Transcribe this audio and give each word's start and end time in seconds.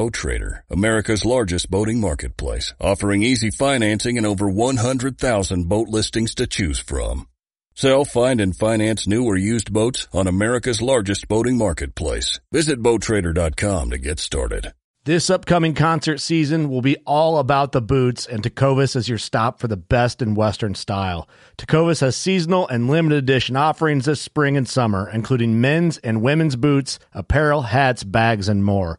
Boat 0.00 0.14
Trader, 0.14 0.64
America's 0.70 1.26
largest 1.26 1.70
boating 1.70 2.00
marketplace, 2.00 2.72
offering 2.80 3.22
easy 3.22 3.50
financing 3.50 4.16
and 4.16 4.26
over 4.26 4.48
100,000 4.48 5.68
boat 5.68 5.88
listings 5.88 6.34
to 6.36 6.46
choose 6.46 6.78
from. 6.78 7.28
Sell, 7.74 8.06
find, 8.06 8.40
and 8.40 8.56
finance 8.56 9.06
new 9.06 9.26
or 9.26 9.36
used 9.36 9.74
boats 9.74 10.08
on 10.10 10.26
America's 10.26 10.80
largest 10.80 11.28
boating 11.28 11.58
marketplace. 11.58 12.40
Visit 12.50 12.82
BoatTrader.com 12.82 13.90
to 13.90 13.98
get 13.98 14.18
started. 14.18 14.72
This 15.04 15.30
upcoming 15.30 15.72
concert 15.72 16.18
season 16.18 16.68
will 16.68 16.82
be 16.82 16.96
all 17.06 17.38
about 17.38 17.72
the 17.72 17.80
boots, 17.80 18.26
and 18.26 18.42
Tecovas 18.42 18.96
is 18.96 19.08
your 19.08 19.16
stop 19.16 19.58
for 19.58 19.66
the 19.66 19.76
best 19.76 20.20
in 20.20 20.34
Western 20.34 20.74
style. 20.74 21.26
Tecovas 21.56 22.02
has 22.02 22.16
seasonal 22.16 22.68
and 22.68 22.88
limited 22.88 23.16
edition 23.16 23.56
offerings 23.56 24.04
this 24.04 24.20
spring 24.20 24.58
and 24.58 24.68
summer, 24.68 25.10
including 25.10 25.58
men's 25.58 25.96
and 25.98 26.20
women's 26.20 26.54
boots, 26.54 26.98
apparel, 27.14 27.62
hats, 27.62 28.04
bags, 28.04 28.46
and 28.48 28.62
more. 28.62 28.98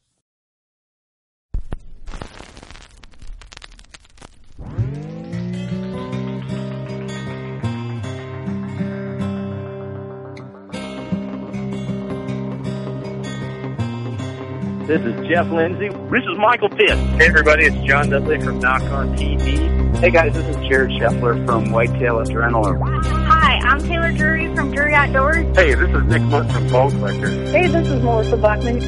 This 14.91 15.05
is 15.05 15.25
Jeff 15.25 15.49
Lindsay. 15.49 15.87
This 15.87 16.23
is 16.29 16.37
Michael 16.37 16.67
Pitt. 16.67 16.89
Hey, 16.89 17.27
everybody, 17.27 17.63
it's 17.63 17.77
John 17.87 18.09
Dudley 18.09 18.41
from 18.41 18.59
Nock 18.59 18.81
On 18.91 19.15
TV. 19.15 19.95
Hey, 19.99 20.11
guys, 20.11 20.33
this 20.33 20.45
is 20.45 20.57
Jared 20.67 20.91
Scheffler 20.91 21.45
from 21.45 21.71
Whitetail 21.71 22.15
Adrenaline. 22.15 23.01
Hi, 23.05 23.53
I'm 23.63 23.79
Taylor 23.79 24.11
Drury 24.11 24.53
from 24.53 24.73
Drury 24.73 24.93
Outdoors. 24.93 25.45
Hey, 25.55 25.75
this 25.75 25.89
is 25.95 26.03
Nick 26.03 26.21
Mundt 26.23 26.51
from 26.51 26.67
Bone 26.67 26.91
Collector. 26.91 27.29
Hey, 27.29 27.69
this 27.69 27.87
is 27.87 28.03
Melissa 28.03 28.35
Bachman. 28.35 28.79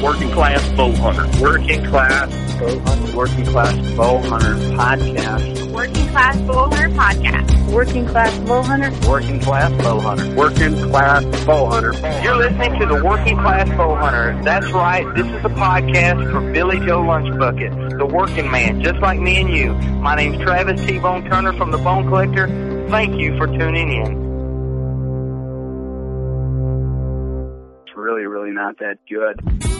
Working 0.00 0.30
Class 0.30 0.72
Bow 0.72 0.90
Hunter. 0.92 1.42
Working 1.42 1.84
Class 1.84 2.30
Bow 2.58 2.78
Hunter. 2.80 3.14
Working 3.14 3.44
Class 3.44 3.94
Bow 3.94 4.18
Hunter 4.22 4.54
Podcast. 4.74 5.61
Working 5.72 6.06
Class 6.08 6.38
Bow 6.42 6.68
Hunter 6.68 6.88
Podcast. 6.90 7.72
Working 7.72 8.06
Class 8.06 8.38
Bow 8.40 8.62
Hunter. 8.62 9.08
Working 9.08 9.40
Class 9.40 9.72
Bow 9.82 10.00
Hunter. 10.00 10.36
Working 10.36 10.74
Class 10.90 11.24
Bow 11.46 11.70
Hunter. 11.70 12.22
You're 12.22 12.36
listening 12.36 12.78
to 12.78 12.86
the 12.86 13.02
Working 13.02 13.38
Class 13.38 13.68
Bow 13.70 13.94
Hunter. 13.94 14.38
That's 14.42 14.70
right. 14.72 15.06
This 15.14 15.24
is 15.24 15.44
a 15.44 15.48
podcast 15.48 16.30
for 16.30 16.52
Billy 16.52 16.78
Joe 16.80 17.00
Lunchbucket, 17.00 17.98
the 17.98 18.04
working 18.04 18.50
man, 18.50 18.82
just 18.82 19.00
like 19.00 19.18
me 19.18 19.40
and 19.40 19.48
you. 19.48 19.72
My 20.00 20.14
name's 20.14 20.42
Travis 20.42 20.84
T-Bone 20.84 21.24
Turner 21.30 21.54
from 21.54 21.70
the 21.70 21.78
Bone 21.78 22.06
Collector. 22.06 22.48
Thank 22.90 23.18
you 23.18 23.38
for 23.38 23.46
tuning 23.46 23.92
in. 23.92 24.32
It's 27.86 27.96
really, 27.96 28.26
really 28.26 28.52
not 28.52 28.78
that 28.80 28.98
good. 29.08 29.71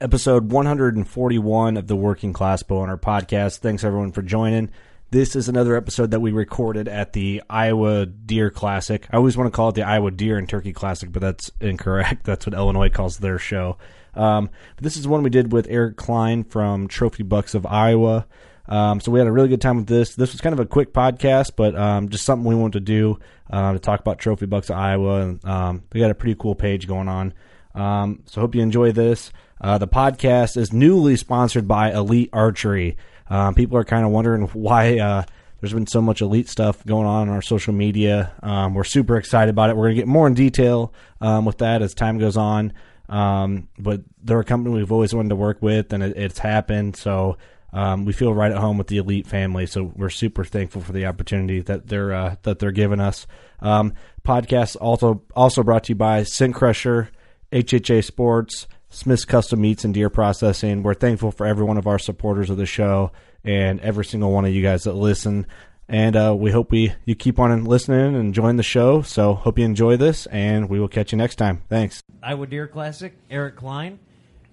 Episode 0.00 0.52
141 0.52 1.76
of 1.76 1.86
the 1.86 1.96
Working 1.96 2.32
Class 2.32 2.62
Bowhunter 2.62 3.00
podcast. 3.00 3.58
Thanks 3.58 3.82
everyone 3.82 4.12
for 4.12 4.20
joining. 4.20 4.70
This 5.10 5.34
is 5.34 5.48
another 5.48 5.74
episode 5.74 6.10
that 6.10 6.20
we 6.20 6.32
recorded 6.32 6.86
at 6.86 7.14
the 7.14 7.42
Iowa 7.48 8.04
Deer 8.04 8.50
Classic. 8.50 9.06
I 9.10 9.16
always 9.16 9.36
want 9.36 9.50
to 9.50 9.56
call 9.56 9.70
it 9.70 9.74
the 9.74 9.84
Iowa 9.84 10.10
Deer 10.10 10.36
and 10.36 10.46
Turkey 10.48 10.74
Classic, 10.74 11.10
but 11.10 11.22
that's 11.22 11.50
incorrect. 11.60 12.24
That's 12.24 12.46
what 12.46 12.54
Illinois 12.54 12.90
calls 12.90 13.18
their 13.18 13.38
show. 13.38 13.78
Um, 14.14 14.50
but 14.74 14.84
this 14.84 14.96
is 14.96 15.08
one 15.08 15.22
we 15.22 15.30
did 15.30 15.52
with 15.52 15.66
Eric 15.70 15.96
Klein 15.96 16.44
from 16.44 16.88
Trophy 16.88 17.22
Bucks 17.22 17.54
of 17.54 17.64
Iowa. 17.64 18.26
Um, 18.68 19.00
so 19.00 19.12
we 19.12 19.18
had 19.18 19.28
a 19.28 19.32
really 19.32 19.48
good 19.48 19.60
time 19.60 19.76
with 19.76 19.86
this. 19.86 20.14
This 20.14 20.32
was 20.32 20.40
kind 20.40 20.52
of 20.52 20.60
a 20.60 20.66
quick 20.66 20.92
podcast, 20.92 21.52
but 21.56 21.74
um, 21.74 22.08
just 22.08 22.24
something 22.24 22.46
we 22.46 22.54
wanted 22.54 22.80
to 22.80 22.80
do 22.80 23.18
uh, 23.50 23.72
to 23.72 23.78
talk 23.78 24.00
about 24.00 24.18
Trophy 24.18 24.46
Bucks 24.46 24.68
of 24.68 24.76
Iowa. 24.76 25.20
And 25.22 25.44
um, 25.44 25.84
we 25.92 26.00
got 26.00 26.10
a 26.10 26.14
pretty 26.14 26.34
cool 26.38 26.54
page 26.54 26.86
going 26.86 27.08
on. 27.08 27.32
Um, 27.74 28.22
so 28.26 28.40
hope 28.40 28.54
you 28.54 28.62
enjoy 28.62 28.92
this. 28.92 29.30
Uh, 29.60 29.78
the 29.78 29.88
podcast 29.88 30.56
is 30.56 30.72
newly 30.72 31.16
sponsored 31.16 31.66
by 31.66 31.90
Elite 31.92 32.30
Archery. 32.32 32.96
Um, 33.28 33.54
people 33.54 33.78
are 33.78 33.84
kind 33.84 34.04
of 34.04 34.10
wondering 34.10 34.42
why 34.52 34.98
uh, 34.98 35.24
there's 35.60 35.72
been 35.72 35.86
so 35.86 36.00
much 36.00 36.20
elite 36.20 36.48
stuff 36.48 36.84
going 36.84 37.06
on 37.06 37.28
on 37.28 37.34
our 37.34 37.42
social 37.42 37.72
media. 37.72 38.32
Um, 38.42 38.74
we're 38.74 38.84
super 38.84 39.16
excited 39.16 39.50
about 39.50 39.70
it. 39.70 39.76
We're 39.76 39.86
going 39.86 39.96
to 39.96 40.02
get 40.02 40.08
more 40.08 40.26
in 40.26 40.34
detail 40.34 40.92
um, 41.20 41.44
with 41.44 41.58
that 41.58 41.82
as 41.82 41.94
time 41.94 42.18
goes 42.18 42.36
on. 42.36 42.72
Um, 43.08 43.68
but 43.78 44.02
they're 44.22 44.40
a 44.40 44.44
company 44.44 44.74
we've 44.74 44.92
always 44.92 45.14
wanted 45.14 45.30
to 45.30 45.36
work 45.36 45.62
with, 45.62 45.92
and 45.92 46.02
it, 46.02 46.16
it's 46.16 46.38
happened. 46.38 46.96
So 46.96 47.38
um, 47.72 48.04
we 48.04 48.12
feel 48.12 48.34
right 48.34 48.50
at 48.50 48.58
home 48.58 48.78
with 48.78 48.88
the 48.88 48.98
elite 48.98 49.26
family. 49.26 49.66
So 49.66 49.92
we're 49.94 50.10
super 50.10 50.44
thankful 50.44 50.82
for 50.82 50.92
the 50.92 51.06
opportunity 51.06 51.60
that 51.62 51.86
they're 51.86 52.12
uh, 52.12 52.36
that 52.42 52.58
they're 52.58 52.72
giving 52.72 53.00
us. 53.00 53.26
Um, 53.60 53.94
podcast 54.24 54.76
also 54.80 55.22
also 55.34 55.62
brought 55.62 55.84
to 55.84 55.90
you 55.90 55.96
by 55.96 56.24
Scent 56.24 56.54
Crusher, 56.54 57.10
HHA 57.52 58.04
Sports. 58.04 58.66
Smith's 58.88 59.24
Custom 59.24 59.60
Meats 59.60 59.84
and 59.84 59.92
Deer 59.92 60.08
Processing. 60.10 60.82
We're 60.82 60.94
thankful 60.94 61.30
for 61.32 61.46
every 61.46 61.64
one 61.64 61.76
of 61.76 61.86
our 61.86 61.98
supporters 61.98 62.50
of 62.50 62.56
the 62.56 62.66
show 62.66 63.12
and 63.44 63.80
every 63.80 64.04
single 64.04 64.32
one 64.32 64.44
of 64.44 64.52
you 64.52 64.62
guys 64.62 64.84
that 64.84 64.94
listen. 64.94 65.46
And 65.88 66.16
uh, 66.16 66.34
we 66.36 66.50
hope 66.50 66.70
we 66.72 66.94
you 67.04 67.14
keep 67.14 67.38
on 67.38 67.64
listening 67.64 68.00
and 68.00 68.16
enjoying 68.16 68.56
the 68.56 68.62
show. 68.64 69.02
So 69.02 69.34
hope 69.34 69.58
you 69.58 69.64
enjoy 69.64 69.96
this, 69.96 70.26
and 70.26 70.68
we 70.68 70.80
will 70.80 70.88
catch 70.88 71.12
you 71.12 71.18
next 71.18 71.36
time. 71.36 71.62
Thanks. 71.68 72.02
Iowa 72.22 72.46
Deer 72.46 72.66
Classic. 72.66 73.14
Eric 73.30 73.54
Klein 73.56 74.00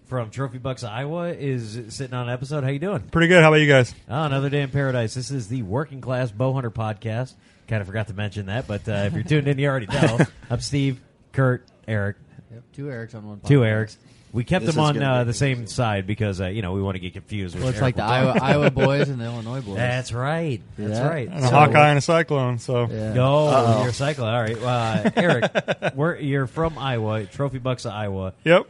from 0.05 0.29
Trophy 0.29 0.59
Bucks 0.59 0.83
Iowa 0.83 1.29
is 1.29 1.81
sitting 1.89 2.13
on 2.13 2.27
an 2.27 2.33
episode. 2.33 2.63
How 2.63 2.69
you 2.69 2.77
doing? 2.77 2.99
Pretty 3.01 3.27
good. 3.29 3.41
How 3.41 3.47
about 3.49 3.61
you 3.61 3.67
guys? 3.67 3.95
Oh, 4.07 4.23
another 4.25 4.49
day 4.51 4.61
in 4.61 4.69
paradise. 4.69 5.15
This 5.15 5.31
is 5.31 5.47
the 5.47 5.63
Working 5.63 6.01
Class 6.01 6.31
Bowhunter 6.31 6.71
podcast. 6.71 7.33
Kind 7.67 7.81
of 7.81 7.87
forgot 7.87 8.09
to 8.09 8.13
mention 8.13 8.45
that, 8.47 8.67
but 8.67 8.87
uh, 8.87 9.05
if 9.07 9.13
you're 9.13 9.23
tuned 9.23 9.47
in, 9.47 9.57
you 9.57 9.67
already 9.67 9.87
know. 9.87 10.19
I'm 10.51 10.59
Steve, 10.59 10.99
Kurt, 11.31 11.65
Eric, 11.87 12.17
Yep, 12.51 12.63
two 12.73 12.85
Erics 12.85 13.15
on 13.15 13.27
one. 13.27 13.39
two. 13.39 13.61
Erics. 13.61 13.97
We 14.33 14.43
kept 14.43 14.65
This 14.65 14.73
them 14.73 14.83
is 14.83 14.87
on 14.89 14.93
gonna 14.95 15.05
uh, 15.11 15.23
be 15.23 15.27
the 15.27 15.33
same 15.35 15.67
side 15.67 16.07
because 16.07 16.41
uh, 16.41 16.47
you 16.47 16.61
know 16.63 16.71
we 16.73 16.81
want 16.81 16.95
to 16.95 16.99
get 16.99 17.13
confused. 17.13 17.55
Well, 17.55 17.67
which 17.67 17.75
it's 17.75 17.81
like 17.83 17.95
the 17.95 18.03
Iowa. 18.03 18.31
Iowa 18.41 18.71
boys 18.71 19.07
and 19.09 19.21
the 19.21 19.25
Illinois 19.31 19.61
boys. 19.61 19.75
That's 19.75 20.11
right. 20.11 20.59
See 20.75 20.83
That's 20.85 20.99
that? 20.99 21.07
right. 21.07 21.27
And 21.29 21.37
a 21.39 21.47
So- 21.47 21.53
Hawkeye 21.53 21.89
and 21.89 21.97
a 21.99 22.01
Cyclone. 22.01 22.57
So 22.57 22.87
Yeah. 22.89 23.13
No, 23.13 23.47
Uh-oh. 23.47 23.79
you're 23.81 23.89
a 23.89 23.93
cycling. 23.93 24.29
All 24.29 24.41
right, 24.41 24.57
uh, 24.61 25.11
Eric, 25.15 25.51
we're, 25.95 26.17
you're 26.17 26.47
from 26.47 26.77
Iowa, 26.79 27.25
Trophy 27.25 27.59
Bucks 27.59 27.85
of 27.85 27.91
Iowa. 27.93 28.33
Yep. 28.43 28.67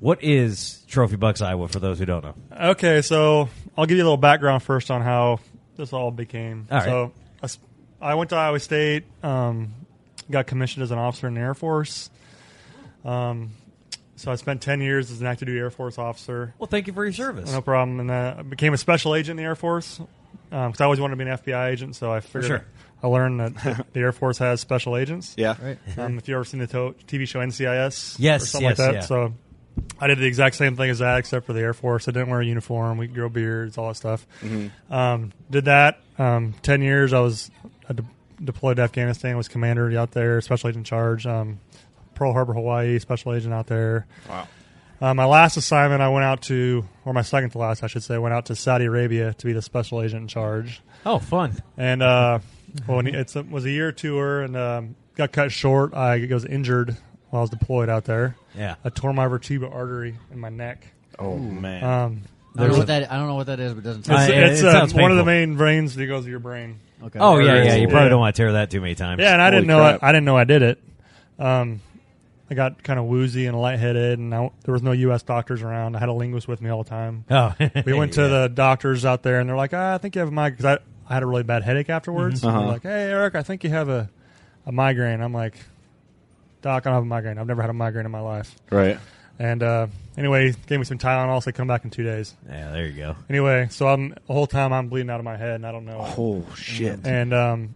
What 0.00 0.22
is 0.22 0.84
Trophy 0.86 1.16
Bucks 1.16 1.40
Iowa 1.40 1.66
for 1.68 1.78
those 1.80 1.98
who 1.98 2.04
don't 2.04 2.22
know? 2.22 2.34
Okay, 2.72 3.00
so 3.00 3.48
I'll 3.78 3.86
give 3.86 3.96
you 3.96 4.02
a 4.02 4.04
little 4.04 4.18
background 4.18 4.62
first 4.62 4.90
on 4.90 5.00
how 5.00 5.40
this 5.78 5.94
all 5.94 6.10
became. 6.10 6.68
All 6.70 6.76
right. 6.76 6.84
So 6.84 7.12
I 7.42 7.44
s- 7.46 7.58
I 8.02 8.14
went 8.16 8.28
to 8.30 8.36
Iowa 8.36 8.60
State, 8.60 9.04
um, 9.22 9.72
got 10.30 10.46
commissioned 10.46 10.82
as 10.82 10.90
an 10.90 10.98
officer 10.98 11.26
in 11.28 11.32
the 11.32 11.40
Air 11.40 11.54
Force. 11.54 12.10
Um, 13.06 13.52
so 14.26 14.32
I 14.32 14.34
spent 14.34 14.60
10 14.60 14.80
years 14.80 15.12
as 15.12 15.20
an 15.20 15.28
active 15.28 15.46
duty 15.46 15.60
Air 15.60 15.70
Force 15.70 15.98
officer. 15.98 16.52
Well, 16.58 16.66
thank 16.66 16.88
you 16.88 16.92
for 16.92 17.04
your 17.04 17.12
service. 17.12 17.52
No 17.52 17.60
problem. 17.60 18.00
And 18.00 18.10
uh, 18.10 18.34
I 18.38 18.42
became 18.42 18.74
a 18.74 18.76
special 18.76 19.14
agent 19.14 19.38
in 19.38 19.44
the 19.44 19.48
Air 19.48 19.54
Force 19.54 20.00
because 20.50 20.80
I 20.80 20.84
always 20.84 20.98
wanted 20.98 21.16
to 21.16 21.24
be 21.24 21.30
an 21.30 21.38
FBI 21.38 21.70
agent. 21.70 21.94
So 21.94 22.10
I 22.12 22.18
figured 22.18 22.46
sure. 22.46 22.64
I 23.04 23.06
learned 23.06 23.38
that 23.38 23.54
the, 23.54 23.84
the 23.92 24.00
Air 24.00 24.10
Force 24.10 24.38
has 24.38 24.60
special 24.60 24.96
agents. 24.96 25.34
Yeah. 25.38 25.54
Right. 25.62 25.78
Um, 25.96 26.18
if 26.18 26.26
you've 26.26 26.34
ever 26.34 26.44
seen 26.44 26.58
the 26.58 26.66
to- 26.66 26.96
TV 27.06 27.28
show 27.28 27.38
NCIS, 27.38 28.16
Yes, 28.18 28.42
or 28.42 28.46
something 28.46 28.68
yes, 28.70 28.78
like 28.80 28.88
that. 28.88 28.94
yeah. 28.94 29.00
So 29.02 29.32
I 30.00 30.08
did 30.08 30.18
the 30.18 30.26
exact 30.26 30.56
same 30.56 30.74
thing 30.74 30.90
as 30.90 30.98
that, 30.98 31.18
except 31.20 31.46
for 31.46 31.52
the 31.52 31.60
Air 31.60 31.72
Force. 31.74 32.08
I 32.08 32.10
didn't 32.10 32.28
wear 32.28 32.40
a 32.40 32.44
uniform. 32.44 32.98
We 32.98 33.06
grow 33.06 33.28
beards, 33.28 33.78
all 33.78 33.86
that 33.86 33.94
stuff. 33.94 34.26
Um, 34.90 35.32
did 35.48 35.66
that. 35.66 36.00
Um, 36.18 36.52
Ten 36.62 36.82
years. 36.82 37.12
I 37.12 37.20
was 37.20 37.48
I 37.88 37.92
de- 37.92 38.04
deployed 38.42 38.78
to 38.78 38.82
Afghanistan. 38.82 39.36
Was 39.36 39.46
commander 39.46 39.96
out 39.96 40.10
there, 40.10 40.40
special 40.40 40.68
agent 40.70 40.80
in 40.80 40.84
charge. 40.84 41.26
Um, 41.28 41.60
Pearl 42.16 42.32
Harbor, 42.32 42.52
Hawaii, 42.54 42.98
special 42.98 43.32
agent 43.34 43.54
out 43.54 43.68
there. 43.68 44.06
Wow. 44.28 44.48
Uh, 45.00 45.12
my 45.14 45.26
last 45.26 45.56
assignment, 45.58 46.00
I 46.02 46.08
went 46.08 46.24
out 46.24 46.42
to, 46.44 46.84
or 47.04 47.12
my 47.12 47.22
second 47.22 47.50
to 47.50 47.58
last, 47.58 47.82
I 47.84 47.86
should 47.86 48.02
say, 48.02 48.16
went 48.18 48.34
out 48.34 48.46
to 48.46 48.56
Saudi 48.56 48.86
Arabia 48.86 49.34
to 49.34 49.46
be 49.46 49.52
the 49.52 49.60
special 49.62 50.02
agent 50.02 50.22
in 50.22 50.28
charge. 50.28 50.80
Oh, 51.04 51.18
fun. 51.18 51.54
And 51.76 52.02
uh, 52.02 52.38
well, 52.88 53.06
it 53.06 53.50
was 53.50 53.64
a 53.66 53.70
year 53.70 53.92
tour, 53.92 54.40
and 54.42 54.56
um, 54.56 54.96
got 55.14 55.32
cut 55.32 55.52
short. 55.52 55.92
I 55.94 56.26
was 56.30 56.44
injured 56.46 56.96
while 57.28 57.40
I 57.40 57.42
was 57.42 57.50
deployed 57.50 57.88
out 57.90 58.04
there. 58.06 58.36
Yeah. 58.56 58.76
I 58.84 58.88
tore 58.88 59.12
my 59.12 59.26
vertebral 59.26 59.70
artery 59.72 60.16
in 60.32 60.38
my 60.40 60.48
neck. 60.48 60.86
Oh 61.18 61.36
man. 61.36 61.84
Um, 61.84 62.22
I 62.56 62.60
don't 62.62 62.72
know 62.72 62.78
what 62.78 62.86
that. 62.86 63.12
I 63.12 63.16
don't 63.16 63.26
know 63.26 63.34
what 63.34 63.46
that 63.48 63.60
is, 63.60 63.74
but 63.74 63.80
it 63.80 63.84
doesn't. 63.84 64.04
Sound 64.04 64.32
it- 64.32 64.42
it's 64.52 64.60
it 64.62 64.66
uh, 64.66 64.72
sounds 64.72 64.94
one 64.94 65.10
of 65.10 65.18
the 65.18 65.24
main 65.26 65.58
veins 65.58 65.94
that 65.94 66.06
goes 66.06 66.24
to 66.24 66.30
your 66.30 66.38
brain. 66.40 66.80
okay. 67.04 67.18
Oh 67.18 67.36
yeah, 67.38 67.62
yeah. 67.64 67.74
You 67.74 67.86
probably 67.88 68.04
Yeah. 68.04 68.08
don't 68.08 68.20
want 68.20 68.34
to 68.34 68.40
tear 68.42 68.52
that 68.52 68.70
too 68.70 68.80
many 68.80 68.94
times. 68.94 69.20
Yeah, 69.20 69.34
and 69.34 69.42
I 69.42 69.50
didn't 69.50 69.66
know 69.66 69.82
I. 69.82 69.98
I 70.00 70.12
didn't 70.12 70.24
know 70.24 70.38
I 70.38 70.44
did 70.44 70.62
it. 70.62 70.82
Um, 71.38 71.80
I 72.48 72.54
got 72.54 72.82
kind 72.82 72.98
of 73.00 73.06
woozy 73.06 73.46
and 73.46 73.60
lightheaded, 73.60 74.18
and 74.20 74.32
I, 74.34 74.50
there 74.64 74.72
was 74.72 74.82
no 74.82 74.92
U.S. 74.92 75.22
doctors 75.22 75.62
around. 75.62 75.96
I 75.96 75.98
had 75.98 76.08
a 76.08 76.12
linguist 76.12 76.46
with 76.46 76.60
me 76.60 76.70
all 76.70 76.82
the 76.84 76.88
time. 76.88 77.24
Oh, 77.30 77.52
We 77.84 77.92
went 77.92 78.12
to 78.14 78.20
Yeah. 78.22 78.28
the 78.28 78.48
doctors 78.48 79.04
out 79.04 79.22
there, 79.24 79.40
and 79.40 79.48
they're 79.48 79.56
like, 79.56 79.74
ah, 79.74 79.94
"I 79.94 79.98
think 79.98 80.14
you 80.14 80.20
have 80.20 80.28
a 80.28 80.32
migraine." 80.32 80.56
Because 80.58 80.78
I, 81.08 81.10
I 81.10 81.14
had 81.14 81.22
a 81.22 81.26
really 81.26 81.42
bad 81.42 81.62
headache 81.64 81.90
afterwards. 81.90 82.42
And 82.44 82.50
Uh-huh. 82.50 82.60
They're 82.60 82.72
like, 82.72 82.82
"Hey, 82.84 83.10
Eric, 83.10 83.34
I 83.34 83.42
think 83.42 83.64
you 83.64 83.70
have 83.70 83.88
a, 83.88 84.08
a 84.64 84.70
migraine." 84.72 85.20
I'm 85.20 85.32
like, 85.32 85.56
"Doc, 86.62 86.86
I 86.86 86.90
don't 86.90 86.94
have 86.94 87.02
a 87.02 87.06
migraine. 87.06 87.38
I've 87.38 87.46
never 87.48 87.62
had 87.62 87.70
a 87.70 87.74
migraine 87.74 88.06
in 88.06 88.12
my 88.12 88.20
life." 88.20 88.54
right. 88.70 88.98
And 89.38 89.62
uh, 89.62 89.88
anyway, 90.16 90.54
gave 90.66 90.78
me 90.78 90.86
some 90.86 90.96
Tylenol. 90.96 91.42
Said 91.42 91.54
come 91.54 91.66
back 91.68 91.84
in 91.84 91.90
two 91.90 92.04
days. 92.04 92.32
Yeah, 92.48 92.70
there 92.70 92.86
you 92.86 92.96
go. 92.96 93.16
Anyway, 93.28 93.66
so 93.70 93.86
I'm 93.86 94.10
the 94.10 94.32
whole 94.32 94.46
time 94.46 94.72
I'm 94.72 94.88
bleeding 94.88 95.10
out 95.10 95.18
of 95.20 95.24
my 95.24 95.36
head, 95.36 95.56
and 95.56 95.66
I 95.66 95.72
don't 95.72 95.84
know. 95.84 95.98
Oh 96.16 96.46
shit. 96.54 97.00
And 97.04 97.34
um, 97.34 97.74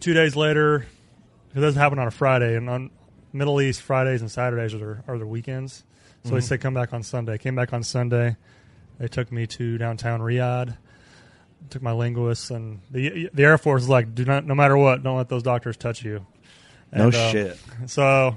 two 0.00 0.14
days 0.14 0.34
later, 0.34 0.84
it 1.54 1.60
doesn't 1.60 1.78
happen 1.80 2.00
on 2.00 2.08
a 2.08 2.10
Friday, 2.10 2.56
and 2.56 2.68
on 2.68 2.90
Middle 3.34 3.60
East 3.60 3.82
Fridays 3.82 4.20
and 4.20 4.30
Saturdays 4.30 4.72
are 4.72 4.78
their, 4.78 5.04
are 5.06 5.18
their 5.18 5.26
weekends. 5.26 5.82
So 6.24 6.30
they 6.30 6.40
said 6.40 6.62
come 6.62 6.72
back 6.72 6.94
on 6.94 7.02
Sunday. 7.02 7.36
Came 7.36 7.54
back 7.54 7.74
on 7.74 7.82
Sunday. 7.82 8.36
They 8.98 9.08
took 9.08 9.30
me 9.30 9.46
to 9.48 9.76
downtown 9.76 10.20
Riyadh. 10.20 10.74
Took 11.68 11.82
my 11.82 11.92
linguists 11.92 12.50
and 12.50 12.80
the 12.90 13.28
the 13.34 13.42
Air 13.42 13.58
Force 13.58 13.82
is 13.82 13.88
like, 13.90 14.14
do 14.14 14.24
not, 14.24 14.46
no 14.46 14.54
matter 14.54 14.76
what, 14.76 15.02
don't 15.02 15.18
let 15.18 15.28
those 15.28 15.42
doctors 15.42 15.76
touch 15.76 16.02
you. 16.02 16.24
No 16.92 17.06
And, 17.06 17.14
um, 17.14 17.32
shit. 17.32 17.58
So 17.86 18.36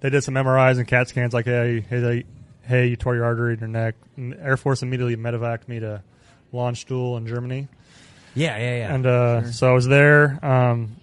they 0.00 0.10
did 0.10 0.22
some 0.22 0.34
MRIs 0.34 0.78
and 0.78 0.86
CAT 0.86 1.08
scans, 1.08 1.34
like, 1.34 1.46
hey, 1.46 1.80
hey, 1.88 1.98
they, 2.00 2.24
hey, 2.62 2.86
you 2.86 2.96
tore 2.96 3.16
your 3.16 3.24
artery 3.24 3.54
in 3.54 3.58
your 3.60 3.68
neck. 3.68 3.96
And 4.16 4.34
Air 4.34 4.56
Force 4.56 4.82
immediately 4.82 5.16
medevaced 5.16 5.66
me 5.66 5.80
to 5.80 6.02
Landstuhl 6.52 7.16
in 7.16 7.26
Germany. 7.26 7.66
Yeah, 8.34 8.56
yeah, 8.58 8.76
yeah. 8.76 8.94
And 8.94 9.06
uh, 9.06 9.50
so 9.50 9.68
I 9.68 9.72
was 9.72 9.86
there. 9.88 10.38
Um, 10.44 10.96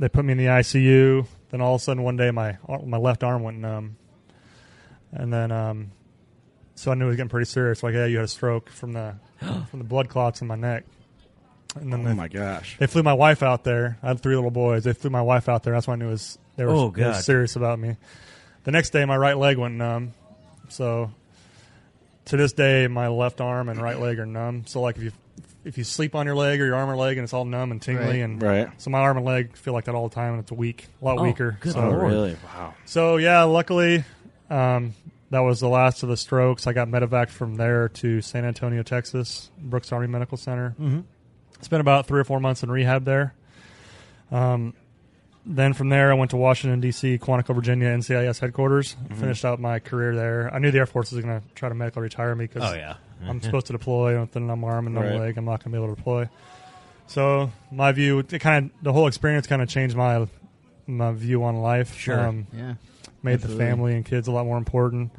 they 0.00 0.08
put 0.08 0.24
me 0.24 0.32
in 0.32 0.38
the 0.38 0.46
ICU. 0.46 1.26
Then 1.50 1.60
all 1.60 1.74
of 1.74 1.80
a 1.80 1.84
sudden, 1.84 2.02
one 2.02 2.16
day, 2.16 2.30
my 2.30 2.58
my 2.84 2.96
left 2.98 3.22
arm 3.24 3.42
went 3.42 3.58
numb, 3.58 3.96
and 5.12 5.32
then 5.32 5.50
um, 5.50 5.90
so 6.74 6.90
I 6.90 6.94
knew 6.94 7.06
it 7.06 7.08
was 7.08 7.16
getting 7.16 7.28
pretty 7.28 7.46
serious. 7.46 7.82
Like, 7.82 7.94
yeah, 7.94 8.06
you 8.06 8.16
had 8.16 8.24
a 8.24 8.28
stroke 8.28 8.70
from 8.70 8.92
the 8.92 9.14
from 9.38 9.78
the 9.78 9.84
blood 9.84 10.08
clots 10.08 10.40
in 10.40 10.46
my 10.46 10.56
neck. 10.56 10.84
And 11.76 11.92
then 11.92 12.00
Oh 12.00 12.04
they, 12.08 12.14
my 12.14 12.26
gosh. 12.26 12.76
they 12.78 12.86
flew 12.88 13.04
my 13.04 13.12
wife 13.12 13.44
out 13.44 13.62
there. 13.62 13.96
I 14.02 14.08
had 14.08 14.20
three 14.20 14.34
little 14.34 14.50
boys. 14.50 14.82
They 14.82 14.92
flew 14.92 15.10
my 15.10 15.22
wife 15.22 15.48
out 15.48 15.62
there. 15.62 15.72
That's 15.72 15.86
when 15.86 16.00
I 16.00 16.04
knew 16.04 16.08
it 16.08 16.12
was 16.12 16.38
they 16.56 16.64
were, 16.64 16.70
Oh, 16.72 16.90
they 16.90 17.04
were 17.04 17.14
serious 17.14 17.54
about 17.54 17.78
me. 17.78 17.96
The 18.64 18.72
next 18.72 18.90
day, 18.90 19.04
my 19.04 19.16
right 19.16 19.38
leg 19.38 19.56
went 19.56 19.74
numb. 19.76 20.12
So 20.68 21.12
to 22.24 22.36
this 22.36 22.52
day, 22.52 22.88
my 22.88 23.06
left 23.06 23.40
arm 23.40 23.68
and 23.68 23.80
right 23.80 24.00
leg 24.00 24.18
are 24.18 24.26
numb. 24.26 24.66
So 24.66 24.80
like 24.80 24.96
if 24.96 25.02
you 25.04 25.12
if 25.64 25.76
you 25.78 25.84
sleep 25.84 26.14
on 26.14 26.26
your 26.26 26.34
leg 26.34 26.60
or 26.60 26.66
your 26.66 26.74
arm 26.76 26.88
or 26.90 26.96
leg 26.96 27.16
and 27.18 27.24
it's 27.24 27.32
all 27.32 27.44
numb 27.44 27.70
and 27.70 27.80
tingly 27.82 28.04
Right. 28.04 28.14
and 28.16 28.42
Right. 28.42 28.68
so 28.78 28.90
my 28.90 28.98
arm 29.00 29.16
and 29.16 29.26
leg 29.26 29.56
feel 29.56 29.72
like 29.72 29.84
that 29.86 29.94
all 29.94 30.08
the 30.08 30.14
time 30.14 30.34
and 30.34 30.42
it's 30.42 30.52
weak, 30.52 30.86
a 31.00 31.04
lot 31.04 31.18
Oh, 31.18 31.22
weaker. 31.22 31.56
good 31.60 31.72
So 31.72 31.80
Oh 31.80 31.90
Lord. 31.90 32.10
really? 32.12 32.36
Wow. 32.54 32.74
so 32.84 33.16
yeah, 33.16 33.42
luckily, 33.42 34.04
um, 34.50 34.94
that 35.30 35.40
was 35.40 35.60
the 35.60 35.68
last 35.68 36.02
of 36.02 36.08
the 36.08 36.16
strokes. 36.16 36.66
I 36.66 36.72
got 36.72 36.88
medevac 36.88 37.28
from 37.28 37.54
there 37.56 37.88
to 37.88 38.20
San 38.20 38.44
Antonio, 38.44 38.82
Texas, 38.82 39.50
Brooks 39.58 39.92
Army 39.92 40.06
Medical 40.08 40.36
Center. 40.36 40.74
Mhm. 40.80 41.04
Spent 41.60 41.80
about 41.80 42.06
three 42.06 42.20
or 42.20 42.24
four 42.24 42.40
months 42.40 42.62
in 42.62 42.70
rehab 42.70 43.04
there. 43.04 43.34
Um, 44.32 44.74
then 45.46 45.72
from 45.72 45.88
there, 45.88 46.10
I 46.10 46.14
went 46.14 46.30
to 46.32 46.36
Washington 46.36 46.80
D.C., 46.80 47.18
Quantico, 47.18 47.54
Virginia, 47.54 47.88
NCIS 47.88 48.40
headquarters. 48.40 48.96
Finished 49.14 49.44
out 49.44 49.58
my 49.60 49.78
career 49.78 50.14
there. 50.14 50.50
I 50.52 50.58
knew 50.58 50.70
the 50.70 50.78
Air 50.78 50.86
Force 50.86 51.12
was 51.12 51.24
going 51.24 51.40
to 51.40 51.46
try 51.54 51.68
to 51.68 51.74
medically 51.74 52.02
retire 52.02 52.34
me 52.34 52.46
because 52.46 52.70
oh 52.70 52.74
yeah. 52.74 52.96
I'm 53.26 53.40
supposed 53.42 53.66
to 53.66 53.72
deploy 53.72 54.18
with 54.20 54.34
a 54.36 54.40
numb 54.40 54.64
arm 54.64 54.86
and 54.86 54.94
numb 54.94 55.04
Right. 55.04 55.18
leg. 55.20 55.38
I'm 55.38 55.44
not 55.44 55.62
going 55.62 55.72
to 55.72 55.78
be 55.78 55.82
able 55.82 55.94
to 55.94 55.96
deploy. 55.96 56.28
So 57.06 57.50
my 57.72 57.92
view, 57.92 58.18
it 58.20 58.28
kind 58.40 58.66
of 58.66 58.82
the 58.84 58.92
whole 58.92 59.06
experience 59.06 59.46
kind 59.46 59.60
of 59.62 59.68
changed 59.68 59.96
my 59.96 60.26
my 60.86 61.12
view 61.12 61.44
on 61.44 61.56
life. 61.56 61.94
Sure. 61.96 62.18
Um, 62.18 62.46
Yeah. 62.52 62.74
made 63.22 63.34
Absolutely. 63.34 63.64
the 63.64 63.70
family 63.70 63.94
and 63.96 64.04
kids 64.04 64.28
a 64.28 64.32
lot 64.32 64.44
more 64.46 64.58
important. 64.58 65.12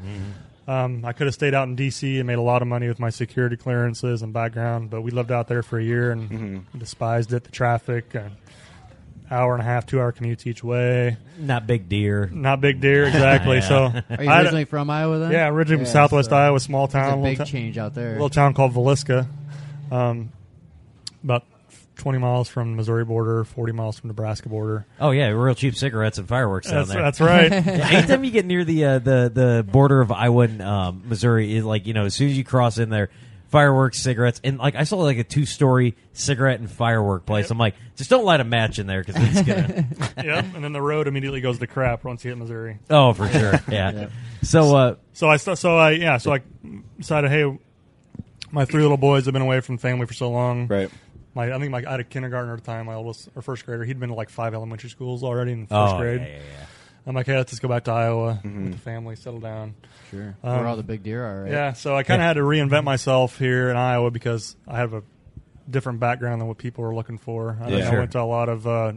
Um, 0.68 1.04
I 1.04 1.12
could 1.14 1.28
have 1.28 1.34
stayed 1.34 1.54
out 1.54 1.68
in 1.68 1.76
D.C. 1.76 2.20
and 2.20 2.28
made 2.28 2.38
a 2.38 2.42
lot 2.42 2.62
of 2.62 2.68
money 2.68 2.88
with 2.88 3.00
my 3.00 3.10
security 3.10 3.58
clearances 3.58 4.22
and 4.22 4.32
background, 4.32 4.90
but 4.90 5.02
we 5.02 5.12
lived 5.12 5.32
out 5.32 5.48
there 5.48 5.64
for 5.64 5.80
a 5.80 5.84
year 5.84 6.12
and 6.12 6.30
Mm-hmm. 6.30 6.78
despised 6.80 7.34
it. 7.34 7.44
The 7.44 7.52
traffic, 7.52 8.14
and 8.14 8.32
hour 9.32 9.54
and 9.54 9.62
a 9.62 9.66
half, 9.66 9.86
two 9.86 10.00
hour 10.00 10.12
commutes 10.12 10.46
each 10.46 10.64
way. 10.64 11.18
Not 11.40 11.66
big 11.66 11.88
deer. 11.90 12.30
Not 12.32 12.60
big 12.62 12.82
deer, 12.82 13.06
exactly. 13.06 13.58
Yeah. 13.62 13.68
So, 13.68 13.76
Are 14.18 14.24
you 14.24 14.30
I 14.30 14.40
originally 14.42 14.66
from 14.66 14.90
Iowa 14.90 15.20
then? 15.20 15.32
yeah, 15.32 15.48
originally 15.50 15.82
Yeah, 15.84 15.86
from 15.86 15.94
Southwest 15.94 16.30
so 16.30 16.36
Iowa, 16.36 16.60
small 16.60 16.88
town, 16.88 17.20
a 17.20 17.24
big 17.24 17.38
ta- 17.38 17.46
change 17.46 17.78
out 17.78 17.96
there. 17.96 18.12
little 18.14 18.30
town 18.30 18.54
called 18.54 18.74
Villisca, 18.74 19.28
um, 19.92 20.32
about 21.24 21.46
20 21.98 22.18
miles 22.18 22.50
from 22.50 22.76
Missouri 22.76 23.06
border, 23.06 23.44
40 23.44 23.74
miles 23.74 24.00
from 24.00 24.08
Nebraska 24.10 24.50
border. 24.50 24.86
Oh 25.00 25.12
yeah, 25.12 25.28
real 25.28 25.54
cheap 25.56 25.76
cigarettes 25.76 26.18
and 26.18 26.28
fireworks 26.28 26.68
down 26.68 26.88
That's, 26.88 26.90
there. 26.90 27.02
that's 27.02 27.22
right. 27.22 27.52
Yeah, 27.52 27.88
anytime 27.92 28.24
you 28.24 28.32
get 28.32 28.46
near 28.46 28.66
the 28.66 28.86
uh, 28.86 29.00
the 29.00 29.32
the 29.34 29.66
border 29.72 30.02
of 30.02 30.12
Iowa 30.12 30.44
and 30.46 30.62
um, 30.62 31.04
Missouri, 31.06 31.56
is 31.56 31.64
like 31.64 31.86
you 31.86 31.94
know, 31.94 32.06
as 32.06 32.16
soon 32.16 32.30
as 32.30 32.38
you 32.38 32.44
cross 32.44 32.78
in 32.80 32.90
there, 32.90 33.10
fireworks, 33.52 34.00
cigarettes, 34.00 34.40
and 34.44 34.58
like 34.58 34.76
I 34.76 34.86
saw 34.86 34.98
like 34.98 35.18
a 35.18 35.24
two 35.24 35.46
story 35.46 35.96
cigarette 36.14 36.60
and 36.60 36.72
firework 36.72 37.26
place. 37.26 37.52
I'm 37.52 37.58
like, 37.58 37.76
just 37.98 38.10
don't 38.10 38.24
light 38.24 38.40
a 38.40 38.46
match 38.46 38.80
in 38.80 38.88
there 38.88 39.04
because 39.04 39.16
it's 39.20 39.42
gonna. 39.42 39.88
yep. 40.24 40.46
And 40.56 40.64
then 40.64 40.72
the 40.72 40.82
road 40.82 41.08
immediately 41.08 41.42
goes 41.42 41.60
to 41.60 41.68
crap 41.68 42.04
once 42.04 42.24
you 42.24 42.32
hit 42.32 42.38
Missouri. 42.38 42.80
oh, 42.90 43.14
for 43.14 43.28
sure. 43.28 43.60
Yeah. 43.70 44.10
So 44.42 44.76
uh, 44.76 44.96
So 45.14 45.30
I 45.30 45.38
so 45.38 45.78
I 45.78 45.92
yeah 45.92 46.18
so 46.18 46.34
I 46.34 46.42
decided 46.98 47.30
hey 47.30 47.58
my 48.52 48.66
three 48.66 48.82
little 48.82 48.98
boys 48.98 49.26
have 49.26 49.34
been 49.34 49.42
away 49.42 49.60
from 49.60 49.78
family 49.78 50.06
for 50.06 50.14
so 50.14 50.32
long. 50.32 50.68
Right. 50.68 50.90
My 51.36 51.54
I 51.54 51.60
think 51.60 51.72
my 51.72 51.84
I 51.86 51.92
had 51.92 52.00
a 52.00 52.06
kindergartner 52.06 52.54
at 52.54 52.60
the 52.60 52.66
time. 52.66 52.86
My 52.86 52.96
oldest 52.96 53.30
or 53.36 53.42
first 53.42 53.66
grader. 53.66 53.84
He'd 53.84 54.00
been 54.00 54.10
to 54.10 54.16
like 54.16 54.30
five 54.30 54.54
elementary 54.54 54.90
schools 54.90 55.24
already 55.24 55.52
in 55.52 55.68
first 55.68 55.94
oh, 55.94 55.98
grade. 55.98 56.22
yeah, 56.22 56.28
yeah, 56.28 56.38
yeah. 56.38 56.66
I'm 57.08 57.16
like 57.16 57.26
hey 57.26 57.36
let's 57.38 57.50
just 57.52 57.62
go 57.62 57.68
back 57.68 57.86
to 57.86 57.92
Iowa 57.92 58.40
Mm-hmm. 58.44 58.64
with 58.66 58.74
the 58.74 58.80
family 58.80 59.16
settle 59.16 59.40
down. 59.40 59.74
Sure. 60.12 60.36
Um, 60.44 60.58
Where 60.58 60.68
all 60.68 60.76
the 60.76 60.84
big 60.84 61.04
deer 61.04 61.26
are, 61.26 61.44
right? 61.44 61.52
Yeah. 61.52 61.74
So 61.74 61.96
I 61.96 62.04
kind 62.04 62.22
of 62.22 62.26
had 62.28 62.34
to 62.34 62.42
reinvent 62.42 62.84
myself 62.84 63.38
here 63.40 63.70
in 63.70 63.78
Iowa 63.78 64.12
because 64.12 64.56
I 64.68 64.78
have 64.78 64.94
a 64.94 65.04
different 65.70 66.00
background 66.00 66.42
than 66.42 66.48
what 66.48 66.58
people 66.58 66.84
were 66.84 66.94
looking 66.94 67.18
for. 67.18 67.58
I, 67.62 67.70
Yeah. 67.70 67.88
I 67.88 67.90
Sure. 67.90 68.00
went 68.00 68.12
to 68.12 68.22
a 68.22 68.24
lot 68.24 68.50
of 68.50 68.68
uh, 68.68 68.94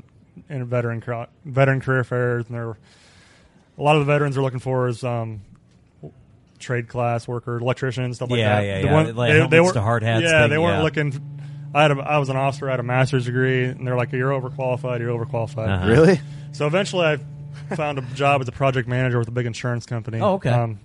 in 0.51 0.65
veteran 0.67 1.03
veteran 1.45 1.81
career 1.81 2.05
fairs, 2.05 2.47
and 2.47 2.55
there 2.57 2.67
were 2.67 2.79
a 3.79 3.83
lot 3.83 3.97
of 3.97 4.01
the 4.07 4.13
veterans 4.13 4.37
are 4.37 4.43
looking 4.43 4.59
for 4.61 4.89
is 4.89 5.03
um, 5.05 5.41
trade 6.59 6.89
class 6.89 7.27
worker, 7.29 7.59
electricians, 7.59 8.17
stuff 8.17 8.31
like 8.31 8.39
Yeah, 8.39 8.61
that. 8.61 8.67
yeah, 8.67 8.81
The 8.81 8.87
yeah. 8.87 8.93
one- 8.93 9.17
Like 9.17 9.33
helmets 9.33 9.73
to 9.73 9.81
hard 9.83 10.03
hats 10.03 10.23
Yeah, 10.25 10.43
thing, 10.43 10.51
they 10.51 10.59
weren't 10.59 10.79
yeah. 10.79 10.83
looking. 10.83 11.39
I 11.75 11.83
had 11.83 11.91
a, 11.91 11.95
I 12.01 12.19
was 12.19 12.29
an 12.29 12.37
officer, 12.37 12.69
I 12.69 12.73
had 12.73 12.81
a 12.81 12.85
master's 12.85 13.25
degree, 13.27 13.65
and 13.65 13.85
they're 13.87 13.97
like, 13.97 14.13
"You're 14.13 14.31
overqualified. 14.31 15.01
You're 15.01 15.11
overqualified." 15.19 15.69
Uh-huh. 15.69 15.89
Really? 15.89 16.21
So 16.53 16.67
eventually, 16.69 17.05
I 17.07 17.19
found 17.77 17.99
a 17.99 18.03
job 18.15 18.41
as 18.41 18.49
a 18.49 18.53
project 18.53 18.89
manager 18.89 19.19
with 19.19 19.29
a 19.29 19.33
big 19.33 19.47
insurance 19.47 19.87
company. 19.87 20.21
Oh, 20.21 20.35
okay. 20.35 20.51
Um, 20.51 20.81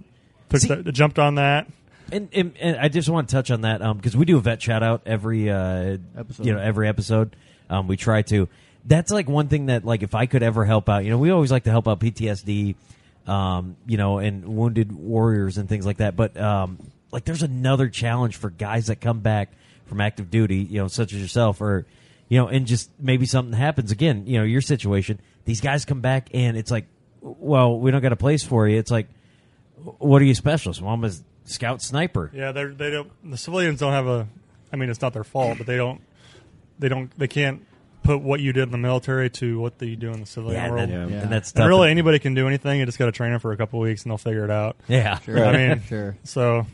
took 0.49 0.61
See- 0.61 0.73
the, 0.73 0.91
jumped 0.91 1.19
on 1.19 1.35
that. 1.35 1.67
And, 2.11 2.29
and, 2.33 2.57
and 2.59 2.77
I 2.77 2.87
just 2.89 3.07
want 3.07 3.29
to 3.29 3.35
touch 3.35 3.51
on 3.51 3.61
that 3.61 3.81
because 3.97 4.17
we 4.17 4.25
do 4.25 4.37
a 4.37 4.41
vet 4.41 4.61
shout 4.61 4.81
out 4.81 5.03
every 5.05 5.49
uh, 5.51 5.97
Episode. 6.17 6.45
you 6.45 6.53
know 6.53 6.59
every 6.59 6.87
episode. 6.87 7.35
Um, 7.69 7.87
we 7.87 7.97
try 7.97 8.23
to. 8.23 8.47
That's 8.83 9.11
like 9.11 9.29
one 9.29 9.47
thing 9.47 9.67
that 9.67 9.85
like 9.85 10.01
if 10.01 10.15
I 10.15 10.25
could 10.25 10.41
ever 10.41 10.65
help 10.65 10.89
out, 10.89 11.03
you 11.03 11.11
know, 11.11 11.19
we 11.19 11.29
always 11.29 11.51
like 11.51 11.65
to 11.65 11.69
help 11.69 11.87
out 11.87 11.99
PTSD, 11.99 12.73
um, 13.27 13.75
you 13.85 13.97
know, 13.97 14.17
and 14.17 14.45
wounded 14.45 14.91
warriors 14.91 15.59
and 15.59 15.69
things 15.69 15.85
like 15.85 15.97
that. 15.97 16.15
But 16.15 16.35
um, 16.35 16.79
like 17.11 17.25
there's 17.25 17.43
another 17.43 17.89
challenge 17.89 18.37
for 18.37 18.49
guys 18.49 18.87
that 18.87 19.01
come 19.01 19.19
back 19.19 19.51
from 19.85 20.01
active 20.01 20.31
duty, 20.31 20.57
you 20.57 20.79
know, 20.81 20.87
such 20.87 21.13
as 21.13 21.21
yourself, 21.21 21.61
or 21.61 21.85
you 22.27 22.39
know, 22.39 22.47
and 22.47 22.65
just 22.65 22.89
maybe 22.99 23.27
something 23.27 23.53
happens 23.53 23.91
again. 23.91 24.23
You 24.25 24.39
know, 24.39 24.45
your 24.45 24.61
situation. 24.61 25.19
These 25.49 25.61
guys 25.61 25.83
come 25.83 25.99
back 26.01 26.29
and 26.35 26.55
it's 26.55 26.69
like, 26.69 26.85
well, 27.21 27.79
we 27.79 27.89
don't 27.89 28.01
got 28.03 28.11
a 28.13 28.15
place 28.15 28.43
for 28.43 28.67
you. 28.67 28.77
It's 28.77 28.91
like, 28.91 29.07
what 29.97 30.21
are 30.21 30.25
you 30.25 30.35
special? 30.35 30.73
Well, 30.79 30.93
I'm 30.93 31.03
a 31.03 31.11
scout 31.45 31.81
sniper. 31.81 32.29
Yeah, 32.35 32.51
they 32.51 32.65
they 32.65 32.91
don't. 32.91 33.09
The 33.27 33.35
civilians 33.37 33.79
don't 33.79 33.93
have 33.93 34.05
a. 34.05 34.27
I 34.71 34.75
mean, 34.75 34.91
it's 34.91 35.01
not 35.01 35.13
their 35.13 35.23
fault, 35.23 35.57
but 35.57 35.65
they 35.65 35.75
don't. 35.75 36.01
They 36.77 36.87
don't. 36.87 37.09
They 37.17 37.27
can't 37.27 37.65
put 38.03 38.21
what 38.21 38.41
you 38.41 38.53
did 38.53 38.63
in 38.63 38.71
the 38.71 38.77
military 38.77 39.31
to 39.31 39.59
what 39.59 39.81
you 39.81 39.95
do 39.95 40.11
in 40.11 40.19
the 40.19 40.25
civilian 40.27 40.61
Yeah, 40.63 40.69
world. 40.69 40.81
and, 40.83 40.91
that- 40.93 41.09
Yeah. 41.11 41.21
and 41.23 41.31
that's 41.31 41.51
And 41.53 41.67
really, 41.67 41.89
anybody 41.89 42.19
can 42.19 42.35
do 42.35 42.47
anything. 42.47 42.79
You 42.79 42.85
just 42.85 42.99
got 42.99 43.07
to 43.07 43.11
train 43.11 43.31
them 43.31 43.39
for 43.39 43.51
a 43.51 43.57
couple 43.57 43.79
of 43.79 43.83
weeks, 43.87 44.03
and 44.03 44.11
they'll 44.11 44.17
figure 44.19 44.45
it 44.45 44.51
out. 44.51 44.77
yeah. 44.87 45.17
Sure. 45.19 45.43
I 45.43 45.51
mean, 45.57 45.81
sure. 45.87 46.15
So 46.23 46.67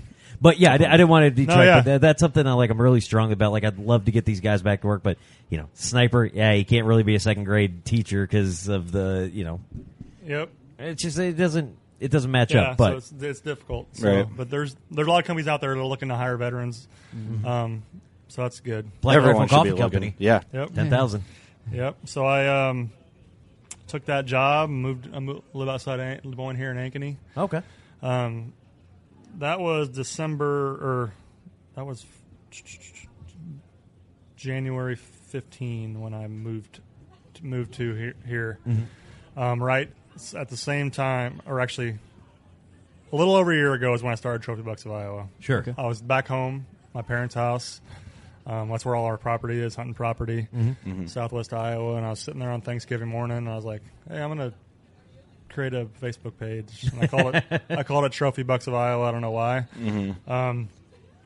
But 0.45 0.59
yeah, 0.59 0.73
I, 0.73 0.75
I 0.75 0.77
didn't 0.77 1.07
want 1.07 1.23
to 1.23 1.31
detract. 1.31 1.65
yeah. 1.65 1.75
But 1.77 1.85
that, 1.85 2.01
that's 2.01 2.19
something 2.19 2.45
I 2.45 2.53
like. 2.53 2.69
I'm 2.69 2.79
really 2.79 3.01
strong 3.01 3.31
about. 3.31 3.51
Like, 3.51 3.63
I'd 3.63 3.79
love 3.79 4.05
to 4.05 4.11
get 4.11 4.25
these 4.25 4.41
guys 4.41 4.61
back 4.61 4.81
to 4.81 4.87
work, 4.87 5.01
but 5.01 5.17
you 5.49 5.57
know, 5.57 5.69
sniper. 5.73 6.23
Yeah, 6.23 6.53
he 6.53 6.63
can't 6.63 6.85
really 6.85 7.01
be 7.01 7.15
a 7.15 7.19
second 7.19 7.45
grade 7.45 7.83
teacher 7.83 8.21
because 8.27 8.67
of 8.67 8.91
the 8.91 9.27
you 9.33 9.43
know. 9.43 9.59
yep. 10.23 10.51
It's 10.77 11.01
just 11.01 11.17
it 11.17 11.33
doesn't. 11.33 11.75
it 11.99 12.11
doesn't 12.11 12.29
match 12.29 12.53
yeah, 12.53 12.61
up. 12.61 12.77
But 12.77 12.91
so 12.91 12.97
it's, 12.97 13.23
it's 13.23 13.39
difficult. 13.39 13.87
So, 13.93 14.17
Right. 14.17 14.37
But 14.37 14.51
there's 14.51 14.75
there's 14.91 15.07
a 15.07 15.09
lot 15.09 15.17
of 15.17 15.25
companies 15.25 15.47
out 15.47 15.61
there 15.61 15.73
that 15.73 15.79
are 15.79 15.83
looking 15.83 16.09
to 16.09 16.15
hire 16.15 16.37
veterans. 16.37 16.87
Mm-hmm. 17.17 17.47
Um, 17.47 17.83
so 18.27 18.43
that's 18.43 18.59
good. 18.59 18.85
Black 19.01 19.17
Everyone 19.17 19.41
Rifle 19.41 19.47
should 19.47 19.55
Coffee 19.55 19.69
be 19.69 19.71
looking. 19.71 19.81
Company, 19.81 20.15
Yeah. 20.19 20.41
Yep. 20.53 20.75
ten 20.75 20.91
thousand. 20.91 21.23
Yep. 21.71 21.97
So 22.05 22.23
I 22.23 22.69
um, 22.69 22.91
took 23.87 24.05
that 24.05 24.27
job, 24.27 24.69
moved, 24.69 25.09
I 25.11 25.17
moved, 25.17 25.41
live 25.53 25.69
outside 25.69 25.99
An- 25.99 26.21
Lemoyne 26.23 26.55
here 26.55 26.69
in 26.69 26.77
Ankeny. 26.77 27.15
Okay. 27.35 27.63
Um, 28.03 28.53
that 29.39 29.59
was 29.59 29.89
December 29.89 30.45
or 30.73 31.13
that 31.75 31.85
was 31.85 32.05
January 34.35 34.95
15 34.95 35.99
when 35.99 36.13
I 36.13 36.27
moved 36.27 36.79
to, 37.35 37.45
moved 37.45 37.73
to 37.75 37.93
here. 37.95 38.13
here. 38.25 38.59
Um, 39.35 39.61
right 39.61 39.89
at 40.35 40.49
the 40.49 40.57
same 40.57 40.91
time, 40.91 41.41
or 41.45 41.59
actually 41.59 41.97
a 43.11 43.15
little 43.15 43.35
over 43.35 43.51
a 43.51 43.55
year 43.55 43.73
ago, 43.73 43.93
is 43.93 44.01
when 44.01 44.13
I 44.13 44.15
started 44.15 44.41
Trophy 44.43 44.61
Bucks 44.61 44.85
of 44.85 44.91
Iowa. 44.91 45.27
Sure. 45.39 45.65
I 45.77 45.85
was 45.87 46.01
back 46.01 46.27
home, 46.27 46.65
my 46.93 47.01
parents' 47.01 47.35
house. 47.35 47.81
Um, 48.47 48.69
that's 48.69 48.85
where 48.85 48.95
all 48.95 49.05
our 49.05 49.17
property 49.17 49.59
is, 49.59 49.75
hunting 49.75 49.95
property, 49.95 50.47
Southwest 51.07 51.51
Iowa. 51.51 51.95
And 51.95 52.05
I 52.05 52.11
was 52.11 52.19
sitting 52.19 52.39
there 52.39 52.51
on 52.51 52.61
Thanksgiving 52.61 53.09
morning, 53.09 53.37
and 53.37 53.49
I 53.49 53.55
was 53.55 53.65
like, 53.65 53.81
"Hey, 54.07 54.21
I'm 54.21 54.29
gonna 54.29 54.53
create 55.55 55.73
a 55.73 55.85
Facebook 56.01 56.37
page." 56.37 56.83
And 56.91 57.01
I 57.01 57.07
called 57.07 57.35
it 57.35 57.61
I 57.69 57.83
called 57.83 58.05
it 58.05 58.11
Trophy 58.11 58.43
Bucks 58.43 58.67
of 58.67 58.73
Iowa. 58.75 59.05
I 59.05 59.11
don't 59.11 59.21
know 59.21 59.31
why. 59.31 59.65
Um, 60.27 60.69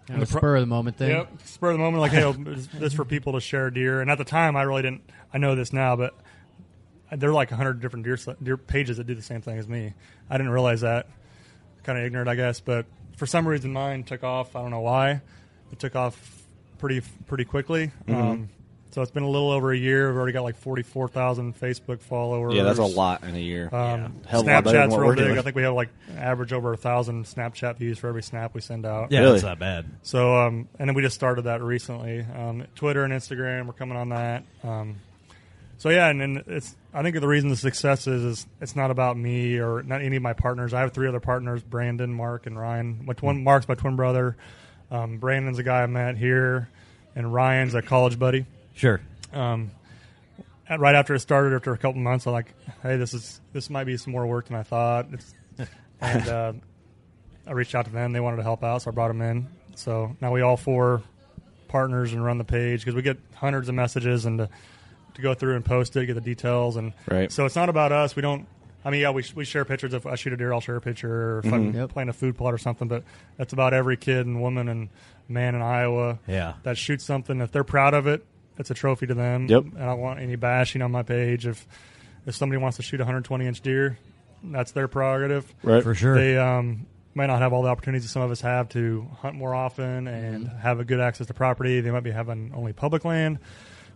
Kind 0.08 0.24
of 0.24 0.30
a 0.30 0.32
spur 0.32 0.56
of 0.56 0.62
the 0.62 0.66
moment 0.66 0.98
thing. 0.98 1.12
Yep. 1.12 1.34
Spur 1.46 1.70
of 1.70 1.74
the 1.76 1.84
moment, 1.84 2.02
like, 2.02 2.12
hey, 2.12 2.32
this 2.32 2.68
this 2.68 2.94
for 2.94 3.06
people 3.06 3.34
to 3.34 3.40
share 3.40 3.70
deer. 3.70 4.02
And 4.02 4.10
at 4.10 4.18
the 4.18 4.24
time, 4.24 4.56
I 4.56 4.64
really 4.64 4.82
didn't. 4.82 5.08
I 5.32 5.38
know 5.38 5.54
this 5.54 5.72
now, 5.72 5.96
but 5.96 6.16
there 7.12 7.30
are 7.30 7.34
like 7.34 7.52
hundred 7.52 7.80
different 7.80 8.06
deer 8.06 8.18
deer 8.42 8.58
pages 8.58 8.98
that 8.98 9.06
do 9.06 9.14
the 9.14 9.22
same 9.22 9.42
thing 9.42 9.60
as 9.60 9.68
me. 9.68 9.94
I 10.28 10.38
didn't 10.38 10.52
realize 10.52 10.82
that. 10.82 11.08
Kind 11.84 12.00
of 12.00 12.06
ignorant, 12.06 12.28
I 12.28 12.34
guess. 12.34 12.60
But 12.60 12.88
for 13.18 13.28
some 13.28 13.48
reason, 13.48 13.72
mine 13.72 14.04
took 14.04 14.24
off. 14.24 14.56
I 14.56 14.62
don't 14.62 14.72
know 14.72 14.82
why. 14.82 15.22
It 15.72 15.78
took 15.78 15.96
off 15.96 16.44
pretty 16.80 17.02
pretty 17.28 17.46
quickly. 17.46 17.92
Um, 18.08 18.50
so 18.92 19.02
it's 19.02 19.12
been 19.12 19.24
a 19.24 19.30
little 19.30 19.52
over 19.52 19.72
a 19.72 19.78
year. 19.78 20.08
We've 20.10 20.18
already 20.18 20.34
got 20.34 20.44
like 20.44 20.58
forty 20.58 20.84
four 20.84 21.08
thousand 21.08 21.60
Facebook 21.60 22.02
followers. 22.02 22.54
Yeah, 22.56 22.64
that's 22.64 22.80
a 22.80 22.84
lot 22.84 23.24
in 23.24 23.36
a 23.36 23.40
year. 23.40 23.66
Um, 23.74 24.22
Hell 24.28 24.42
of 24.42 24.48
a 24.48 24.52
lot 24.52 24.64
better 24.64 24.78
than 24.80 24.90
Snapchat's 24.90 24.98
real 24.98 25.16
big. 25.16 25.38
I 25.38 25.42
think 25.42 25.56
we 25.56 25.64
have 25.64 25.74
like 25.74 25.90
average 26.18 26.54
over 26.54 26.74
a 26.74 26.78
thousand 26.78 27.26
Snapchat 27.26 27.78
views 27.78 28.00
for 28.00 28.08
every 28.08 28.24
snap 28.24 28.54
we 28.54 28.62
send 28.62 28.86
out. 28.86 29.12
Yeah, 29.12 29.20
Really? 29.20 29.32
that's 29.34 29.44
not 29.44 29.60
bad. 29.60 29.86
So, 30.02 30.36
um, 30.38 30.68
and 30.80 30.90
then 30.90 30.96
we 30.96 31.02
just 31.02 31.16
started 31.16 31.44
that 31.44 31.62
recently. 31.62 32.22
Um, 32.36 32.66
Twitter 32.76 33.04
and 33.04 33.14
Instagram, 33.14 33.68
we're 33.68 33.74
coming 33.74 33.98
on 33.98 34.10
that. 34.10 34.44
Um, 34.64 34.96
so 35.78 35.90
yeah, 35.90 36.10
and, 36.10 36.22
and 36.22 36.38
it's 36.48 36.76
I 36.94 37.04
think 37.04 37.18
the 37.20 37.28
reason 37.28 37.50
the 37.50 37.56
success 37.56 38.06
is 38.08 38.24
is 38.24 38.48
it's 38.60 38.76
not 38.76 38.92
about 38.92 39.16
me 39.18 39.60
or 39.60 39.82
not 39.84 40.02
any 40.02 40.18
of 40.18 40.22
my 40.24 40.34
partners. 40.34 40.74
I 40.74 40.82
have 40.82 40.92
three 40.94 41.08
other 41.08 41.22
partners: 41.22 41.64
Brandon, 41.64 42.14
Mark, 42.14 42.48
and 42.48 42.60
Ryan. 42.60 43.06
My 43.06 43.14
twin 43.14 43.44
Mark's 43.44 43.68
my 43.68 43.76
twin 43.76 43.96
brother. 43.96 44.36
Um, 44.92 45.20
Brandon's 45.20 45.60
a 45.60 45.64
guy 45.64 45.84
I 45.84 45.86
met 45.86 46.18
here, 46.18 46.68
and 47.16 47.32
Ryan's 47.34 47.76
a 47.76 47.82
college 47.82 48.18
buddy. 48.20 48.46
Sure. 48.80 49.02
Um, 49.34 49.72
at- 50.70 50.80
right 50.80 50.96
after 50.96 51.14
it 51.14 51.20
started, 51.20 51.54
after 51.54 51.74
a 51.74 51.78
couple 51.78 52.00
months, 52.00 52.26
I'm 52.26 52.32
like, 52.34 52.54
"Hey, 52.82 52.96
this 52.98 53.14
is 53.14 53.42
this 53.52 53.70
might 53.70 53.84
be 53.84 53.98
some 53.98 54.14
more 54.14 54.26
work 54.26 54.48
than 54.48 54.56
I 54.56 54.64
thought." 54.64 55.08
It's, 55.12 55.34
and 56.02 56.28
uh, 56.30 56.54
I 57.46 57.52
reached 57.52 57.76
out 57.76 57.86
to 57.86 57.92
them; 57.92 58.14
they 58.14 58.22
wanted 58.22 58.38
to 58.38 58.44
help 58.44 58.64
out, 58.64 58.82
so 58.82 58.92
I 58.92 58.94
brought 58.94 59.10
them 59.10 59.22
in. 59.22 59.48
So 59.76 60.16
now 60.22 60.32
we 60.32 60.42
all 60.42 60.56
four 60.58 61.02
partners 61.68 62.14
and 62.14 62.24
run 62.24 62.38
the 62.38 62.44
page 62.46 62.80
because 62.82 62.96
we 62.96 63.02
get 63.02 63.18
hundreds 63.36 63.68
of 63.70 63.76
messages 63.76 64.26
and 64.26 64.40
to, 64.40 64.50
to 65.16 65.22
go 65.22 65.34
through 65.34 65.56
and 65.56 65.64
post 65.66 65.96
it, 65.98 66.06
get 66.06 66.14
the 66.16 66.22
details, 66.22 66.78
and 66.78 66.94
Right. 67.12 67.32
So 67.32 67.46
it's 67.46 67.56
not 67.58 67.68
about 67.70 67.92
us. 67.92 68.16
We 68.16 68.22
don't. 68.22 68.48
I 68.86 68.92
mean, 68.92 69.02
yeah, 69.02 69.12
we, 69.12 69.26
we 69.36 69.44
share 69.44 69.66
pictures. 69.66 69.94
If 69.94 70.06
I 70.06 70.16
shoot 70.16 70.32
a 70.32 70.38
deer, 70.38 70.54
I'll 70.54 70.62
share 70.62 70.78
a 70.78 70.82
picture. 70.82 71.12
Or 71.12 71.40
if 71.40 71.52
I'm 71.52 71.74
Yep. 71.74 71.90
playing 71.90 72.08
a 72.08 72.14
food 72.14 72.38
plot 72.38 72.54
or 72.54 72.58
something, 72.58 72.88
but 72.88 73.04
that's 73.36 73.52
about 73.52 73.74
every 73.74 73.98
kid 73.98 74.26
and 74.26 74.42
woman 74.42 74.70
and 74.70 74.88
man 75.28 75.54
in 75.54 75.62
Iowa 75.62 76.18
Yeah. 76.28 76.54
that 76.64 76.78
shoots 76.78 77.04
something. 77.04 77.42
If 77.42 77.52
they're 77.52 77.66
proud 77.66 77.94
of 77.94 78.08
it, 78.08 78.26
it's 78.60 78.70
a 78.70 78.74
trophy 78.76 79.08
to 79.08 79.14
them. 79.16 79.48
Yep. 79.48 79.64
And 79.64 79.78
I 79.82 79.86
don't 79.88 80.00
want 80.00 80.20
any 80.20 80.36
bashing 80.36 80.82
on 80.84 80.92
my 80.92 81.02
page. 81.04 81.48
If 81.48 81.66
if 82.26 82.36
somebody 82.36 82.62
wants 82.62 82.78
to 82.78 82.84
shoot 82.84 83.00
a 83.00 83.04
120 83.04 83.48
inch 83.48 83.62
deer, 83.62 83.98
that's 84.44 84.72
their 84.74 84.88
prerogative. 84.88 85.52
right. 85.64 85.82
For 85.82 85.96
sure. 85.96 86.16
They 86.16 86.38
um, 86.38 86.86
might 87.16 87.28
not 87.28 87.40
have 87.42 87.54
all 87.54 87.64
the 87.64 87.70
opportunities 87.70 88.04
that 88.04 88.10
some 88.10 88.22
of 88.22 88.30
us 88.32 88.42
have 88.42 88.70
to 88.70 89.08
hunt 89.20 89.36
more 89.36 89.56
often 89.56 90.08
and 90.08 90.48
have 90.48 90.80
a 90.80 90.86
good 90.86 91.00
access 91.00 91.28
to 91.28 91.34
property. 91.34 91.82
They 91.82 91.92
might 91.92 92.04
be 92.04 92.12
having 92.12 92.52
only 92.56 92.74
public 92.74 93.04
land, 93.06 93.40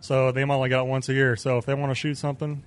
so 0.00 0.32
they 0.32 0.44
might 0.44 0.54
only 0.56 0.68
get 0.70 0.80
it 0.80 0.86
once 0.86 1.08
a 1.08 1.14
year. 1.14 1.36
So 1.36 1.58
if 1.58 1.66
they 1.66 1.74
want 1.74 1.90
to 1.90 1.94
shoot 1.94 2.16
something, 2.18 2.64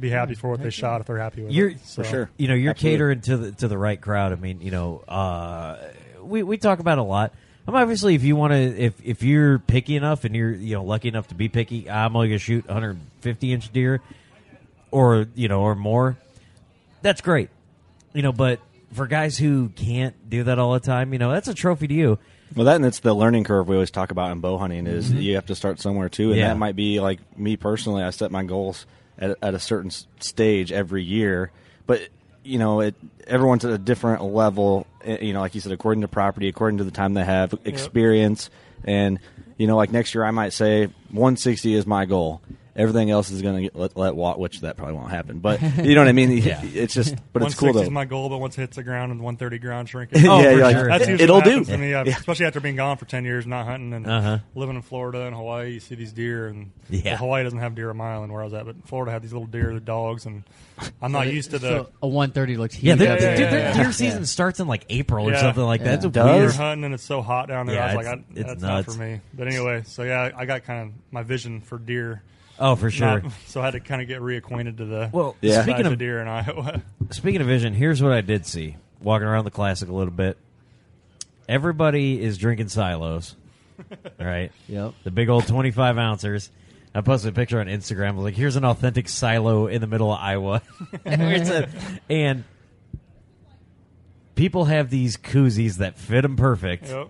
be 0.00 0.08
happy 0.08 0.34
for 0.34 0.48
what 0.50 0.62
they 0.62 0.70
shot 0.70 1.00
if 1.02 1.06
they're 1.08 1.18
happy 1.18 1.42
with 1.42 1.52
You're- 1.52 1.74
it. 1.74 1.80
So, 1.84 2.02
For 2.02 2.08
sure. 2.08 2.30
you 2.38 2.48
know 2.48 2.54
you're 2.54 2.70
Absolutely. 2.70 2.96
catering 2.96 3.20
to 3.22 3.36
the 3.36 3.52
to 3.52 3.68
the 3.68 3.76
right 3.78 4.00
crowd. 4.00 4.32
I 4.32 4.36
mean, 4.36 4.60
you 4.62 4.70
know, 4.70 4.98
uh, 5.06 5.76
we 6.22 6.42
we 6.42 6.56
talk 6.56 6.78
about 6.78 6.96
it 6.98 7.02
a 7.02 7.04
lot. 7.04 7.34
I'm 7.66 7.74
obviously 7.76 8.14
if 8.14 8.24
you 8.24 8.34
want 8.36 8.52
to 8.52 8.58
if 8.58 8.94
if 9.04 9.22
you're 9.22 9.58
picky 9.58 9.96
enough 9.96 10.24
and 10.24 10.34
you're 10.34 10.52
you 10.52 10.74
know 10.74 10.84
lucky 10.84 11.08
enough 11.08 11.28
to 11.28 11.34
be 11.34 11.48
picky, 11.48 11.88
I'm 11.88 12.16
only 12.16 12.28
gonna 12.28 12.38
shoot 12.38 12.66
150 12.66 13.52
inch 13.52 13.72
deer, 13.72 14.00
or 14.90 15.26
you 15.34 15.48
know 15.48 15.60
or 15.62 15.74
more. 15.74 16.16
That's 17.02 17.20
great, 17.20 17.50
you 18.12 18.22
know. 18.22 18.32
But 18.32 18.60
for 18.92 19.06
guys 19.06 19.38
who 19.38 19.68
can't 19.70 20.14
do 20.28 20.44
that 20.44 20.58
all 20.58 20.72
the 20.72 20.80
time, 20.80 21.12
you 21.12 21.18
know, 21.18 21.30
that's 21.30 21.48
a 21.48 21.54
trophy 21.54 21.86
to 21.88 21.94
you. 21.94 22.18
Well, 22.54 22.66
that 22.66 22.76
and 22.76 22.84
it's 22.84 23.00
the 23.00 23.14
learning 23.14 23.44
curve 23.44 23.68
we 23.68 23.76
always 23.76 23.90
talk 23.90 24.10
about 24.10 24.30
in 24.32 24.40
bow 24.40 24.58
hunting 24.58 24.86
is 24.86 25.08
mm-hmm. 25.08 25.20
you 25.20 25.34
have 25.36 25.46
to 25.46 25.54
start 25.54 25.80
somewhere 25.80 26.08
too, 26.08 26.30
and 26.30 26.38
Yeah. 26.38 26.48
that 26.48 26.58
might 26.58 26.76
be 26.76 27.00
like 27.00 27.20
me 27.38 27.56
personally. 27.56 28.02
I 28.02 28.10
set 28.10 28.30
my 28.30 28.42
goals 28.42 28.86
at, 29.18 29.38
at 29.40 29.54
a 29.54 29.58
certain 29.58 29.90
stage 30.20 30.72
every 30.72 31.02
year, 31.02 31.50
but 31.86 32.02
you 32.44 32.58
know, 32.58 32.80
it 32.80 32.94
everyone's 33.26 33.64
at 33.64 33.70
a 33.72 33.78
different 33.78 34.22
level. 34.24 34.86
eh, 35.04 35.18
You 35.22 35.32
know, 35.32 35.40
like 35.40 35.54
you 35.54 35.60
said, 35.60 35.72
according 35.72 36.02
to 36.02 36.08
property, 36.08 36.48
according 36.48 36.78
to 36.78 36.84
the 36.84 36.90
time 36.90 37.14
they 37.14 37.24
have, 37.24 37.54
experience, 37.64 38.50
and 38.84 39.18
you 39.58 39.66
know, 39.66 39.76
like 39.76 39.92
next 39.92 40.14
year 40.14 40.24
I 40.24 40.30
might 40.32 40.52
say 40.52 40.86
160 41.10 41.74
is 41.74 41.86
my 41.86 42.04
goal. 42.04 42.40
Everything 42.74 43.10
else 43.10 43.30
is 43.30 43.42
going 43.42 43.68
to 43.68 43.76
let, 43.78 43.96
let 43.98 44.14
walk, 44.16 44.38
which 44.38 44.60
that 44.62 44.78
probably 44.78 44.94
won't 44.94 45.10
happen. 45.10 45.40
But 45.40 45.60
you 45.84 45.94
know 45.94 46.00
what 46.00 46.08
I 46.08 46.12
mean? 46.12 46.30
Yeah. 46.42 46.60
It's 46.64 46.94
just, 46.94 47.14
but 47.32 47.42
it's 47.42 47.54
cool 47.54 47.68
160 47.68 47.72
though. 47.72 47.82
is 47.82 47.90
my 47.90 48.04
goal, 48.06 48.30
but 48.30 48.38
once 48.38 48.56
it 48.56 48.62
hits 48.62 48.76
the 48.76 48.82
ground 48.82 49.12
and 49.12 49.20
130 49.20 49.58
ground 49.58 49.88
shrinking. 49.90 50.26
Oh, 50.26 50.40
yeah, 50.40 50.52
for 50.54 50.60
like, 50.62 50.76
sure. 50.76 50.88
That's 50.88 51.06
usually 51.08 51.24
it'll 51.24 51.36
what 51.36 51.44
do. 51.44 51.50
happens 51.50 51.68
to 51.68 51.76
me, 51.78 51.92
uh, 51.92 52.04
Yeah. 52.04 52.16
especially 52.16 52.46
after 52.46 52.60
being 52.60 52.76
gone 52.76 52.96
for 52.96 53.04
ten 53.04 53.24
years, 53.24 53.46
not 53.46 53.66
hunting 53.66 53.92
and 53.92 54.06
Uh-huh. 54.06 54.38
living 54.54 54.76
in 54.76 54.82
Florida 54.82 55.26
and 55.26 55.36
Hawaii. 55.36 55.72
You 55.74 55.80
see 55.80 55.94
these 55.94 56.12
deer, 56.12 56.46
and 56.48 56.70
Yeah. 56.88 57.10
well, 57.12 57.16
Hawaii 57.18 57.42
doesn't 57.44 57.58
have 57.58 57.74
deer 57.74 57.90
a 57.90 57.94
mile 57.94 58.24
in 58.24 58.32
where 58.32 58.40
I 58.40 58.44
was 58.44 58.54
at, 58.54 58.64
but 58.64 58.76
Florida 58.86 59.12
had 59.12 59.22
these 59.22 59.32
little 59.34 59.46
deer, 59.48 59.74
the 59.74 59.80
dogs, 59.80 60.24
and 60.24 60.42
I'm 61.02 61.12
not 61.12 61.26
used 61.32 61.50
to 61.50 61.58
the. 61.58 61.68
So 61.68 61.88
a 62.02 62.08
130 62.08 62.56
looks 62.56 62.74
huge. 62.74 62.84
Yeah, 62.84 62.94
they're, 62.94 63.08
yeah, 63.14 63.20
there. 63.20 63.36
dude, 63.36 63.44
yeah, 63.44 63.72
their 63.72 63.84
deer 63.84 63.92
season 63.92 64.24
starts 64.24 64.58
in 64.60 64.66
like 64.66 64.86
April 64.88 65.28
or 65.28 65.32
Yeah. 65.32 65.40
something 65.42 65.62
like 65.64 65.82
that. 65.84 66.00
Yeah. 66.02 66.06
It's 66.06 66.14
Does? 66.14 66.54
Deer 66.54 66.64
hunting 66.64 66.84
and 66.84 66.94
it's 66.94 67.04
so 67.04 67.20
hot 67.20 67.48
down 67.48 67.66
there. 67.66 67.76
Yeah, 67.76 67.86
I 67.92 67.96
was 67.96 68.06
it's- 68.06 68.16
like, 68.16 68.18
I, 68.36 68.40
it's 68.40 68.48
that's 68.48 68.62
nuts. 68.62 68.86
not 68.88 68.94
for 68.96 69.00
me. 69.00 69.20
But 69.34 69.46
anyway, 69.48 69.82
so 69.86 70.02
yeah, 70.04 70.30
I 70.34 70.46
got 70.46 70.64
kind 70.64 70.88
of 70.88 70.94
my 71.12 71.22
vision 71.22 71.60
for 71.60 71.78
deer. 71.78 72.22
Oh, 72.58 72.76
for 72.76 72.90
sure. 72.90 73.20
Not- 73.22 73.32
so 73.46 73.60
I 73.60 73.64
had 73.66 73.70
to 73.72 73.80
kind 73.80 74.02
of 74.02 74.08
get 74.08 74.20
reacquainted 74.20 74.76
to 74.78 74.84
the 74.84 75.10
Well, 75.12 75.36
Yeah. 75.40 75.62
speaking 75.62 75.86
of 75.86 75.92
of 75.92 75.98
deer 75.98 76.20
in 76.20 76.28
Iowa. 76.28 76.82
Speaking 77.10 77.40
of 77.40 77.46
vision, 77.46 77.74
here's 77.74 78.02
what 78.02 78.12
I 78.12 78.20
did 78.20 78.46
see 78.46 78.76
walking 79.00 79.26
around 79.26 79.44
the 79.44 79.50
classic 79.50 79.88
a 79.88 79.92
little 79.92 80.12
bit. 80.12 80.36
Everybody 81.48 82.22
is 82.22 82.38
drinking 82.38 82.68
silos, 82.68 83.34
right? 84.20 84.52
Yep. 84.68 84.94
The 85.04 85.10
big 85.10 85.28
old 85.28 85.46
25 85.46 85.98
ouncers. 85.98 86.50
I 86.94 87.00
posted 87.00 87.30
a 87.32 87.34
picture 87.34 87.58
on 87.58 87.66
Instagram. 87.66 88.08
I 88.08 88.12
was 88.12 88.24
like, 88.24 88.34
here's 88.34 88.56
an 88.56 88.64
authentic 88.64 89.08
silo 89.08 89.66
in 89.66 89.80
the 89.80 89.86
middle 89.86 90.12
of 90.12 90.20
Iowa. 90.20 90.62
It's 91.04 91.48
a- 91.50 91.68
and 92.10 92.44
people 94.34 94.66
have 94.66 94.90
these 94.90 95.16
koozies 95.16 95.76
that 95.78 95.98
fit 95.98 96.22
them 96.22 96.36
perfect. 96.36 96.88
yep. 96.88 97.08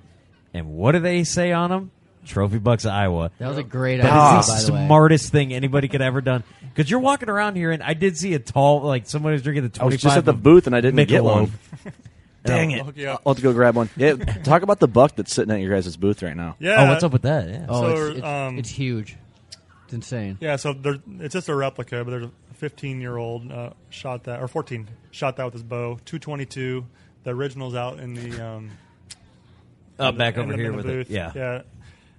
And 0.55 0.69
what 0.75 0.93
do 0.93 0.99
they 1.01 1.25
say 1.25 1.53
on 1.53 1.71
them? 1.71 1.91
Trophy 2.27 2.59
Bucks 2.59 2.85
of 2.85 2.93
Iowa. 2.93 3.31
That 3.39 3.49
was 3.49 3.59
a 3.59 3.63
great 3.63 3.97
That 3.99 4.13
idea, 4.13 4.39
is 4.41 4.47
by 4.49 4.61
the 4.61 4.67
the 4.67 4.73
way. 4.73 4.87
smartest 4.87 5.33
thing 5.33 5.53
anybody 5.53 5.89
could 5.89 6.03
ever 6.03 6.21
done. 6.21 6.45
Because 6.75 6.91
you're 6.91 7.01
walking 7.01 7.29
around 7.29 7.57
here, 7.57 7.71
and 7.73 7.83
I 7.83 7.95
did 7.95 8.17
see 8.17 8.35
a 8.35 8.39
tall, 8.39 8.83
like 8.83 9.07
someone 9.07 9.33
was 9.33 9.43
drinking 9.43 9.69
the 9.69 9.81
I 9.81 9.85
was 9.85 10.01
25. 10.01 10.03
just 10.03 10.17
at 10.19 10.25
the 10.25 10.33
booth 10.33 10.67
and 10.67 10.75
I 10.77 10.81
didn't 10.81 11.05
get 11.09 11.25
one. 11.25 11.51
Dang 12.45 12.73
I'll 12.75 12.81
it! 12.81 12.87
hook 12.87 12.97
you. 12.97 13.09
I'll 13.09 13.21
have 13.27 13.37
to 13.37 13.43
go 13.43 13.53
grab 13.53 13.77
one. 13.77 13.89
Yeah, 13.97 14.15
talk 14.15 14.63
about 14.63 14.81
the 14.81 14.89
buck 14.89 15.15
that's 15.15 15.33
sitting 15.33 15.55
at 15.55 15.61
your 15.61 15.75
guys' 15.75 15.97
booth 15.97 16.23
right 16.23 16.37
now. 16.37 16.57
Yeah. 16.59 16.83
Oh, 16.85 16.89
what's 16.89 17.05
up 17.05 17.13
with 17.13 17.23
that? 17.23 17.49
Yeah. 17.49 17.67
Oh, 17.69 17.83
So, 17.83 18.07
it's, 18.09 18.17
it's, 18.19 18.27
um, 18.27 18.59
it's 18.59 18.69
huge. 18.71 19.17
It's 19.85 19.93
insane. 19.93 20.39
Yeah, 20.41 20.57
so 20.57 20.73
there, 20.73 20.97
it's 21.21 21.35
just 21.35 21.49
a 21.49 21.55
replica, 21.55 22.03
but 22.05 22.11
there's 22.11 22.25
a 22.25 22.31
15 22.55 23.01
year 23.01 23.17
old 23.17 23.53
uh, 23.53 23.71
shot 23.91 24.25
that, 24.25 24.41
or 24.43 24.49
14 24.49 24.89
shot 25.13 25.37
that 25.37 25.45
with 25.45 25.55
his 25.55 25.63
bow, 25.63 26.01
222. 26.05 26.85
The 27.25 27.31
original's 27.31 27.77
out 27.77 28.01
in 28.01 28.15
the 28.15 28.45
um, 28.45 28.71
Up 30.01 30.17
back 30.17 30.35
in 30.37 30.43
over 30.43 30.57
here 30.57 30.73
with 30.73 30.87
booth. 30.87 31.11
it. 31.11 31.15
Yeah. 31.15 31.31
yeah. 31.37 31.63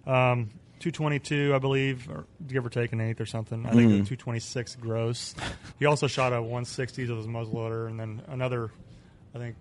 Um, 0.05 0.49
222, 0.79 1.53
I 1.55 1.59
believe, 1.59 2.09
or 2.09 2.25
give 2.45 2.65
or 2.65 2.69
take 2.69 2.91
an 2.91 2.99
eighth 2.99 3.21
or 3.21 3.25
something. 3.25 3.65
I 3.65 3.69
think 3.71 3.89
the 3.89 3.95
226 3.99 4.75
gross. 4.75 5.33
He 5.79 5.85
also 5.85 6.07
shot 6.07 6.33
a 6.33 6.41
160 6.41 7.07
with 7.07 7.17
his 7.19 7.27
muzzleloader, 7.27 7.87
and 7.87 7.97
then 7.99 8.21
another, 8.27 8.69
I 9.33 9.37
think, 9.37 9.55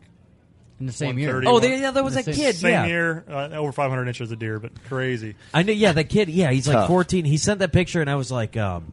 In 0.80 0.86
the 0.86 0.92
same 0.92 1.16
year. 1.20 1.40
Oh, 1.46 1.60
there, 1.60 1.76
yeah, 1.76 1.92
there 1.92 2.02
was 2.02 2.14
The 2.14 2.20
a 2.20 2.22
same- 2.24 2.34
kid. 2.34 2.56
same 2.56 2.70
yeah. 2.72 2.86
year, 2.86 3.24
uh, 3.30 3.50
over 3.52 3.70
500 3.70 4.08
inches 4.08 4.32
of 4.32 4.40
deer, 4.40 4.58
but 4.58 4.72
crazy. 4.88 5.36
I 5.54 5.62
know. 5.62 5.72
Yeah, 5.72 5.92
the 5.92 6.02
kid. 6.02 6.28
Yeah, 6.28 6.50
he's 6.50 6.66
like 6.66 6.88
14. 6.88 7.24
He 7.24 7.36
sent 7.36 7.60
that 7.60 7.72
picture, 7.72 8.00
and 8.00 8.10
I 8.10 8.16
was 8.16 8.32
like, 8.32 8.56
um, 8.56 8.92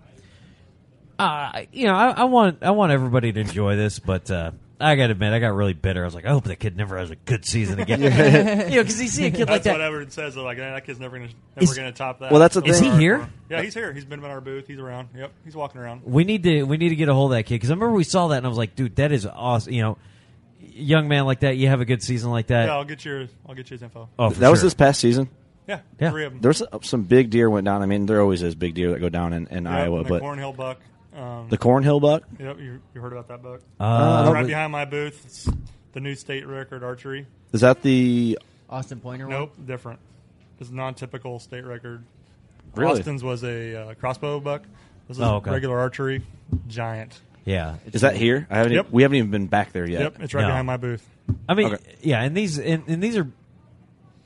uh, 1.17 1.63
you 1.71 1.87
know, 1.87 1.95
I, 1.95 2.11
I 2.11 2.23
want, 2.25 2.59
I 2.61 2.69
want 2.71 2.91
everybody 2.91 3.31
to 3.33 3.39
enjoy 3.39 3.75
this, 3.75 3.97
but 3.97 4.29
uh, 4.29 4.51
I 4.81 4.95
gotta 4.95 5.11
admit, 5.11 5.33
I 5.33 5.39
got 5.39 5.53
really 5.53 5.73
bitter. 5.73 6.01
I 6.01 6.05
was 6.05 6.15
like, 6.15 6.25
I 6.25 6.29
hope 6.29 6.45
that 6.45 6.55
kid 6.57 6.77
never 6.77 6.97
has 6.97 7.11
a 7.11 7.15
good 7.17 7.45
season 7.45 7.79
again. 7.81 8.01
you 8.01 8.09
know, 8.09 8.83
because 8.83 9.01
you 9.01 9.07
see 9.07 9.25
a 9.25 9.31
kid 9.31 9.39
like 9.49 9.63
That's 9.63 9.67
what 9.67 9.77
that. 9.79 9.81
everyone 9.81 10.09
says. 10.11 10.37
Like, 10.37 10.57
"Eh, 10.57 10.61
that 10.71 10.85
kid's 10.85 10.99
never 10.99 11.17
gonna, 11.17 11.29
Is- 11.57 11.69
never 11.69 11.75
gonna 11.75 11.91
top 11.91 12.19
that. 12.19 12.31
Well, 12.31 12.39
that's 12.39 12.55
the 12.55 12.61
So 12.61 12.65
thing. 12.65 12.71
Is 12.71 12.79
he 12.79 12.89
here? 12.91 13.27
Yeah, 13.49 13.61
he's 13.61 13.73
here. 13.73 13.91
He's 13.93 14.05
been 14.05 14.19
in 14.19 14.25
our 14.25 14.39
booth. 14.41 14.67
He's 14.67 14.79
around. 14.79 15.09
Yep, 15.15 15.31
he's 15.43 15.55
walking 15.55 15.81
around. 15.81 16.03
We 16.05 16.23
need 16.23 16.43
to 16.43 16.63
we 16.63 16.77
need 16.77 16.89
to 16.89 16.95
get 16.95 17.09
a 17.09 17.13
hold 17.13 17.31
of 17.33 17.37
that 17.37 17.43
kid 17.43 17.55
because 17.55 17.71
I 17.71 17.73
remember 17.73 17.95
we 17.95 18.03
saw 18.05 18.29
that 18.29 18.37
and 18.37 18.45
I 18.45 18.49
was 18.49 18.57
like, 18.57 18.75
dude, 18.75 18.95
that 18.97 19.11
is 19.11 19.25
awesome. 19.25 19.73
You 19.73 19.81
know, 19.81 19.97
young 20.61 21.07
man 21.07 21.25
like 21.25 21.41
that, 21.41 21.57
you 21.57 21.67
have 21.67 21.81
a 21.81 21.85
good 21.85 22.01
season 22.01 22.31
like 22.31 22.47
that. 22.47 22.65
Yeah, 22.67 22.73
I'll 22.75 22.85
get 22.85 23.03
your, 23.03 23.27
I'll 23.47 23.55
get 23.55 23.69
you 23.69 23.75
his 23.75 23.83
info. 23.83 24.09
Oh, 24.17 24.29
for 24.29 24.39
that 24.39 24.49
was 24.49 24.59
sure. 24.59 24.65
this 24.67 24.73
past 24.73 24.99
season. 25.01 25.29
Yeah, 25.67 25.81
Yeah. 25.99 26.09
three 26.11 26.25
of 26.25 26.31
them. 26.33 26.41
There's 26.41 26.63
some 26.81 27.03
big 27.03 27.29
deer 27.29 27.49
went 27.49 27.65
down. 27.65 27.81
I 27.81 27.85
mean, 27.85 28.05
there 28.07 28.21
always 28.21 28.41
is 28.41 28.55
big 28.55 28.73
deer 28.73 28.91
that 28.91 28.99
go 28.99 29.09
down 29.09 29.33
in, 29.33 29.47
in 29.47 29.67
Iowa, 29.67 30.03
but 30.03 30.21
Cornhill 30.21 30.53
buck. 30.55 30.79
Um, 31.15 31.47
the 31.49 31.57
Cornhill 31.57 31.99
buck. 31.99 32.23
yep, 32.39 32.59
you, 32.59 32.79
you 32.93 33.01
heard 33.01 33.13
about 33.13 33.27
that 33.29 33.41
buck? 33.41 33.61
Uh, 33.79 34.21
It's 34.25 34.33
right 34.33 34.39
don't- 34.41 34.47
behind 34.47 34.71
my 34.71 34.85
booth. 34.85 35.21
It's 35.25 35.49
the 35.93 35.99
new 35.99 36.15
state 36.15 36.45
record 36.47 36.83
archery. 36.83 37.25
Is 37.51 37.61
that 37.61 37.81
the 37.81 38.37
Austin 38.69 38.99
Pointer. 38.99 39.25
one? 39.27 39.35
Nope, 39.35 39.55
different. 39.65 39.99
It's 40.59 40.69
non-typical 40.69 41.39
state 41.39 41.65
record. 41.65 42.03
Really? 42.75 42.99
Austin's 42.99 43.23
was 43.23 43.43
a 43.43 43.75
uh, 43.75 43.93
crossbow 43.95 44.39
buck. 44.39 44.63
This 45.07 45.17
is 45.17 45.23
Oh, 45.23 45.37
okay. 45.37 45.49
regular 45.49 45.79
archery, 45.79 46.21
giant. 46.67 47.19
yeah. 47.45 47.77
Is 47.91 48.01
that 48.01 48.15
here? 48.15 48.45
I 48.51 48.57
haven't. 48.57 48.73
Yep. 48.73 48.87
We 48.91 49.01
haven't 49.01 49.17
even 49.17 49.31
been 49.31 49.47
back 49.47 49.71
there 49.71 49.89
yet. 49.89 50.01
Yep, 50.01 50.21
it's 50.21 50.33
right 50.35 50.41
No. 50.43 50.49
behind 50.49 50.67
my 50.67 50.77
booth. 50.77 51.03
I 51.47 51.55
mean, 51.55 51.73
Okay. 51.73 51.83
yeah, 52.01 52.21
and 52.21 52.37
these 52.37 52.59
and, 52.59 52.83
and 52.87 53.01
these 53.01 53.17
are 53.17 53.27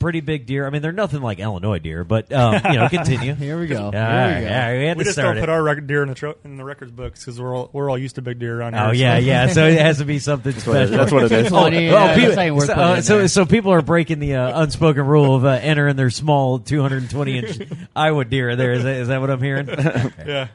pretty 0.03 0.21
big 0.21 0.45
deer. 0.45 0.67
I 0.67 0.69
mean, 0.69 0.81
they're 0.83 0.91
nothing 0.91 1.21
like 1.21 1.39
Illinois 1.39 1.79
deer, 1.79 2.03
but 2.03 2.31
um, 2.31 2.61
you 2.65 2.73
know, 2.77 2.89
continue. 2.89 3.33
Here 3.33 3.59
we 3.59 3.67
go. 3.67 3.89
Yeah, 3.91 4.27
Here 4.27 4.35
we 4.37 4.43
go. 4.43 4.49
yeah, 4.49 4.77
we 4.77 4.85
had 4.85 4.97
We 4.97 5.03
to 5.03 5.07
just 5.07 5.15
start 5.15 5.29
don't 5.29 5.37
it. 5.37 5.39
put 5.41 5.49
our 5.49 5.63
record 5.63 5.87
deer 5.87 6.03
in 6.03 6.09
the 6.09 6.15
tro- 6.15 6.35
in 6.43 6.57
the 6.57 6.63
records 6.63 6.91
books 6.91 7.21
because 7.21 7.39
we're 7.41 7.55
all, 7.55 7.69
we're 7.73 7.89
all 7.89 7.97
used 7.97 8.15
to 8.15 8.21
big 8.21 8.37
deer 8.39 8.59
around 8.59 8.73
here. 8.73 8.83
Oh 8.83 8.87
so- 8.89 8.91
yeah, 8.93 9.17
yeah. 9.17 9.47
So 9.47 9.65
it 9.65 9.79
has 9.79 9.97
to 9.97 10.05
be 10.05 10.19
something 10.19 10.53
what 10.53 10.57
it- 10.57 10.61
special. 10.61 10.97
that's 10.97 11.11
what 11.11 11.23
it 11.23 11.31
is. 11.31 11.49
Funny, 11.49 11.89
Oh, 11.89 11.93
yeah, 11.93 12.13
people- 12.15 12.29
this 12.29 12.37
ain't 12.37 12.55
worth 12.55 12.67
so, 12.67 12.73
uh, 12.73 13.01
so, 13.01 13.27
so 13.27 13.45
people 13.45 13.71
are 13.73 13.81
breaking 13.81 14.19
the 14.19 14.35
uh, 14.35 14.61
unspoken 14.61 15.05
rule 15.07 15.35
of 15.35 15.45
uh, 15.45 15.49
entering 15.61 15.95
their 15.95 16.09
small 16.09 16.59
220 16.59 17.37
inch 17.37 17.57
Iowa 17.95 18.25
deer. 18.25 18.55
There 18.55 18.73
is 18.73 18.83
that, 18.83 18.95
is 18.97 19.07
that 19.07 19.21
what 19.21 19.29
I'm 19.31 19.41
hearing? 19.41 19.67
yeah. 19.67 20.47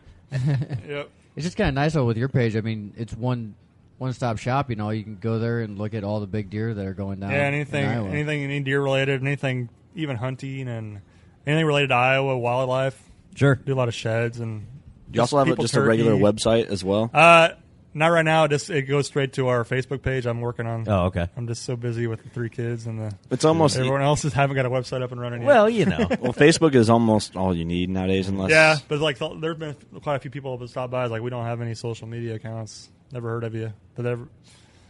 yep. 0.86 1.10
It's 1.36 1.44
just 1.44 1.56
kind 1.56 1.68
of 1.68 1.74
nice 1.74 1.94
though 1.94 2.04
with 2.04 2.16
your 2.16 2.28
page. 2.28 2.56
I 2.56 2.60
mean, 2.60 2.92
it's 2.96 3.14
one 3.14 3.54
one 3.98 4.12
stop 4.12 4.38
shop. 4.38 4.70
You 4.70 4.76
know, 4.76 4.90
you 4.90 5.02
can 5.02 5.16
go 5.16 5.38
there 5.38 5.60
and 5.60 5.78
look 5.78 5.94
at 5.94 6.04
all 6.04 6.20
the 6.20 6.26
big 6.26 6.50
deer 6.50 6.72
that 6.72 6.86
are 6.86 6.94
going 6.94 7.20
down. 7.20 7.30
Yeah, 7.30 7.48
in 7.48 7.54
anything 7.54 7.84
Iowa. 7.84 8.08
anything 8.08 8.42
any 8.42 8.60
deer 8.60 8.80
related, 8.80 9.20
anything 9.22 9.68
even 9.94 10.16
hunting 10.16 10.68
and 10.68 11.00
anything 11.46 11.66
related 11.66 11.88
to 11.88 11.94
Iowa 11.94 12.38
wildlife. 12.38 13.00
Sure. 13.34 13.56
Do 13.56 13.74
a 13.74 13.76
lot 13.76 13.88
of 13.88 13.94
sheds 13.94 14.40
and 14.40 14.66
You 15.12 15.20
also 15.20 15.38
have 15.38 15.46
a, 15.46 15.50
people 15.50 15.64
just 15.64 15.76
a 15.76 15.82
regular 15.82 16.14
website 16.14 16.66
as 16.66 16.82
well. 16.82 17.10
Uh, 17.12 17.50
not 17.94 18.08
right 18.08 18.24
now. 18.24 18.46
Just 18.46 18.70
it 18.70 18.82
goes 18.82 19.06
straight 19.06 19.32
to 19.34 19.48
our 19.48 19.64
Facebook 19.64 20.02
page. 20.02 20.26
I'm 20.26 20.40
working 20.40 20.66
on. 20.66 20.88
Oh, 20.88 21.06
okay. 21.06 21.28
I'm 21.36 21.46
just 21.46 21.64
so 21.64 21.74
busy 21.74 22.06
with 22.06 22.22
the 22.22 22.28
three 22.30 22.48
kids 22.50 22.86
and 22.86 22.98
the 22.98 23.16
It's 23.30 23.44
almost 23.44 23.76
everyone 23.76 24.02
else 24.02 24.24
is 24.24 24.32
haven't 24.32 24.56
got 24.56 24.66
a 24.66 24.70
website 24.70 25.02
up 25.02 25.10
and 25.10 25.20
running 25.20 25.42
yet. 25.42 25.48
Well, 25.48 25.70
you 25.70 25.86
know. 25.86 25.98
well, 26.20 26.32
Facebook 26.32 26.74
is 26.74 26.90
almost 26.90 27.36
all 27.36 27.54
you 27.56 27.64
need 27.64 27.90
nowadays, 27.90 28.28
unless 28.28 28.50
yeah, 28.50 28.76
but 28.88 29.00
like 29.00 29.18
there's 29.18 29.56
been 29.56 29.74
quite 30.02 30.16
a 30.16 30.18
few 30.20 30.30
people 30.30 30.56
that 30.58 30.68
stop 30.68 30.90
by. 30.90 31.04
It's 31.04 31.10
like 31.10 31.22
we 31.22 31.30
don't 31.30 31.44
have 31.46 31.60
any 31.60 31.74
social 31.74 32.06
media 32.06 32.34
accounts. 32.34 32.90
Never 33.12 33.28
heard 33.30 33.44
of 33.44 33.54
you, 33.54 33.72
but 33.94 34.06
ever. 34.06 34.28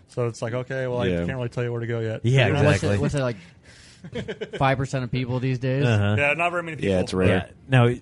So 0.09 0.27
it's 0.27 0.41
like 0.43 0.55
okay, 0.55 0.87
well 0.87 1.07
Yeah. 1.07 1.23
I 1.23 1.27
can't 1.27 1.37
really 1.37 1.49
tell 1.49 1.63
you 1.65 1.71
where 1.73 1.81
to 1.81 1.87
go 1.87 2.01
yet. 2.01 2.21
Yeah, 2.25 2.47
You 2.49 2.53
know, 2.55 2.65
what's 2.65 2.77
exactly. 2.83 2.95
it- 2.97 3.01
What's 3.01 3.15
it 3.15 3.23
like? 3.23 3.37
Five 4.59 4.79
percent 4.79 5.05
of 5.05 5.11
people 5.11 5.41
these 5.41 5.59
days. 5.59 5.85
Uh-huh. 5.85 6.15
Yeah, 6.19 6.33
not 6.35 6.51
very 6.51 6.63
many 6.63 6.77
people. 6.77 6.91
Yeah, 6.91 7.01
it's 7.01 7.13
rare. 7.13 7.29
Yeah. 7.29 7.51
No, 7.69 7.97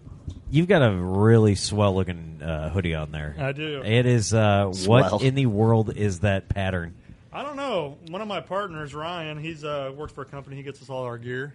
you've 0.51 0.69
got 0.69 0.83
a 0.83 0.93
really 0.95 1.55
swell 1.55 1.95
looking 1.95 2.41
uh, 2.43 2.69
hoodie 2.71 2.95
on 2.95 3.13
there. 3.13 3.35
I 3.39 3.53
do. 3.53 3.83
It 3.83 4.05
is. 4.07 4.33
Uh, 4.35 4.73
Swell. 4.73 5.11
what 5.13 5.23
in 5.23 5.35
the 5.35 5.47
world 5.47 5.97
is 5.97 6.21
that 6.21 6.49
pattern? 6.51 6.95
I 7.33 7.43
don't 7.43 7.57
know. 7.57 7.97
One 8.11 8.21
of 8.23 8.29
my 8.29 8.41
partners, 8.41 8.95
Ryan, 8.95 9.39
he's 9.39 9.65
uh, 9.65 9.93
works 9.97 10.13
for 10.13 10.23
a 10.23 10.27
company. 10.27 10.57
He 10.57 10.63
gets 10.63 10.81
us 10.83 10.91
all 10.91 11.05
our 11.05 11.19
gear. 11.19 11.55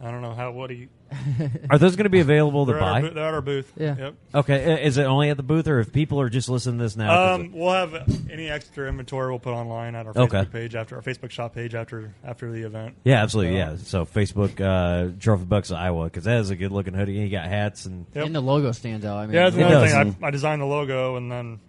I 0.00 0.10
don't 0.10 0.20
know 0.22 0.34
how 0.34 0.50
what 0.50 0.70
he. 0.70 0.88
Are 1.70 1.78
those 1.78 1.94
going 1.96 2.04
to 2.04 2.10
be 2.10 2.20
available 2.20 2.66
to 2.66 2.72
They're 2.72 2.80
at, 2.80 2.86
our, 2.86 2.92
buy? 2.94 3.08
boo- 3.08 3.14
they're 3.14 3.28
at 3.28 3.34
our 3.34 3.40
booth. 3.40 3.72
Yeah. 3.76 3.96
Yep. 3.96 4.14
Okay, 4.34 4.84
is 4.84 4.98
it 4.98 5.04
only 5.04 5.30
at 5.30 5.36
the 5.36 5.42
booth, 5.44 5.68
or 5.68 5.78
if 5.78 5.92
people 5.92 6.20
are 6.20 6.28
just 6.28 6.48
listening 6.48 6.78
to 6.78 6.84
this 6.84 6.96
now? 6.96 7.34
Um, 7.34 7.52
we'll 7.52 7.70
have 7.72 7.94
any 8.30 8.48
extra 8.50 8.88
inventory 8.88 9.30
we'll 9.30 9.38
put 9.38 9.52
online 9.54 9.94
at 9.94 10.06
our 10.06 10.12
Okay. 10.18 10.38
Facebook 10.38 10.52
page 10.52 10.74
after 10.74 10.96
our 10.96 11.02
Facebook 11.02 11.30
shop 11.30 11.54
page 11.54 11.74
after 11.74 12.12
after 12.24 12.50
the 12.50 12.62
event. 12.66 12.96
Yeah, 13.04 13.22
absolutely. 13.22 13.56
Yeah. 13.56 13.76
So 13.76 14.04
Facebook, 14.04 14.60
uh, 14.60 15.12
Trophy 15.20 15.44
Bucks 15.44 15.70
Iowa, 15.70 16.04
because 16.04 16.24
that 16.24 16.40
is 16.40 16.50
a 16.50 16.56
good 16.56 16.72
looking 16.72 16.94
hoodie. 16.94 17.12
You 17.14 17.30
got 17.30 17.46
hats 17.46 17.86
and 17.86 18.06
Yep. 18.14 18.26
And 18.26 18.34
the 18.34 18.40
logo 18.40 18.72
stands 18.72 19.06
out. 19.06 19.16
I 19.16 19.26
mean, 19.26 19.34
Yeah, 19.36 19.44
that's 19.44 19.56
It 19.56 19.62
another 19.62 19.86
thing. 19.86 20.16
I, 20.22 20.26
I 20.26 20.30
designed 20.30 20.60
the 20.60 20.66
logo 20.66 21.16
and 21.16 21.30
then 21.30 21.60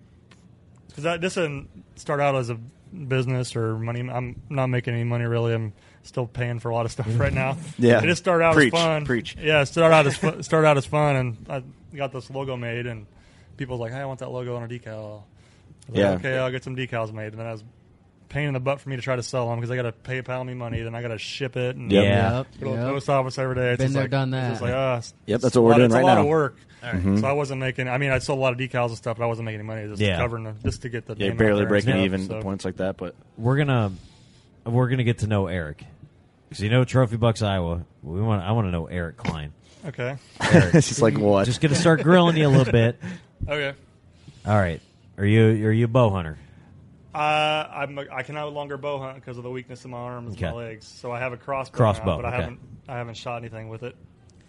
because 0.90 1.20
this 1.22 1.36
didn't 1.36 1.70
start 1.96 2.20
out 2.20 2.36
as 2.36 2.50
a 2.50 2.56
business 2.56 3.56
or 3.56 3.78
money. 3.78 4.00
I'm 4.10 4.42
not 4.50 4.68
making 4.68 4.94
any 4.96 5.04
money 5.04 5.26
really. 5.26 5.54
I'm 5.54 5.74
still 6.06 6.28
paying 6.28 6.60
for 6.60 6.70
a 6.70 6.74
lot 6.76 6.86
of 6.86 6.92
stuff 6.92 7.08
right 7.20 7.34
now. 7.34 7.58
Yeah. 7.78 8.00
it 8.00 8.06
just 8.08 8.22
started 8.24 8.44
out 8.46 8.54
Preach, 8.56 8.74
as 8.74 8.80
fun. 8.80 9.06
preach. 9.06 9.36
Yeah, 9.40 9.62
it 9.62 9.66
started 9.68 9.94
out 9.96 10.08
as 10.08 10.18
fu- 10.18 10.42
started 10.44 10.68
out 10.68 10.78
as 10.78 10.86
fun, 10.86 11.16
and 11.16 11.38
I 11.50 11.64
got 11.96 12.12
this 12.14 12.30
logo 12.30 12.56
made, 12.58 12.86
and 12.86 13.06
people 13.58 13.78
was 13.78 13.82
like, 13.82 13.92
"Hey, 13.94 14.02
I 14.02 14.06
want 14.06 14.20
that 14.20 14.30
logo 14.32 14.56
on 14.56 14.64
a 14.64 14.68
decal." 14.68 14.86
I 14.88 14.92
was 14.92 15.24
like, 15.90 15.98
Yeah. 15.98 16.12
okay, 16.14 16.38
I'll 16.38 16.52
get 16.52 16.64
some 16.64 16.76
decals 16.76 17.12
made, 17.14 17.28
and 17.34 17.40
then 17.40 17.46
I 17.48 17.52
was 17.52 17.64
pain 18.30 18.48
in 18.48 18.54
the 18.54 18.60
butt 18.60 18.82
for 18.82 18.90
me 18.90 18.96
to 18.96 19.02
try 19.02 19.16
to 19.16 19.24
sell 19.24 19.50
them 19.50 19.60
because 19.60 19.70
I 19.72 19.76
got 19.76 19.84
to 19.84 19.92
PayPal 19.92 20.46
me 20.46 20.54
money, 20.56 20.82
then 20.82 20.96
I 20.96 21.02
got 21.02 21.10
to 21.10 21.18
ship 21.20 21.56
it, 21.56 21.76
and 21.76 21.92
Yeah. 21.92 22.38
Yep, 22.38 22.48
go 22.60 22.72
to 22.72 22.78
the 22.82 22.84
post 22.88 23.10
office 23.10 23.38
every 23.38 23.56
day. 23.56 23.72
It's 23.74 23.84
Been 23.84 23.94
there, 23.94 24.04
like, 24.04 24.12
done 24.12 24.34
it's 24.34 24.42
that. 24.42 24.50
just 24.50 24.62
like, 24.62 24.74
ah, 24.74 24.92
it's- 24.98 25.14
Yep, 25.28 25.42
that's 25.42 25.56
what 25.56 25.60
a 25.60 25.64
we're 25.64 25.70
lot- 25.72 25.76
doing 25.78 25.86
it's 25.86 25.94
right 25.96 26.04
a 26.04 26.06
lot 26.08 26.18
of 26.18 26.26
work. 26.26 26.58
So 27.20 27.26
I 27.26 27.32
wasn't 27.32 27.60
making. 27.62 27.88
I 27.88 27.98
mean, 27.98 28.12
I 28.12 28.20
sold 28.20 28.38
a 28.38 28.42
lot 28.44 28.54
of 28.54 28.60
decals 28.60 28.90
and 28.90 28.98
stuff, 28.98 29.18
but 29.18 29.24
I 29.24 29.28
wasn't 29.28 29.46
making 29.46 29.62
any 29.62 29.68
money. 29.68 29.88
Just 29.88 30.00
Yeah. 30.00 30.18
covering 30.20 30.44
the, 30.44 30.54
just 30.64 30.84
to 30.84 30.90
get 30.90 31.08
the 31.08 31.16
Yeah, 31.18 31.30
name 31.30 31.38
barely 31.38 31.54
there 31.56 31.62
and 31.64 31.70
breaking 31.70 31.90
stuff, 31.94 32.04
even 32.06 32.28
so- 32.28 32.42
points 32.44 32.64
like 32.66 32.78
that. 32.78 32.98
But 32.98 33.16
we're 33.38 33.58
gonna 33.58 33.92
we're 34.66 34.88
gonna 34.90 35.04
get 35.04 35.20
to 35.20 35.28
know 35.28 35.48
Eric 35.48 35.84
because 36.50 36.64
you 36.64 36.70
know 36.70 36.84
Trophy 36.84 37.18
Bucks 37.18 37.42
Iowa. 37.42 37.86
We 38.04 38.22
want 38.22 38.42
I 38.44 38.52
want 38.52 38.68
to 38.68 38.72
know 38.72 38.86
Eric 38.88 39.18
Klein. 39.18 39.54
Okay. 39.86 40.18
it's 40.42 40.88
just 40.88 41.02
like 41.02 41.18
what? 41.18 41.46
Just 41.46 41.62
gonna 41.62 41.76
start 41.76 42.02
grilling 42.02 42.38
you 42.38 42.48
a 42.48 42.50
little 42.50 42.72
bit. 42.72 43.00
Okay. 43.48 43.78
All 44.46 44.56
right. 44.58 44.82
Are 45.18 45.26
you 45.26 45.68
are 45.68 45.72
you 45.72 45.86
a 45.86 45.88
bow 45.90 46.10
hunter? 46.10 46.38
Uh, 47.14 47.18
I'm 47.18 47.98
a, 48.00 48.06
I 48.12 48.24
can 48.24 48.36
no 48.36 48.50
longer 48.50 48.76
bow 48.78 48.98
hunt 48.98 49.16
because 49.16 49.38
of 49.38 49.44
the 49.44 49.50
weakness 49.50 49.86
in 49.86 49.92
my 49.92 49.98
arms 49.98 50.34
Okay. 50.36 50.48
and 50.48 50.56
my 50.56 50.64
legs. 50.64 50.88
So 50.88 51.12
I 51.12 51.20
have 51.20 51.32
a 51.32 51.38
crossbow, 51.38 51.78
Crossbow, 51.78 52.06
now, 52.06 52.22
but 52.22 52.26
okay. 52.26 52.36
I 52.36 52.40
haven't 52.42 52.60
I 52.88 52.94
haven't 52.98 53.16
shot 53.18 53.38
anything 53.38 53.70
with 53.70 53.84
it 53.84 53.96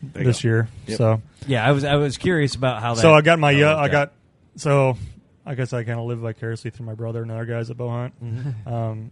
you 0.02 0.24
this 0.24 0.42
go. 0.42 0.48
year. 0.48 0.68
Yep. 0.86 0.98
So 0.98 1.22
Yeah, 1.46 1.66
I 1.66 1.72
was 1.72 1.84
I 1.84 1.96
was 1.96 2.16
curious 2.16 2.54
about 2.54 2.80
how 2.80 2.94
that. 2.94 3.02
so 3.02 3.12
I 3.12 3.20
got 3.20 3.38
my 3.38 3.52
how 3.52 3.58
yeah 3.58 3.76
I 3.76 3.88
got 3.88 4.12
so 4.56 4.96
I 5.44 5.54
guess 5.54 5.72
I 5.72 5.84
kind 5.84 6.00
of 6.00 6.06
live 6.06 6.18
vicariously 6.20 6.70
through 6.70 6.86
my 6.86 6.94
brother 6.94 7.22
and 7.22 7.30
other 7.30 7.44
guys 7.44 7.68
that 7.68 7.76
bow 7.76 7.88
hunt. 7.90 8.24
Mm-hmm. 8.24 8.72
Um, 8.72 9.10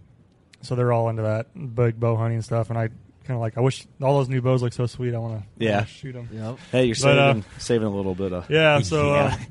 so 0.64 0.74
they're 0.74 0.92
all 0.92 1.08
into 1.08 1.22
that 1.22 1.46
big 1.74 1.98
bow 2.00 2.16
hunting 2.16 2.42
stuff, 2.42 2.70
and 2.70 2.78
I 2.78 2.88
kind 2.88 3.36
of 3.36 3.40
like 3.40 3.56
I 3.56 3.60
wish 3.60 3.86
all 4.02 4.18
those 4.18 4.28
new 4.28 4.42
bows 4.42 4.62
look 4.62 4.72
so 4.72 4.86
sweet. 4.86 5.14
I 5.14 5.18
want 5.18 5.40
to 5.40 5.64
Yeah. 5.64 5.84
shoot 5.84 6.12
them. 6.12 6.28
Yep. 6.32 6.58
hey, 6.72 6.84
you're 6.86 6.96
But, 7.00 7.18
uh, 7.18 7.32
saving 7.34 7.44
saving 7.58 7.86
a 7.88 7.90
little 7.90 8.14
bit 8.14 8.32
of 8.32 8.50
Yeah. 8.50 8.80
So 8.80 9.06
Yeah. 9.14 9.38
Uh, 9.40 9.44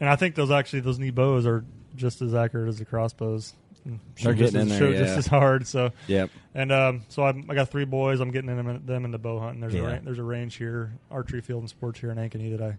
and 0.00 0.08
I 0.08 0.16
think 0.16 0.34
those 0.34 0.50
actually 0.50 0.80
those 0.80 0.98
new 0.98 1.12
bows 1.12 1.46
are 1.46 1.64
just 1.96 2.22
as 2.22 2.34
accurate 2.34 2.68
as 2.68 2.78
the 2.78 2.84
crossbows. 2.84 3.52
And 3.84 4.00
They're 4.22 4.32
shoot 4.32 4.38
just 4.38 4.52
getting 4.54 4.68
in 4.68 4.72
as- 4.72 4.78
there, 4.80 4.92
shoot 4.92 4.96
just 4.98 5.18
as 5.18 5.26
hard. 5.26 5.66
So 5.66 5.92
Yep. 6.06 6.30
And 6.54 6.72
um, 6.72 7.02
so 7.08 7.22
I'm, 7.24 7.44
I 7.50 7.54
got 7.54 7.70
three 7.70 7.84
boys. 7.84 8.20
I'm 8.20 8.30
getting 8.30 8.54
them, 8.56 8.82
them 8.86 9.04
into 9.04 9.18
bow 9.18 9.38
hunting. 9.38 9.60
There's 9.60 9.74
Yeah. 9.74 9.80
a 9.82 9.84
ra- 9.84 9.98
there's 10.02 10.18
a 10.18 10.22
range 10.22 10.56
here, 10.56 10.92
archery 11.10 11.42
field 11.42 11.60
and 11.60 11.68
sports 11.68 12.00
here 12.00 12.10
in 12.10 12.16
Ankeny 12.16 12.56
that 12.56 12.62
I 12.64 12.78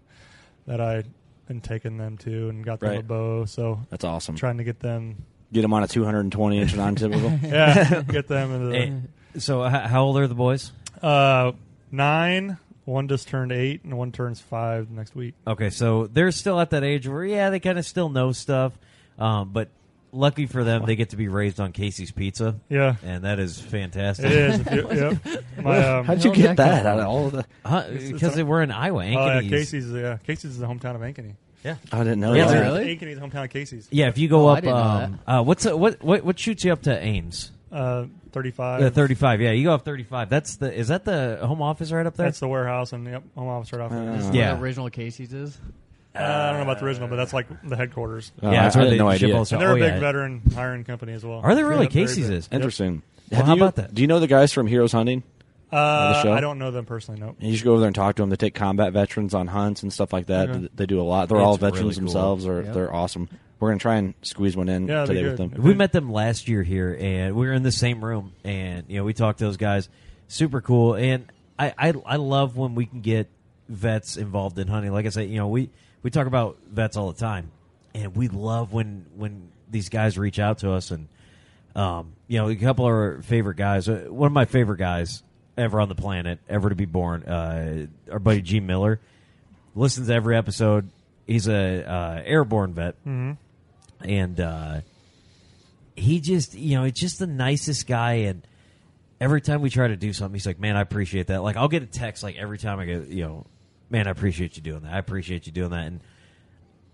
that 0.66 0.80
I 0.80 1.04
been 1.46 1.60
taking 1.60 1.96
them 1.96 2.18
to 2.18 2.48
and 2.48 2.64
got 2.64 2.80
them 2.80 2.96
a 2.98 3.02
bow. 3.02 3.44
So 3.44 3.80
That's 3.90 4.02
awesome. 4.04 4.34
trying 4.34 4.58
to 4.58 4.64
get 4.64 4.80
them, 4.80 5.24
Get 5.52 5.62
them 5.62 5.72
on 5.72 5.82
a 5.82 5.88
220 5.88 6.58
inch 6.58 6.74
non-typical. 6.76 7.38
yeah, 7.48 8.02
get 8.02 8.26
them 8.28 8.52
into 8.52 9.08
the, 9.32 9.40
so 9.40 9.64
h- 9.64 9.72
how 9.88 10.04
old 10.04 10.18
are 10.18 10.26
the 10.26 10.34
boys? 10.34 10.72
uh, 11.02 11.52
nine. 11.90 12.58
One 12.84 13.08
just 13.08 13.26
turned 13.28 13.50
eight, 13.50 13.82
and 13.82 13.98
one 13.98 14.12
turns 14.12 14.40
five 14.40 14.90
next 14.90 15.16
week. 15.16 15.34
Okay, 15.46 15.70
so 15.70 16.06
they're 16.06 16.30
still 16.30 16.60
at 16.60 16.70
that 16.70 16.84
age 16.84 17.08
where 17.08 17.24
yeah, 17.24 17.50
they 17.50 17.58
kind 17.58 17.78
of 17.80 17.84
still 17.86 18.08
know 18.08 18.30
stuff, 18.30 18.72
um, 19.18 19.50
but 19.52 19.70
lucky 20.12 20.46
for 20.46 20.62
them, 20.62 20.86
they 20.86 20.94
get 20.94 21.10
to 21.10 21.16
be 21.16 21.26
raised 21.26 21.58
on 21.58 21.72
Casey's 21.72 22.12
Pizza, 22.12 22.54
Yeah, 22.68 22.94
and 23.04 23.24
that 23.24 23.40
is 23.40 23.60
fantastic. 23.60 24.26
it 24.26 24.32
is. 24.32 24.60
If 24.60 24.72
you- 24.72 24.88
yep. 25.24 25.44
My 25.64 25.78
um, 25.84 26.04
How'd 26.04 26.22
you 26.22 26.30
How'd 26.30 26.36
get 26.36 26.56
that 26.58 26.84
that 26.84 26.86
out 26.86 27.00
of 27.00 27.06
all 27.08 27.26
of 27.26 27.32
the? 27.32 27.44
it's 27.92 28.12
Because 28.12 28.38
a- 28.38 28.44
we're 28.46 28.62
in 28.62 28.70
Iowa, 28.70 29.04
oh 29.04 29.08
yeah, 29.08 29.40
Ankeny's- 29.40 29.50
Casey's. 29.50 29.90
Yeah, 29.90 30.18
Casey's 30.24 30.52
is 30.52 30.58
the 30.58 30.66
hometown 30.66 30.94
of 30.94 31.00
Ankeny. 31.00 31.34
I 31.92 31.98
didn't 31.98 32.20
know. 32.20 32.32
Yeah, 32.34 32.46
that. 32.46 32.52
they're- 32.52 32.62
really? 32.62 32.96
Ankeny's 32.96 33.18
the 33.18 33.26
hometown 33.26 33.44
of 33.44 33.50
Casey's. 33.50 33.88
Yeah, 33.90 34.08
if 34.08 34.18
you 34.18 34.28
go 34.28 34.46
Oh, 34.46 34.48
I 34.48 34.52
up, 34.58 34.60
didn't 34.62 34.76
know 34.76 34.82
um, 34.82 35.20
uh, 35.26 35.42
what's 35.42 35.66
uh, 35.66 35.76
what 35.76 36.02
what 36.02 36.24
what 36.24 36.38
shoots 36.38 36.64
you 36.64 36.72
up 36.72 36.82
to 36.82 36.98
Ames? 37.02 37.50
Uh, 37.72 38.06
Thirty-five. 38.32 38.92
Thirty-five. 38.94 39.40
Yeah, 39.40 39.52
you 39.52 39.64
go 39.64 39.72
up 39.72 39.84
thirty-five. 39.84 40.28
That's 40.28 40.56
the 40.56 40.72
is 40.72 40.88
that 40.88 41.04
the 41.06 41.38
home 41.42 41.62
office 41.62 41.90
right 41.90 42.04
up 42.06 42.16
there? 42.16 42.26
That's 42.26 42.38
the 42.40 42.48
warehouse, 42.48 42.92
and 42.92 43.06
yep, 43.06 43.22
home 43.34 43.48
office 43.48 43.72
right 43.72 43.80
off. 43.82 43.90
there. 43.90 44.10
Uh, 44.10 44.32
Yeah. 44.32 44.52
What 44.52 44.62
original 44.62 44.90
Casey's 44.90 45.32
is. 45.32 45.58
Uh, 46.14 46.18
I 46.18 46.46
don't 46.50 46.56
know 46.58 46.62
about 46.62 46.78
the 46.80 46.84
original, 46.86 47.08
but 47.08 47.16
that's 47.16 47.32
like 47.34 47.46
the 47.62 47.76
headquarters. 47.76 48.32
Oh, 48.42 48.50
yeah, 48.50 48.60
I, 48.60 48.62
that's 48.64 48.76
I 48.76 48.78
where 48.80 48.86
had 48.88 48.92
they 48.94 48.98
no 48.98 49.12
ship 49.12 49.22
idea. 49.24 49.36
all 49.36 49.44
the 49.44 49.54
And 49.54 49.60
they're 49.62 49.70
oh, 49.70 49.76
a 49.76 49.78
big 49.80 49.92
yeah. 49.94 50.00
veteran 50.00 50.42
hiring 50.54 50.84
company 50.84 51.12
as 51.12 51.24
well. 51.24 51.40
Are 51.42 51.54
they 51.54 51.62
really? 51.62 51.84
Yeah, 51.84 51.90
Casey's 51.90 52.28
is. 52.30 52.48
Interesting. 52.52 53.02
Well, 53.30 53.38
Have 53.38 53.46
how 53.48 53.54
you- 53.54 53.62
about 53.62 53.76
that? 53.76 53.94
Do 53.94 54.00
you 54.02 54.08
know 54.08 54.18
the 54.20 54.26
guys 54.26 54.52
from 54.52 54.66
Heroes 54.66 54.92
Hunting? 54.92 55.22
Uh, 55.72 56.12
the 56.12 56.22
show? 56.22 56.32
I 56.32 56.40
don't 56.40 56.58
know 56.58 56.70
them 56.70 56.84
personally. 56.86 57.20
Nope. 57.20 57.36
You 57.40 57.56
should 57.56 57.64
go 57.64 57.72
over 57.72 57.80
there 57.80 57.88
and 57.88 57.94
talk 57.94 58.16
to 58.16 58.22
them. 58.22 58.30
They 58.30 58.36
take 58.36 58.54
combat 58.54 58.92
veterans 58.92 59.34
on 59.34 59.46
hunts 59.48 59.82
and 59.82 59.92
stuff 59.92 60.12
like 60.12 60.26
that. 60.26 60.48
Okay. 60.48 60.68
They 60.74 60.86
do 60.86 61.00
a 61.00 61.02
lot. 61.02 61.28
They're 61.28 61.38
all 61.38 61.54
It's 61.54 61.62
really 61.62 61.72
veterans 61.72 61.96
cool. 61.96 62.04
themselves. 62.04 62.46
Or 62.46 62.62
Yep. 62.62 62.74
they're 62.74 62.94
awesome. 62.94 63.28
we're 63.58 63.70
gonna 63.70 63.80
try 63.80 63.96
and 63.96 64.12
squeeze 64.20 64.54
one 64.54 64.68
in 64.68 64.86
Yeah, 64.86 65.06
that'd 65.06 65.08
be 65.08 65.14
today 65.14 65.28
with 65.30 65.38
good. 65.38 65.50
them. 65.52 65.62
We 65.62 65.72
met 65.74 65.90
them 65.92 66.12
last 66.12 66.46
year 66.46 66.62
here, 66.62 66.94
and 67.00 67.34
we 67.34 67.46
were 67.46 67.54
in 67.54 67.62
the 67.62 67.72
same 67.72 68.04
room, 68.04 68.32
and 68.44 68.84
you 68.86 68.98
know 68.98 69.04
we 69.04 69.14
talked 69.14 69.38
to 69.38 69.46
those 69.46 69.56
guys. 69.56 69.88
Super 70.28 70.60
cool, 70.60 70.94
and 70.94 71.24
I 71.58 71.72
I, 71.78 71.94
I 72.04 72.16
love 72.16 72.56
when 72.58 72.74
we 72.74 72.84
can 72.84 73.00
get 73.00 73.28
vets 73.70 74.16
involved 74.18 74.58
in 74.58 74.68
hunting. 74.68 74.92
Like 74.92 75.06
I 75.06 75.08
said, 75.08 75.30
you 75.30 75.38
know 75.38 75.48
we 75.48 75.70
we 76.02 76.10
talk 76.10 76.26
about 76.26 76.58
vets 76.70 76.98
all 76.98 77.10
the 77.10 77.18
time, 77.18 77.50
and 77.94 78.14
we 78.14 78.28
love 78.28 78.74
when 78.74 79.06
when 79.16 79.48
these 79.70 79.88
guys 79.88 80.18
reach 80.18 80.38
out 80.38 80.58
to 80.58 80.72
us, 80.72 80.90
and 80.90 81.08
um, 81.74 82.12
you 82.28 82.38
know 82.38 82.48
a 82.50 82.56
couple 82.56 82.84
of 82.84 82.90
our 82.92 83.22
favorite 83.22 83.56
guys. 83.56 83.88
uh, 83.88 84.04
One 84.10 84.26
of 84.26 84.32
my 84.34 84.44
favorite 84.44 84.78
guys 84.78 85.22
ever 85.56 85.80
on 85.80 85.88
the 85.88 85.94
planet, 85.94 86.38
ever 86.48 86.68
to 86.68 86.74
be 86.74 86.84
born, 86.84 87.22
uh, 87.24 87.86
our 88.10 88.18
buddy 88.18 88.42
G 88.42 88.60
Miller, 88.60 89.00
listens 89.74 90.08
to 90.08 90.14
every 90.14 90.36
episode. 90.36 90.90
He's 91.26 91.48
a 91.48 91.84
uh, 91.84 92.22
airborne 92.24 92.74
vet. 92.74 92.96
And 94.02 94.40
uh, 94.40 94.80
he 95.94 96.20
just 96.20 96.54
you 96.54 96.76
know 96.76 96.84
it's 96.84 97.00
just 97.00 97.18
the 97.18 97.26
nicest 97.26 97.86
guy. 97.86 98.12
And 98.14 98.42
every 99.20 99.40
time 99.40 99.62
we 99.62 99.70
try 99.70 99.88
to 99.88 99.96
do 99.96 100.12
something 100.12 100.34
he's 100.34 100.46
like 100.46 100.60
man 100.60 100.76
i 100.76 100.82
appreciate 100.82 101.28
that. 101.28 101.42
Like 101.42 101.56
i'll 101.56 101.68
get 101.68 101.82
a 101.82 101.86
text 101.86 102.22
like 102.22 102.36
every 102.36 102.58
time 102.58 102.78
i 102.78 102.84
get 102.84 103.08
you 103.08 103.24
know 103.24 103.46
man 103.88 104.06
i 104.06 104.10
appreciate 104.10 104.56
you 104.56 104.62
doing 104.62 104.82
that. 104.82 104.92
I 104.92 104.98
appreciate 104.98 105.46
you 105.46 105.52
doing 105.52 105.70
that. 105.70 105.86
And 105.86 106.00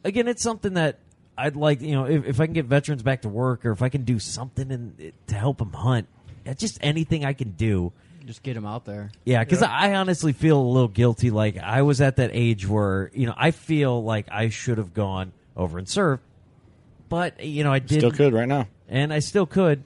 again 0.04 0.28
it's 0.28 0.42
something 0.42 0.74
that 0.74 0.98
i'd 1.38 1.56
like 1.56 1.80
you 1.80 1.92
know 1.92 2.04
if, 2.04 2.26
if 2.26 2.40
i 2.40 2.46
can 2.46 2.52
get 2.52 2.66
veterans 2.66 3.02
back 3.02 3.22
to 3.22 3.28
work 3.28 3.64
or 3.64 3.72
if 3.72 3.82
i 3.82 3.88
can 3.88 4.04
do 4.04 4.18
something 4.18 4.70
in, 4.70 5.12
to 5.26 5.34
help 5.34 5.58
them 5.58 5.72
hunt 5.72 6.06
just 6.56 6.78
anything 6.80 7.24
i 7.24 7.32
can 7.32 7.52
do 7.52 7.92
Just 8.26 8.42
get 8.42 8.54
them 8.54 8.66
out 8.66 8.84
there. 8.84 9.10
yeah, 9.24 9.42
because 9.44 9.62
I 9.62 9.94
honestly 9.94 10.32
feel 10.32 10.58
a 10.60 10.62
little 10.62 10.88
guilty. 10.88 11.30
Like 11.30 11.58
I 11.58 11.82
was 11.82 12.00
at 12.00 12.16
that 12.16 12.30
age 12.32 12.66
where 12.68 13.10
you 13.14 13.26
know 13.26 13.34
I 13.36 13.50
feel 13.50 14.02
like 14.02 14.26
I 14.30 14.48
should 14.48 14.78
have 14.78 14.94
gone 14.94 15.32
over 15.56 15.78
and 15.78 15.88
served, 15.88 16.22
but 17.08 17.42
you 17.44 17.64
know 17.64 17.72
I 17.72 17.78
did 17.78 17.98
Still 18.00 18.10
could 18.10 18.32
right 18.32 18.48
now. 18.48 18.68
and 18.88 19.12
I 19.12 19.18
still 19.20 19.46
could. 19.46 19.84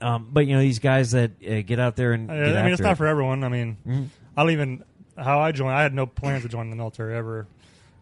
Um, 0.00 0.28
but 0.30 0.46
you 0.46 0.54
know 0.54 0.60
these 0.60 0.78
guys 0.78 1.12
that 1.12 1.30
uh, 1.46 1.62
get 1.62 1.78
out 1.80 1.96
there 1.96 2.12
and 2.12 2.30
I, 2.30 2.34
get 2.36 2.42
I 2.44 2.46
mean, 2.48 2.56
after 2.56 2.72
it's 2.72 2.82
not 2.82 2.92
it. 2.92 2.96
for 2.96 3.06
everyone. 3.06 3.44
I 3.44 3.48
mean, 3.48 3.76
Mm-hmm. 3.86 4.04
I 4.36 4.42
don't 4.42 4.52
even 4.52 4.84
how 5.16 5.40
I 5.40 5.52
joined. 5.52 5.74
I 5.74 5.82
had 5.82 5.94
no 5.94 6.04
plans 6.06 6.42
to 6.42 6.48
join 6.50 6.68
the 6.68 6.76
military 6.76 7.14
ever. 7.16 7.46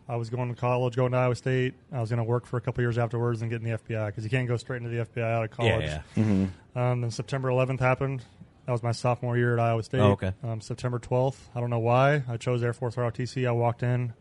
I 0.09 0.17
was 0.17 0.29
going 0.29 0.53
to 0.53 0.61
college, 0.61 0.97
going 0.97 1.13
to 1.13 1.19
Iowa 1.19 1.35
State. 1.37 1.73
I 1.93 2.01
was 2.01 2.11
going 2.11 2.19
to 2.19 2.25
work 2.25 2.45
for 2.45 2.57
a 2.57 2.61
couple 2.61 2.83
years 2.83 2.99
afterwards 2.99 3.41
and 3.41 3.51
get 3.51 3.63
in 3.63 3.71
the 3.71 3.79
FBI 3.79 4.07
because 4.09 4.25
you 4.25 4.29
can't 4.31 4.47
go 4.49 4.57
straight 4.59 4.79
into 4.83 4.91
the 4.91 5.05
FBI 5.07 5.23
out 5.23 5.45
of 5.45 5.51
college. 5.53 5.85
yeah, 5.85 6.03
Mm-hmm. 6.17 6.79
Um, 6.79 7.01
then 7.01 7.11
September 7.11 7.49
11th 7.49 7.79
happened. 7.81 8.23
That 8.67 8.73
was 8.73 8.83
my 8.83 8.93
sophomore 8.93 9.37
year 9.37 9.53
at 9.53 9.61
Iowa 9.61 9.83
State. 9.83 10.01
Oh, 10.01 10.13
okay. 10.13 10.33
Um, 10.43 10.61
September 10.61 10.99
12th. 10.99 11.37
I 11.55 11.61
don't 11.61 11.71
know 11.71 11.79
why. 11.79 12.23
I 12.29 12.39
chose 12.39 12.63
Air 12.63 12.73
Force 12.73 12.97
ROTC. 12.97 13.47
I 13.47 13.53
walked 13.53 13.83
in, 13.83 14.15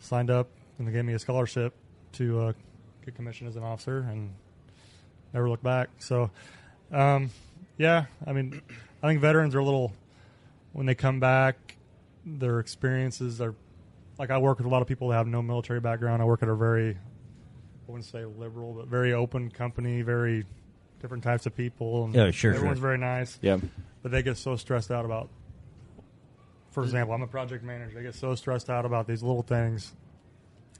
signed 0.00 0.30
up, 0.30 0.48
and 0.78 0.86
they 0.86 0.92
gave 0.92 1.04
me 1.04 1.14
a 1.14 1.18
scholarship 1.18 1.74
to 2.12 2.40
uh, 2.40 2.52
get 3.04 3.14
commissioned 3.14 3.48
as 3.48 3.56
an 3.56 3.62
officer, 3.62 4.00
and 4.00 4.34
never 5.32 5.48
looked 5.48 5.62
back. 5.62 5.88
So, 5.98 6.30
um, 6.92 7.30
yeah, 7.78 8.04
I 8.26 8.32
mean, 8.32 8.60
I 9.02 9.08
think 9.08 9.20
veterans 9.20 9.54
are 9.54 9.60
a 9.60 9.64
little 9.64 9.92
when 10.72 10.86
they 10.86 10.94
come 10.94 11.20
back, 11.20 11.76
their 12.26 12.60
experiences 12.60 13.40
are 13.40 13.54
like 14.18 14.30
I 14.30 14.38
work 14.38 14.58
with 14.58 14.66
a 14.66 14.70
lot 14.70 14.82
of 14.82 14.88
people 14.88 15.08
that 15.08 15.16
have 15.16 15.26
no 15.26 15.40
military 15.40 15.80
background. 15.80 16.20
I 16.20 16.24
work 16.24 16.42
at 16.42 16.48
a 16.48 16.54
very 16.54 16.90
I 16.90 16.96
wouldn't 17.86 18.04
say 18.04 18.24
liberal, 18.24 18.72
but 18.72 18.88
very 18.88 19.12
open 19.12 19.50
company, 19.50 20.02
very 20.02 20.44
different 21.04 21.22
types 21.22 21.44
of 21.44 21.54
people. 21.54 22.06
And 22.06 22.14
Yeah, 22.14 22.30
sure, 22.30 22.54
Everyone's 22.54 22.78
sure. 22.78 22.82
very 22.88 22.96
nice, 22.98 23.38
Yeah. 23.42 23.58
but 24.02 24.10
they 24.10 24.22
get 24.22 24.38
so 24.38 24.56
stressed 24.56 24.90
out 24.90 25.04
about. 25.04 25.28
For 26.70 26.82
example, 26.82 27.14
I'm 27.14 27.20
a 27.20 27.26
project 27.26 27.62
manager. 27.62 27.94
They 27.94 28.02
get 28.02 28.14
so 28.14 28.34
stressed 28.34 28.70
out 28.70 28.86
about 28.86 29.06
these 29.06 29.22
little 29.22 29.42
things 29.42 29.92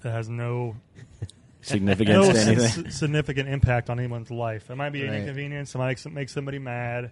that 0.01 0.13
has 0.13 0.29
no 0.31 0.77
Significance 1.61 2.09
no 2.17 2.23
s- 2.31 2.47
anything. 2.47 2.87
s- 2.87 2.97
significant 2.97 3.49
impact 3.51 3.91
on 3.91 3.99
anyone's 3.99 4.31
life. 4.31 4.71
It 4.71 4.77
might 4.77 4.91
be 4.91 5.05
an 5.05 5.13
inconvenience. 5.13 5.75
It 5.75 5.79
might 5.79 6.05
make 6.11 6.31
somebody 6.31 6.59
mad, 6.59 7.11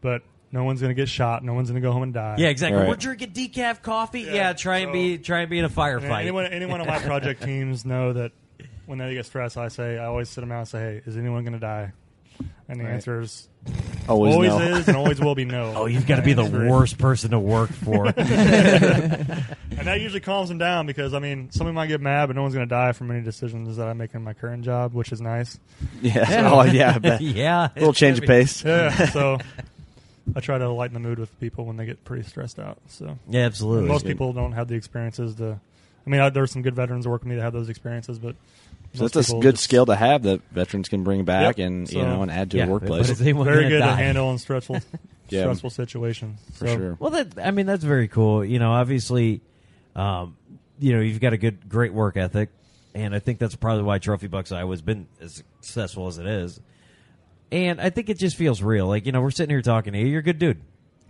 but 0.00 0.22
no 0.50 0.64
one's 0.64 0.80
going 0.80 0.90
to 0.90 0.94
get 1.00 1.10
shot. 1.10 1.44
No 1.44 1.52
one's 1.52 1.70
going 1.70 1.80
to 1.80 1.86
go 1.86 1.92
home 1.92 2.02
and 2.04 2.14
die. 2.14 2.36
yeah, 2.38 2.48
exactly. 2.48 2.80
Right. 2.80 2.88
We're 2.88 2.96
drinking 2.96 3.32
decaf 3.32 3.82
coffee. 3.82 4.22
Yeah, 4.22 4.32
Yeah, 4.34 4.52
try 4.54 4.78
and 4.78 4.92
be 4.94 5.18
try 5.18 5.40
and 5.42 5.50
be 5.50 5.58
in 5.58 5.66
a 5.66 5.70
firefight. 5.70 6.22
anyone, 6.22 6.46
any 6.46 6.64
one 6.66 6.80
of 6.80 6.86
my 6.86 6.98
project 7.00 7.42
teams 7.44 7.84
know 7.84 8.14
that 8.14 8.32
when 8.86 8.98
they 8.98 9.12
get 9.14 9.26
stressed, 9.26 9.56
I 9.58 9.68
say 9.68 9.98
I 9.98 10.06
always 10.06 10.28
sit 10.30 10.40
them 10.40 10.50
out 10.52 10.58
and 10.60 10.68
say, 10.68 10.78
"Hey, 10.80 11.02
is 11.06 11.16
anyone 11.16 11.44
going 11.44 11.52
to 11.52 11.60
die?" 11.60 11.92
And 12.68 12.78
the 12.80 12.84
Right. 12.84 12.92
answer 12.94 13.20
is 13.20 13.48
Always, 14.08 14.34
always 14.34 14.50
no. 14.50 14.58
is 14.76 14.88
and 14.88 14.96
always 14.96 15.20
will 15.20 15.34
be 15.34 15.44
no. 15.44 15.72
oh, 15.76 15.86
you've 15.86 16.06
got 16.06 16.16
to 16.16 16.22
be 16.22 16.32
the 16.32 16.42
That's 16.44 16.54
right. 16.54 16.70
worst 16.70 16.98
person 16.98 17.32
to 17.32 17.38
work 17.38 17.70
for. 17.70 18.06
And 19.80 19.86
that 19.88 20.00
usually 20.02 20.20
calms 20.20 20.50
them 20.50 20.58
down 20.58 20.84
because 20.86 21.14
I 21.14 21.20
mean, 21.20 21.50
somebody 21.52 21.74
might 21.74 21.86
get 21.86 22.02
mad, 22.02 22.26
but 22.26 22.36
no 22.36 22.42
one's 22.42 22.52
going 22.54 22.68
to 22.68 22.70
die 22.74 22.92
from 22.92 23.10
any 23.10 23.22
decisions 23.22 23.78
that 23.78 23.88
I 23.88 23.94
make 23.94 24.14
in 24.14 24.22
my 24.22 24.34
current 24.34 24.62
job, 24.62 24.92
which 24.92 25.10
is 25.10 25.22
nice. 25.22 25.58
Yeah. 26.02 26.50
Oh 26.52 26.62
yeah. 26.64 26.92
I 26.96 26.98
bet. 26.98 27.20
yeah, 27.22 27.68
A 27.74 27.78
little 27.78 27.94
change 27.94 28.18
of 28.18 28.24
pace. 28.24 28.62
Yeah. 28.62 29.06
so 29.10 29.38
I 30.36 30.40
try 30.40 30.58
to 30.58 30.68
lighten 30.68 30.92
the 30.94 31.00
mood 31.00 31.18
with 31.18 31.38
people 31.40 31.64
when 31.64 31.76
they 31.78 31.86
get 31.86 32.04
pretty 32.04 32.24
stressed 32.28 32.58
out. 32.58 32.76
So 32.88 33.18
Yeah, 33.28 33.46
absolutely. 33.46 33.88
most 33.88 34.04
people 34.04 34.34
don't 34.34 34.52
have 34.52 34.68
the 34.68 34.74
experiences 34.74 35.36
to. 35.36 35.58
I 36.06 36.10
mean, 36.10 36.20
I, 36.20 36.28
there's 36.28 36.50
some 36.50 36.60
good 36.62 36.74
veterans 36.76 37.04
that 37.04 37.10
work 37.10 37.22
with 37.22 37.28
me 37.30 37.36
that 37.36 37.42
have 37.42 37.52
those 37.54 37.68
experiences, 37.70 38.18
but 38.18 38.34
So 38.94 39.06
that's 39.06 39.30
a 39.30 39.34
good 39.38 39.52
just- 39.54 39.64
skill 39.64 39.86
to 39.86 39.94
have 39.94 40.24
that 40.24 40.40
veterans 40.50 40.88
can 40.88 41.04
bring 41.04 41.24
back 41.24 41.58
Yep. 41.58 41.66
and 41.66 41.88
So- 41.88 41.98
you 41.98 42.04
know 42.04 42.22
and 42.22 42.30
add 42.30 42.50
to 42.52 42.56
yeah, 42.56 42.64
a 42.66 42.68
workplace. 42.68 43.08
is 43.08 43.20
anyone 43.20 43.46
Very 43.46 43.62
gonna 43.64 43.68
good 43.76 43.78
to 43.80 43.92
handle 43.96 44.30
in 44.32 44.38
stressful, 44.38 44.80
Yeah. 45.28 45.42
stressful 45.42 45.70
situations. 45.70 46.40
For 46.54 46.66
So, 46.66 46.76
sure. 46.76 46.96
Well, 46.98 47.10
that 47.10 47.28
I 47.42 47.50
mean 47.52 47.66
that's 47.66 47.84
very 47.84 48.08
cool. 48.08 48.44
You 48.44 48.58
know, 48.58 48.72
obviously, 48.72 49.42
um, 49.94 50.36
you 50.80 50.92
know 50.94 51.00
you've 51.00 51.20
got 51.20 51.32
a 51.32 51.38
good, 51.38 51.68
great 51.68 51.92
work 51.92 52.16
ethic, 52.16 52.48
and 52.94 53.14
I 53.14 53.20
think 53.20 53.38
that's 53.38 53.54
probably 53.54 53.84
why 53.84 53.98
Trophy 53.98 54.26
Bucks 54.26 54.50
Iowa 54.50 54.72
has 54.72 54.82
been 54.82 55.06
as 55.20 55.42
successful 55.60 56.08
as 56.08 56.18
it 56.18 56.26
is. 56.26 56.58
And 57.52 57.80
I 57.80 57.90
think 57.90 58.08
it 58.10 58.18
just 58.18 58.36
feels 58.36 58.62
real. 58.62 58.86
Like 58.86 59.06
you 59.06 59.12
know, 59.12 59.20
we're 59.20 59.30
sitting 59.30 59.50
here 59.54 59.62
talking 59.62 59.92
to 59.92 59.98
you. 59.98 60.06
You're 60.06 60.20
a 60.20 60.24
good 60.24 60.38
dude. 60.38 60.60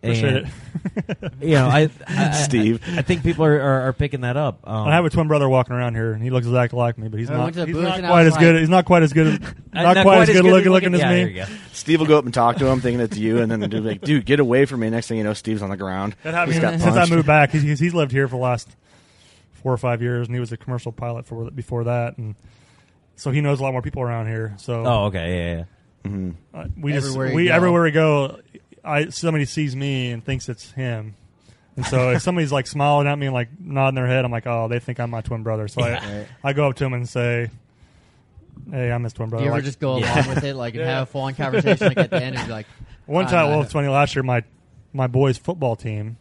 Appreciate 0.03 0.37
And, 0.37 0.47
it. 0.47 1.33
You 1.43 1.55
know, 1.55 1.67
I, 1.69 1.91
I, 2.07 2.29
I- 2.29 2.31
Steve. 2.33 2.83
I, 2.97 3.03
think 3.03 3.23
people 3.23 3.45
are, 3.45 3.61
are, 3.61 3.81
are 3.89 3.93
picking 3.93 4.23
that 4.23 4.37
up. 4.37 4.61
Um, 4.65 4.89
I 4.89 4.95
have 4.95 5.05
a 5.05 5.11
twin 5.11 5.29
brother 5.29 5.49
walking 5.49 5.75
around 5.75 5.95
here, 5.95 6.13
and 6.13 6.23
he 6.23 6.31
looks 6.31 6.47
exactly 6.47 6.79
like 6.79 6.97
me, 6.99 7.09
but 7.09 7.21
he's 7.21 7.31
I 7.31 7.35
not. 7.37 7.43
went 7.45 7.55
to 7.57 7.61
the 7.61 7.67
He's 7.67 7.77
not 7.77 7.99
quite 8.01 8.25
was 8.25 8.35
as 8.35 8.39
good. 8.39 8.59
He's 8.61 8.69
not 8.69 8.85
quite 8.87 9.03
as 9.03 9.13
good. 9.13 9.27
As, 9.73 9.87
uh, 9.87 9.93
not, 9.95 10.03
quite 10.03 10.29
as 10.29 10.31
good 10.31 10.45
looking, 10.45 10.73
looking 10.73 10.95
as 10.95 11.01
yeah, 11.01 11.25
me. 11.25 11.33
There. 11.35 11.47
Steve 11.73 12.01
will 12.01 12.07
go 12.09 12.19
up 12.19 12.25
and 12.25 12.35
talk 12.35 12.57
to 12.57 12.67
him, 12.67 12.81
thinking 12.81 13.01
it's 13.01 13.17
you, 13.17 13.39
and 13.41 13.49
then 13.51 13.61
the 13.61 13.69
dude 13.69 13.85
will 13.85 13.91
be 13.91 13.99
like, 13.99 14.01
"Dude, 14.03 14.25
get 14.27 14.41
away 14.41 14.65
from 14.65 14.81
me!" 14.81 14.91
Next 14.91 15.07
thing 15.07 15.19
you 15.19 15.23
know, 15.23 15.33
Steve's 15.33 15.63
on 15.63 15.71
the 15.71 15.77
ground. 15.77 16.17
That 16.25 16.35
happened 16.35 16.55
Just 16.55 16.63
got 16.63 16.81
since 16.81 16.97
I 16.97 17.07
moved 17.15 17.27
back. 17.29 17.53
He's, 17.53 17.79
he's 17.79 17.95
lived 17.95 18.11
here 18.11 18.27
for 18.27 18.35
the 18.35 18.43
last 18.43 18.69
four 19.63 19.73
or 19.73 19.77
five 19.79 20.03
years, 20.03 20.27
and 20.27 20.35
he 20.35 20.41
was 20.41 20.51
a 20.51 20.57
commercial 20.57 20.91
pilot 20.91 21.25
for 21.27 21.51
before 21.53 21.85
that, 21.85 22.19
and 22.19 22.35
so 23.15 23.31
he 23.31 23.41
knows 23.41 23.61
a 23.61 23.63
lot 23.63 23.71
more 23.73 23.83
people 23.83 24.03
around 24.03 24.27
here. 24.27 24.55
So 24.59 24.85
Oh, 24.85 25.05
okay, 25.05 25.65
yeah, 26.05 26.11
yeah. 26.11 26.31
uh, 26.53 26.65
we 26.77 26.93
just 26.93 27.07
Everywhere 27.07 27.29
you 27.29 27.35
we 27.37 27.47
go. 27.47 27.53
everywhere 27.55 27.83
we 27.85 27.91
go, 27.93 28.41
I 28.85 29.09
somebody 29.11 29.45
sees 29.45 29.75
me 29.77 30.11
and 30.11 30.25
thinks 30.25 30.49
it's 30.49 30.71
him. 30.73 31.15
And 31.77 31.87
so 31.87 32.11
if 32.11 32.23
somebody's 32.23 32.53
like 32.53 32.67
smiling 32.67 33.07
at 33.07 33.19
me 33.19 33.27
and 33.27 33.35
like 33.35 33.49
nodding 33.61 33.95
their 33.97 34.07
head, 34.07 34.25
I'm 34.25 34.31
like, 34.33 34.47
oh, 34.47 34.69
they 34.69 34.79
think 34.79 35.01
I'm 35.01 35.11
my 35.11 35.21
twin 35.21 35.43
brother. 35.43 35.69
So 35.69 35.83
Right. 35.83 36.03
I, 36.03 36.27
I 36.43 36.53
go 36.53 36.69
up 36.69 36.77
to 36.77 36.85
him 36.85 36.93
and 36.95 37.09
say, 37.09 37.51
hey, 38.71 38.91
I'm 38.91 39.05
his 39.05 39.13
twin 39.13 39.29
Do 39.29 39.31
brother. 39.31 39.45
you 39.45 39.51
ever 39.51 39.59
Like, 39.59 39.65
just 39.65 39.81
go 39.81 39.99
Yeah. 39.99 40.15
along 40.25 40.35
with 40.35 40.45
it, 40.45 40.55
like, 40.55 40.75
and 40.75 40.83
Yeah. 40.85 40.91
have 40.99 41.03
a 41.05 41.07
full 41.11 41.23
on 41.23 41.35
conversation, 41.35 41.89
like 41.89 41.99
at 41.99 42.11
the 42.11 42.23
end, 42.23 42.37
and 42.37 42.47
be 42.47 42.53
like, 42.53 42.67
One 43.07 43.27
time, 43.27 43.47
no, 43.47 43.49
well, 43.49 43.57
no. 43.59 43.63
it's 43.65 43.73
funny. 43.73 43.89
Last 43.89 44.15
year, 44.15 44.23
my 44.23 44.45
my 44.93 45.07
boys' 45.07 45.37
football 45.39 45.75
team, 45.77 46.17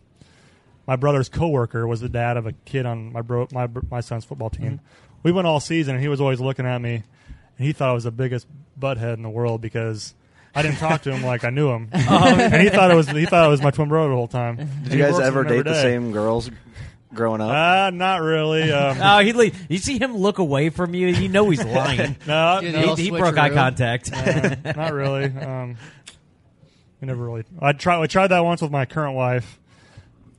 my 0.87 0.95
brother's 0.95 1.29
coworker 1.29 1.85
was 1.87 2.01
the 2.01 2.09
dad 2.09 2.35
of 2.37 2.45
a 2.47 2.53
kid 2.65 2.85
on 2.85 3.11
my 3.13 3.21
bro 3.21 3.47
my 3.51 3.67
br- 3.67 3.81
my 3.91 4.01
son's 4.01 4.25
football 4.25 4.49
team. 4.49 4.73
Mm-hmm. 4.77 4.85
We 5.23 5.31
went 5.31 5.47
all 5.47 5.59
season, 5.59 5.95
and 5.95 6.01
he 6.01 6.07
was 6.07 6.19
always 6.21 6.39
looking 6.39 6.65
at 6.65 6.79
me, 6.81 7.03
and 7.57 7.67
he 7.67 7.73
thought 7.73 7.89
I 7.89 7.93
was 7.93 8.05
the 8.05 8.11
biggest 8.11 8.47
butthead 8.79 9.15
in 9.15 9.21
the 9.21 9.29
world 9.29 9.61
because 9.61 10.13
I 10.55 10.61
didn't 10.61 10.77
talk 10.77 11.03
to 11.03 11.11
him 11.13 11.23
like 11.23 11.43
I 11.43 11.49
knew 11.51 11.69
him, 11.69 11.89
and 11.93 12.61
he 12.61 12.69
thought 12.69 12.91
it 12.91 12.95
was 12.95 13.07
he 13.07 13.25
thought 13.25 13.45
it 13.45 13.49
was 13.49 13.61
my 13.61 13.71
twin 13.71 13.87
brother 13.89 14.09
the 14.09 14.15
whole 14.15 14.27
time. 14.27 14.55
Did 14.83 14.93
you 14.93 14.99
guys 14.99 15.19
ever 15.19 15.43
date 15.43 15.63
the 15.65 15.79
same 15.81 16.11
girls 16.11 16.49
growing 17.13 17.39
up? 17.41 17.49
Uh, 17.51 17.89
not 17.91 18.21
really. 18.21 18.71
Um, 18.71 18.97
Oh, 19.01 19.19
he 19.19 19.33
le- 19.33 19.51
you 19.69 19.77
see 19.77 19.97
him 19.99 20.15
look 20.17 20.39
away 20.39 20.69
from 20.69 20.93
you, 20.95 21.07
you 21.07 21.29
know 21.29 21.49
he's 21.49 21.63
lying. 21.63 22.15
no, 22.27 22.59
Dude, 22.61 22.73
no, 22.73 22.95
he, 22.95 23.03
he 23.05 23.09
broke 23.11 23.37
eye 23.37 23.49
contact. 23.51 24.11
Uh, 24.11 24.55
not 24.75 24.93
really. 24.93 25.25
Um, 25.25 25.77
we 27.01 27.07
never 27.07 27.23
really. 27.23 27.43
I 27.61 27.73
tried. 27.73 28.01
I 28.01 28.07
tried 28.07 28.27
that 28.27 28.43
once 28.43 28.61
with 28.61 28.71
my 28.71 28.85
current 28.85 29.15
wife. 29.15 29.57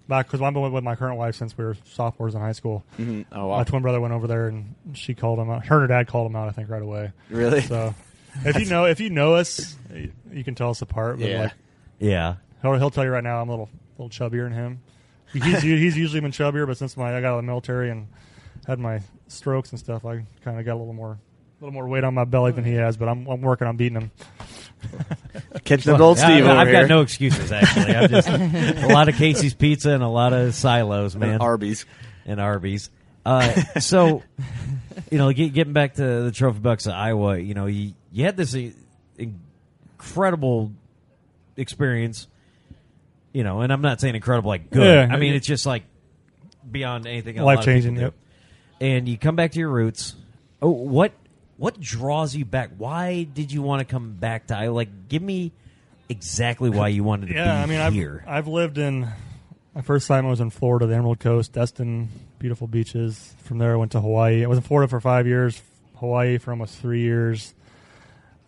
Back 0.08 0.26
because 0.26 0.42
I've 0.42 0.52
been 0.52 0.72
with 0.72 0.82
my 0.82 0.96
current 0.96 1.18
wife 1.18 1.36
since 1.36 1.56
we 1.56 1.64
were 1.64 1.76
sophomores 1.84 2.34
in 2.34 2.40
high 2.40 2.50
school. 2.52 2.84
Mhm. 2.98 3.26
Oh 3.30 3.50
My 3.50 3.62
twin 3.62 3.80
brother 3.80 4.00
went 4.00 4.12
over 4.12 4.26
there 4.26 4.48
and 4.48 4.74
she 4.92 5.14
called 5.14 5.38
him 5.38 5.48
out. 5.48 5.64
Her 5.66 5.76
and 5.76 5.82
her 5.82 5.86
dad 5.86 6.08
called 6.08 6.26
him 6.28 6.34
out. 6.34 6.48
I 6.48 6.50
think 6.50 6.68
right 6.68 6.82
away. 6.82 7.12
really? 7.30 7.60
So 7.60 7.94
if 8.44 8.58
you 8.58 8.66
know 8.66 8.84
if 8.86 9.00
you 9.00 9.10
know 9.10 9.34
us, 9.34 9.76
you 10.32 10.44
can 10.44 10.54
tell 10.54 10.70
us 10.70 10.82
apart. 10.82 11.18
But 11.18 11.28
Yeah. 11.28 11.42
like 11.42 11.52
yeah. 11.98 12.34
he'll, 12.62 12.74
he'll 12.74 12.90
tell 12.90 13.04
you 13.04 13.10
right 13.10 13.24
now, 13.24 13.40
I'm 13.40 13.48
a 13.48 13.52
little 13.52 13.68
little 13.98 14.10
chubbier 14.10 14.44
than 14.44 14.52
him. 14.52 14.80
He's 15.32 15.42
he's 15.62 15.96
usually 15.96 16.20
been 16.20 16.32
chubbier, 16.32 16.66
but 16.66 16.76
since 16.76 16.96
my 16.96 17.16
I 17.16 17.20
got 17.20 17.28
out 17.34 17.38
of 17.38 17.44
the 17.44 17.46
military 17.46 17.90
and 17.90 18.08
had 18.66 18.78
my 18.78 19.00
strokes 19.28 19.70
and 19.70 19.78
stuff, 19.78 20.04
I 20.04 20.24
kind 20.44 20.58
of 20.58 20.64
got 20.64 20.74
a 20.74 20.78
little 20.78 20.92
more. 20.94 21.12
A 21.60 21.64
little 21.64 21.74
more 21.74 21.86
weight 21.88 22.04
on 22.04 22.14
my 22.14 22.24
belly 22.24 22.52
than 22.52 22.64
he 22.64 22.72
has, 22.72 22.96
but 22.96 23.06
I'm, 23.06 23.26
I'm 23.26 23.42
working 23.42 23.66
on 23.66 23.76
beating 23.76 24.00
him. 24.00 24.10
Catch 25.64 25.84
the 25.84 25.98
old 25.98 26.16
Yeah, 26.16 26.24
Steve 26.24 26.46
I, 26.46 26.50
over 26.52 26.60
I've 26.60 26.68
here. 26.68 26.80
got 26.80 26.88
no 26.88 27.02
excuses 27.02 27.52
actually. 27.52 27.94
I'm 27.94 28.08
just 28.08 28.28
a 28.82 28.88
lot 28.88 29.10
of 29.10 29.14
Casey's 29.16 29.52
pizza 29.52 29.90
and 29.90 30.02
a 30.02 30.08
lot 30.08 30.32
of 30.32 30.54
silos, 30.54 31.14
man, 31.16 31.42
Arby's. 31.42 31.84
and 32.24 32.40
Arby's. 32.40 32.88
Uh, 33.26 33.52
so 33.78 34.22
you 35.10 35.18
know, 35.18 35.32
get, 35.32 35.52
getting 35.52 35.72
back 35.72 35.94
to 35.94 36.22
the 36.22 36.32
trophy 36.32 36.58
bucks 36.60 36.86
of 36.86 36.92
Iowa, 36.92 37.38
you 37.38 37.54
know, 37.54 37.66
you, 37.66 37.94
you 38.12 38.24
had 38.24 38.36
this 38.36 38.54
uh, 38.54 38.70
incredible 39.18 40.72
experience, 41.56 42.26
you 43.32 43.44
know, 43.44 43.60
and 43.60 43.72
I'm 43.72 43.82
not 43.82 44.00
saying 44.00 44.14
incredible 44.14 44.48
like 44.48 44.70
good. 44.70 45.08
Yeah. 45.08 45.14
I 45.14 45.18
mean, 45.18 45.34
it's 45.34 45.46
just 45.46 45.66
like 45.66 45.84
beyond 46.68 47.06
anything. 47.06 47.38
a 47.38 47.44
lot 47.44 47.52
of 47.52 47.56
Life-changing, 47.58 47.96
yep. 47.96 48.14
And 48.80 49.08
you 49.08 49.18
come 49.18 49.36
back 49.36 49.52
to 49.52 49.58
your 49.58 49.68
roots. 49.68 50.14
Oh, 50.62 50.70
what 50.70 51.12
what 51.58 51.78
draws 51.78 52.34
you 52.34 52.46
back? 52.46 52.70
Why 52.78 53.24
did 53.24 53.52
you 53.52 53.60
want 53.60 53.80
to 53.80 53.84
come 53.84 54.14
back 54.14 54.46
to 54.46 54.56
Iowa? 54.56 54.72
Like, 54.74 55.08
give 55.08 55.20
me 55.20 55.52
exactly 56.08 56.70
why 56.70 56.88
you 56.88 57.04
wanted 57.04 57.28
to 57.28 57.34
yeah, 57.34 57.66
be 57.66 57.74
I 57.74 57.90
mean, 57.90 57.92
here. 57.92 58.24
I've, 58.26 58.38
I've 58.38 58.48
lived 58.48 58.78
in. 58.78 59.06
My 59.74 59.82
first 59.82 60.08
time 60.08 60.26
I 60.26 60.30
was 60.30 60.40
in 60.40 60.50
Florida, 60.50 60.86
the 60.86 60.94
Emerald 60.94 61.20
Coast, 61.20 61.52
Destin, 61.52 62.08
beautiful 62.40 62.66
beaches. 62.66 63.32
From 63.44 63.58
there, 63.58 63.72
I 63.72 63.76
went 63.76 63.92
to 63.92 64.00
Hawaii. 64.00 64.42
I 64.42 64.48
was 64.48 64.58
in 64.58 64.64
Florida 64.64 64.88
for 64.88 65.00
five 65.00 65.28
years, 65.28 65.62
Hawaii 65.98 66.38
for 66.38 66.50
almost 66.50 66.76
three 66.78 67.02
years. 67.02 67.54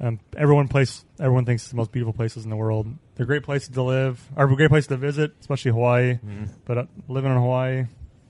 Um, 0.00 0.18
everyone 0.37 0.66
place, 0.66 1.05
everyone 1.20 1.44
thinks 1.44 1.62
it's 1.62 1.70
the 1.70 1.76
most 1.76 1.92
beautiful 1.92 2.12
places 2.12 2.42
in 2.42 2.50
the 2.50 2.57
world. 2.57 2.88
They're 3.14 3.26
great 3.26 3.44
places 3.44 3.68
to 3.68 3.83
live, 3.83 4.20
or 4.35 4.48
great 4.57 4.70
places 4.70 4.88
to 4.88 4.96
visit, 4.96 5.33
especially 5.40 5.70
Hawaii. 5.70 6.18
But 6.64 6.78
uh, 6.78 6.85
living 7.07 7.31
in 7.31 7.37
Hawaii, 7.38 7.85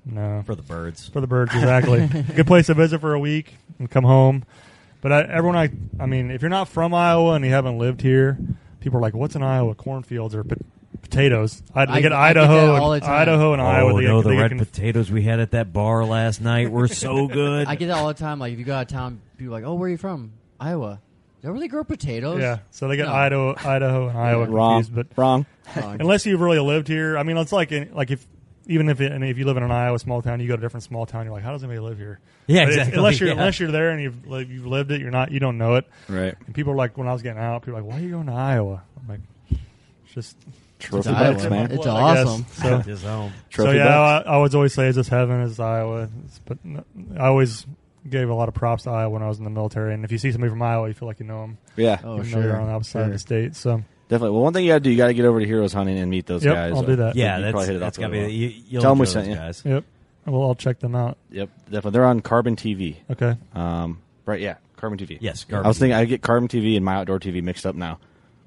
no, 0.04 0.42
for 0.44 0.54
the 0.54 0.62
birds. 0.62 1.08
for 1.08 1.22
the 1.22 1.26
birds, 1.26 1.54
exactly. 1.54 2.06
Good 2.36 2.46
place 2.46 2.66
to 2.66 2.74
visit 2.74 3.00
for 3.00 3.14
a 3.14 3.18
week 3.18 3.54
and 3.78 3.90
come 3.90 4.04
home. 4.04 4.44
But 5.00 5.12
I, 5.12 5.22
everyone, 5.22 5.56
I, 5.56 5.70
I 5.98 6.06
mean, 6.06 6.30
if 6.30 6.42
you're 6.42 6.50
not 6.50 6.68
from 6.68 6.92
Iowa 6.92 7.32
and 7.34 7.44
you 7.44 7.50
haven't 7.52 7.78
lived 7.78 8.02
here, 8.02 8.36
people 8.80 8.98
are 8.98 9.02
like, 9.02 9.14
"What's 9.14 9.34
in 9.34 9.42
Iowa? 9.42 9.74
Cornfields 9.74 10.34
or 10.34 10.44
pot- 10.44 10.58
potatoes?" 11.12 11.62
I, 11.74 11.82
I- 11.82 11.86
get 11.86 11.96
I 11.96 12.00
get 12.00 12.12
Idaho, 12.12 12.74
all 12.76 12.92
and, 12.92 13.02
the 13.02 13.06
time. 13.06 13.20
Idaho 13.22 13.52
and 13.52 13.62
Iowa. 13.62 13.92
oh 13.92 14.00
they, 14.00 14.06
no, 14.06 14.22
the 14.22 14.30
get 14.30 14.38
red 14.40 14.50
conf- 14.50 14.72
potatoes 14.72 15.10
we 15.10 15.22
had 15.22 15.40
at 15.40 15.50
that 15.52 15.72
bar 15.72 16.04
last 16.04 16.40
night 16.40 16.70
were 16.70 16.88
so 16.88 17.26
good. 17.28 17.66
I 17.66 17.74
get 17.76 17.86
that 17.88 17.96
all 17.98 18.08
the 18.08 18.14
time. 18.14 18.38
Like 18.38 18.52
if 18.52 18.58
you 18.58 18.64
go 18.64 18.74
out 18.74 18.82
of 18.82 18.88
town, 18.88 19.20
people 19.36 19.54
are 19.54 19.60
like, 19.60 19.64
"Oh, 19.68 19.74
where 19.74 19.86
are 19.88 19.90
you 19.90 19.96
from? 19.98 20.32
Iowa." 20.58 21.00
Do 21.40 21.48
they 21.48 21.52
really 21.52 21.66
grow 21.68 21.82
potatoes. 21.82 22.40
yeah, 22.40 22.58
so 22.70 22.86
they 22.86 22.96
get 22.96 23.06
No. 23.06 23.12
Idaho, 23.14 23.54
Idaho 23.56 24.08
and 24.08 24.16
Iowa 24.18 24.46
Wrong. 24.46 24.82
confused. 24.84 24.94
But 24.94 25.18
Wrong. 25.20 25.44
Wrong. 25.74 25.96
unless 26.00 26.24
you've 26.24 26.40
really 26.40 26.60
lived 26.60 26.86
here, 26.86 27.18
I 27.18 27.24
mean, 27.24 27.36
it's 27.36 27.50
like 27.50 27.72
in, 27.72 27.92
like 27.94 28.12
if 28.12 28.24
even 28.68 28.88
if 28.88 29.00
it, 29.00 29.10
and 29.10 29.24
if 29.24 29.38
you 29.38 29.44
live 29.44 29.56
in 29.56 29.64
an 29.64 29.72
Iowa 29.72 29.98
small 29.98 30.22
town, 30.22 30.38
you 30.38 30.46
go 30.46 30.54
to 30.54 30.60
a 30.60 30.64
different 30.64 30.84
small 30.84 31.04
town, 31.04 31.24
you're 31.24 31.34
like, 31.34 31.42
how 31.42 31.50
does 31.50 31.64
anybody 31.64 31.80
live 31.80 31.98
here? 31.98 32.20
Yeah, 32.46 32.60
But 32.66 32.74
it's- 32.74 32.76
exactly, 32.76 32.96
Unless 32.98 33.18
you're 33.18 33.28
yeah. 33.30 33.32
unless 33.34 33.58
you're 33.58 33.72
there 33.72 33.90
and 33.90 34.00
you've 34.00 34.26
like, 34.28 34.48
you've 34.48 34.66
lived 34.68 34.92
it, 34.92 35.00
you're 35.00 35.10
not 35.10 35.32
you 35.32 35.40
don't 35.40 35.58
know 35.58 35.74
it. 35.74 35.88
Right. 36.08 36.32
And 36.46 36.54
people 36.54 36.72
are 36.74 36.76
like, 36.76 36.96
when 36.96 37.08
I 37.08 37.12
was 37.12 37.22
getting 37.22 37.42
out, 37.42 37.62
people 37.62 37.76
are 37.76 37.82
like, 37.82 37.90
why 37.90 37.98
are 37.98 38.02
you 38.04 38.10
going 38.12 38.26
to 38.26 38.32
Iowa? 38.34 38.84
I'm 39.00 39.08
like, 39.08 39.20
it's 39.50 40.14
just 40.14 40.36
Trophy 40.82 41.08
It's 41.10 41.18
bucks, 41.18 41.44
man. 41.50 41.70
It's 41.72 41.86
I 41.86 42.14
guess. 42.14 42.26
awesome. 42.26 42.46
So, 42.52 42.78
His 42.90 43.02
home. 43.02 43.32
Trophy 43.50 43.70
so 43.72 43.76
yeah, 43.76 43.84
bucks. 43.84 44.26
I, 44.28 44.32
I 44.32 44.36
would 44.38 44.54
always 44.54 44.74
say 44.74 44.88
it's 44.88 44.96
just 44.96 45.10
heaven 45.10 45.40
is 45.42 45.58
Iowa, 45.60 46.02
It's- 46.04 46.40
but 46.44 46.58
n- 46.64 46.84
I 47.18 47.26
always 47.26 47.66
gave 48.08 48.28
a 48.28 48.34
lot 48.34 48.48
of 48.48 48.54
props 48.54 48.82
to 48.84 48.90
Iowa 48.90 49.10
when 49.10 49.22
I 49.22 49.28
was 49.28 49.38
in 49.38 49.44
the 49.44 49.50
military. 49.50 49.94
And 49.94 50.04
if 50.04 50.10
you 50.12 50.18
see 50.18 50.32
somebody 50.32 50.50
from 50.50 50.60
Iowa, 50.62 50.88
you 50.88 50.94
feel 50.94 51.06
like 51.08 51.20
you 51.20 51.26
know 51.26 51.42
them, 51.42 51.58
Yeah, 51.76 51.98
Oh, 52.02 52.16
even 52.18 52.28
sure. 52.28 52.42
though 52.42 52.48
they're 52.48 52.60
on 52.60 52.66
the 52.66 52.72
opposite 52.72 52.90
side 52.90 53.00
of 53.02 53.06
Sure. 53.06 53.12
the 53.12 53.18
state. 53.18 53.56
So 53.56 53.82
definitely. 54.08 54.30
Well, 54.34 54.42
one 54.42 54.52
thing 54.52 54.64
you 54.64 54.70
got 54.72 54.74
to 54.76 54.80
do, 54.80 54.90
you 54.90 54.96
got 54.96 55.06
to 55.06 55.14
get 55.14 55.24
over 55.24 55.38
to 55.40 55.46
Heroes 55.46 55.72
Hunting 55.72 55.98
and 55.98 56.10
meet 56.10 56.26
those 56.26 56.44
Yep, 56.44 56.54
guys. 56.54 56.72
I'll 56.74 56.82
do 56.82 56.96
that. 56.96 57.14
Yeah, 57.16 57.36
You 57.36 57.42
that's, 57.44 57.52
probably 57.52 57.66
hit 57.68 57.76
it 57.76 57.78
that's 57.78 57.98
off 57.98 58.00
gotta 58.02 58.12
be. 58.12 58.18
really 58.18 58.32
You, 58.34 58.48
you'll 58.68 58.82
Tell 58.82 58.90
'em 58.92 58.98
we 58.98 59.02
enjoy 59.02 59.12
sent 59.12 59.26
those 59.26 59.34
you. 59.34 59.40
guys. 59.40 59.62
yep, 59.64 59.84
well 60.26 60.42
I'll 60.42 60.54
check 60.56 60.80
them 60.80 60.94
out. 60.96 61.16
Yep, 61.30 61.48
definitely. 61.66 61.90
They're 61.92 62.04
on 62.06 62.20
Carbon 62.20 62.56
TV. 62.56 62.96
Okay, 63.10 63.36
Um, 63.54 64.00
right? 64.26 64.40
Yeah, 64.40 64.56
Carbon 64.76 64.98
TV. 64.98 65.18
Yes, 65.20 65.46
I 65.52 65.60
was 65.68 65.78
thinking 65.78 65.94
I 65.94 66.04
get 66.04 66.22
Carbon 66.22 66.48
TV 66.48 66.74
and 66.76 66.84
My 66.84 66.96
Outdoor 66.96 67.20
TV 67.20 67.40
mixed 67.40 67.66
up 67.66 67.76
now. 67.76 67.98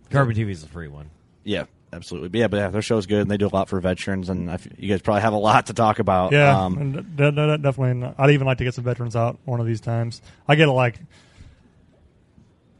Carbon 0.09 0.35
TV 0.35 0.51
is 0.51 0.61
the 0.61 0.67
free 0.67 0.87
one. 0.89 1.09
Yeah, 1.45 1.63
absolutely. 1.95 2.29
But 2.29 2.37
yeah, 2.39 2.47
but 2.47 2.57
yeah, 2.57 2.67
their 2.69 2.81
show's 2.81 3.05
good, 3.05 3.21
and 3.21 3.31
they 3.31 3.37
do 3.37 3.47
a 3.47 3.53
lot 3.55 3.69
for 3.69 3.79
veterans, 3.79 4.29
and 4.29 4.49
I 4.51 4.55
f- 4.55 4.67
you 4.77 4.89
guys 4.89 5.01
probably 5.01 5.21
have 5.21 5.33
a 5.33 5.37
lot 5.37 5.67
to 5.67 5.73
talk 5.73 5.99
about. 5.99 6.31
yeah, 6.31 6.57
Um, 6.65 6.77
and 6.77 7.15
de- 7.15 7.31
de- 7.31 7.57
definitely. 7.57 8.13
I'd 8.17 8.31
even 8.31 8.45
like 8.47 8.57
to 8.59 8.63
get 8.63 8.73
some 8.73 8.83
veterans 8.83 9.15
out 9.15 9.39
one 9.45 9.59
of 9.59 9.65
these 9.65 9.81
times. 9.81 10.21
I 10.47 10.55
get 10.55 10.67
like 10.67 10.99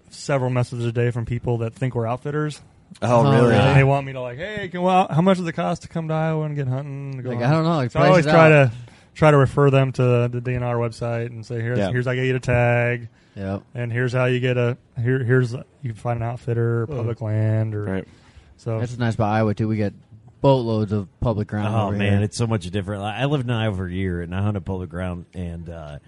several 0.10 0.50
messages 0.50 0.86
a 0.86 0.92
day 0.92 1.12
from 1.12 1.26
people 1.26 1.60
that 1.60 1.74
think 1.74 1.96
we're 1.96 2.08
outfitters. 2.08 2.62
oh, 3.02 3.26
Oh, 3.26 3.32
really? 3.32 3.48
really? 3.50 3.56
And 3.56 3.78
they 3.78 3.84
want 3.84 4.06
me 4.06 4.14
to 4.14 4.22
like, 4.22 4.38
hey, 4.38 4.70
can, 4.70 4.82
well, 4.82 5.08
how 5.10 5.22
much 5.22 5.38
does 5.38 5.48
it 5.48 5.54
cost 5.54 5.82
to 5.84 5.88
come 5.88 6.08
to 6.08 6.14
Iowa 6.14 6.46
and 6.46 6.56
get 6.56 6.68
hunting? 6.68 7.22
go 7.22 7.30
Like. 7.32 7.42
I 7.44 7.52
don't 7.52 7.64
know, 7.64 7.76
like, 7.76 7.92
so 7.92 8.00
I 8.00 8.08
always 8.08 8.26
try 8.26 8.46
out. 8.52 8.70
to 8.70 8.72
try 9.14 9.32
to 9.32 9.38
refer 9.38 9.70
them 9.70 9.92
to 9.94 10.28
the 10.30 10.42
DNR 10.42 10.76
website 10.78 11.28
and 11.28 11.46
say, 11.46 11.62
here's 11.62 11.80
Yeah. 11.80 11.90
here's 11.92 12.06
how 12.06 12.12
you 12.12 12.26
get 12.26 12.36
a 12.36 12.40
tag, 12.40 13.08
Yep. 13.36 13.64
and 13.74 13.92
here's 13.92 14.14
how 14.14 14.26
you 14.26 14.40
get 14.40 14.58
a 14.58 14.78
here 15.02 15.24
here's 15.24 15.54
you 15.54 15.64
can 15.84 15.94
find 15.96 16.22
an 16.22 16.28
outfitter, 16.28 16.84
or 16.84 16.88
public 16.88 17.22
land, 17.22 17.76
or 17.76 17.84
Right. 17.84 18.08
So. 18.58 18.80
That's 18.80 18.98
nice 18.98 19.16
about 19.16 19.30
Iowa 19.32 19.54
too. 19.54 19.68
We 19.68 19.78
get 19.78 19.94
boatloads 20.42 20.92
of 20.92 21.08
public 21.20 21.48
ground. 21.48 21.74
Oh 21.76 21.88
over 21.88 21.96
man, 21.98 22.14
here. 22.14 22.22
it's 22.24 22.38
so 22.38 22.48
much 22.48 22.70
different. 22.70 23.02
Like, 23.02 23.16
I 23.16 23.26
lived 23.26 23.46
in 23.46 23.52
Iowa 23.52 23.76
for 23.76 23.86
a 23.88 23.92
year, 23.92 24.22
and 24.22 24.34
I 24.36 24.42
hunted 24.42 24.66
public 24.66 24.90
ground, 24.90 25.26
and 25.34 25.70
uh, 25.70 26.00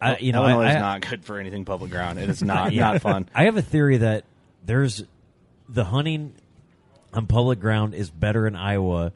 I, 0.00 0.16
you 0.18 0.32
know, 0.32 0.44
Illinois 0.44 0.62
I, 0.64 0.70
is 0.70 0.76
I- 0.76 0.80
not 0.80 1.00
good 1.08 1.24
for 1.24 1.38
anything 1.38 1.64
public 1.64 1.90
ground. 1.90 2.18
It 2.18 2.28
is 2.28 2.42
not 2.44 2.72
Yeah. 2.72 2.92
not 2.92 3.02
fun. 3.02 3.28
I 3.34 3.44
have 3.44 3.56
a 3.56 3.62
theory 3.62 3.98
that 3.98 4.24
there's 4.64 5.04
the 5.68 5.84
hunting 5.84 6.34
on 7.12 7.26
public 7.26 7.60
ground 7.60 7.94
is 7.94 8.10
better 8.10 8.46
in 8.46 8.56
Iowa 8.56 9.12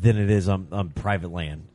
than 0.00 0.16
it 0.18 0.30
is 0.30 0.48
on, 0.48 0.68
on 0.72 0.90
private 0.90 1.30
land. 1.32 1.66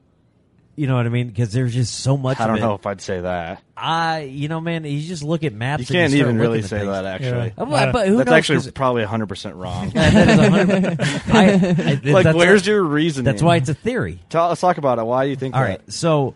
You 0.79 0.87
know 0.87 0.95
what 0.95 1.05
I 1.05 1.09
mean? 1.09 1.27
Because 1.27 1.51
there's 1.51 1.73
just 1.73 1.93
so 1.93 2.15
much. 2.15 2.39
I 2.39 2.47
don't 2.47 2.61
know 2.61 2.73
if 2.73 2.85
I'd 2.85 3.01
say 3.01 3.19
that. 3.19 3.61
I, 3.75 4.21
you 4.21 4.47
know, 4.47 4.61
man, 4.61 4.85
you 4.85 5.01
just 5.01 5.23
look 5.23 5.43
at 5.43 5.51
maps. 5.51 5.81
You 5.89 5.99
and 5.99 6.03
can't 6.03 6.11
start 6.13 6.21
even 6.21 6.37
really 6.39 6.61
say 6.61 6.79
things. 6.79 6.87
that. 6.89 7.03
Actually, 7.03 7.53
Yeah. 7.57 7.63
Uh, 7.63 7.91
but- 7.91 8.07
who 8.07 8.15
that's 8.15 8.29
knows? 8.29 8.33
actually 8.37 8.71
probably 8.71 9.01
100 9.01 9.27
percent 9.27 9.55
wrong. 9.57 9.89
that 9.93 10.29
is 10.29 10.37
100 10.37 11.01
I, 11.35 12.09
I, 12.09 12.11
like, 12.13 12.33
where's 12.33 12.61
why- 12.65 12.71
your 12.71 12.83
reasoning? 12.85 13.25
That's 13.25 13.43
why 13.43 13.57
it's 13.57 13.67
a 13.67 13.73
theory. 13.73 14.21
Tell, 14.29 14.47
let's 14.47 14.61
talk 14.61 14.77
about 14.77 14.99
it. 14.99 15.03
Why 15.03 15.25
do 15.25 15.31
you 15.31 15.35
think 15.35 15.53
All 15.53 15.61
that? 15.61 15.67
right, 15.67 15.91
so 15.91 16.33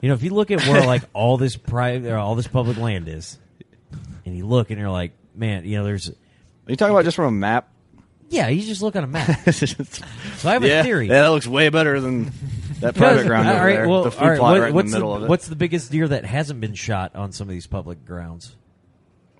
you 0.00 0.08
know, 0.08 0.14
if 0.14 0.24
you 0.24 0.30
look 0.34 0.50
at 0.50 0.60
where 0.66 0.84
like 0.84 1.02
all 1.12 1.36
this 1.36 1.56
private 1.56 2.10
or 2.10 2.18
all 2.18 2.34
this 2.34 2.48
public 2.48 2.76
land 2.78 3.06
is, 3.06 3.38
and 4.26 4.36
you 4.36 4.44
look 4.44 4.70
and 4.70 4.80
you're 4.80 4.90
like, 4.90 5.12
man, 5.36 5.64
you 5.66 5.78
know, 5.78 5.84
there's 5.84 6.08
Are 6.08 6.14
you 6.66 6.74
talking 6.74 6.96
about 6.96 7.04
just 7.04 7.14
from 7.14 7.26
a 7.26 7.30
map? 7.30 7.68
yeah, 8.28 8.48
you 8.48 8.60
just 8.62 8.82
look 8.82 8.96
on 8.96 9.04
a 9.04 9.06
map. 9.06 9.48
So 9.52 10.48
I 10.48 10.54
have 10.54 10.64
yeah, 10.64 10.80
a 10.80 10.82
theory. 10.82 11.06
Yeah, 11.06 11.22
that 11.22 11.28
looks 11.28 11.46
way 11.46 11.68
better 11.68 12.00
than 12.00 12.32
that 12.84 12.94
private 12.94 13.14
Because- 13.14 13.26
ground 13.26 13.48
all 13.48 13.54
over 13.56 13.64
right, 13.66 13.76
there. 13.76 13.88
well, 13.88 14.04
the 14.04 14.10
food 14.10 14.22
all 14.22 14.28
right, 14.30 14.38
plot 14.38 14.52
what- 14.52 14.60
right 14.60 14.68
in 14.70 14.74
what's 14.74 14.90
the 14.90 14.96
middle 14.96 15.14
of 15.14 15.22
it. 15.24 15.28
What's 15.28 15.48
the 15.48 15.56
biggest 15.56 15.90
deer 15.90 16.08
that 16.08 16.24
hasn't 16.24 16.60
been 16.60 16.74
shot 16.74 17.14
on 17.16 17.32
some 17.32 17.48
of 17.48 17.52
these 17.52 17.66
public 17.66 18.04
grounds? 18.04 18.56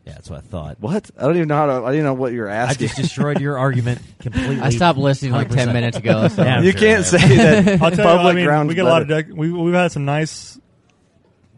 Yeah, 0.06 0.12
that's 0.12 0.28
what 0.28 0.40
I 0.40 0.42
thought. 0.42 0.76
what? 0.80 1.10
I 1.18 1.22
don't 1.22 1.36
even 1.36 1.48
know 1.48 1.54
how 1.56 1.64
to. 1.66 1.72
I 1.72 1.80
don't 1.80 1.94
even 1.94 2.04
know 2.04 2.12
what 2.14 2.32
you're 2.34 2.46
asking. 2.48 2.60
I 2.60 2.70
asking. 2.72 2.88
just 2.88 2.96
destroyed 3.00 3.40
your 3.40 3.56
argument 3.58 4.02
completely. 4.20 4.60
I 4.60 4.68
stopped 4.68 4.98
listening 4.98 5.32
like 5.32 5.48
100%. 5.48 5.54
ten 5.54 5.72
minutes 5.72 5.96
ago. 5.96 6.28
So. 6.28 6.44
Yeah, 6.44 6.56
I'm 6.58 6.64
you 6.64 6.72
sure 6.72 6.80
can't 6.80 7.00
I 7.00 7.02
say 7.18 7.36
that 7.36 7.68
I'll 7.82 7.90
tell 7.90 8.04
public 8.18 8.24
you, 8.24 8.28
I 8.28 8.34
mean, 8.34 8.44
ground. 8.44 8.68
we 8.68 8.74
get 8.74 8.84
a 8.84 8.88
lot 8.88 9.00
of 9.00 9.08
dec- 9.08 9.32
we 9.32 9.50
we've 9.50 9.72
had 9.72 9.92
some 9.92 10.04
nice 10.04 10.58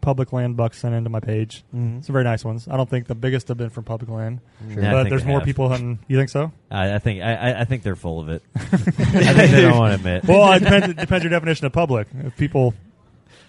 public 0.07 0.31
land 0.31 0.55
bucks 0.55 0.77
sent 0.79 0.95
into 0.95 1.09
my 1.09 1.19
page. 1.19 1.65
Mhm. 1.75 2.01
Some 2.01 2.13
very 2.13 2.23
nice 2.23 2.45
ones. 2.45 2.65
I 2.71 2.77
don't 2.77 2.89
think 2.89 3.07
the 3.07 3.13
biggest 3.15 3.49
have 3.49 3.57
been 3.57 3.69
from 3.69 3.83
public 3.83 4.09
land, 4.09 4.39
Yeah, 4.69 4.93
but 4.93 5.09
there's 5.09 5.25
more 5.25 5.39
have. 5.39 5.45
people 5.45 5.67
hunting. 5.67 5.99
You 6.07 6.15
think 6.15 6.29
so? 6.29 6.53
I, 6.71 6.93
I 6.95 6.99
think 6.99 7.21
I, 7.21 7.33
I- 7.35 7.59
I 7.59 7.63
think 7.65 7.83
they're 7.83 7.97
full 7.97 8.21
of 8.21 8.29
it. 8.29 8.41
I 8.55 8.59
think 8.61 9.51
they 9.51 9.61
don't 9.63 9.77
want 9.77 9.91
to 9.91 9.95
admit. 9.95 10.23
Well, 10.23 10.53
it 10.53 10.59
depends, 10.59 10.87
it 10.87 10.95
depends 10.97 11.23
your 11.25 11.31
definition 11.31 11.65
of 11.65 11.73
public. 11.73 12.07
If 12.23 12.37
people, 12.37 12.73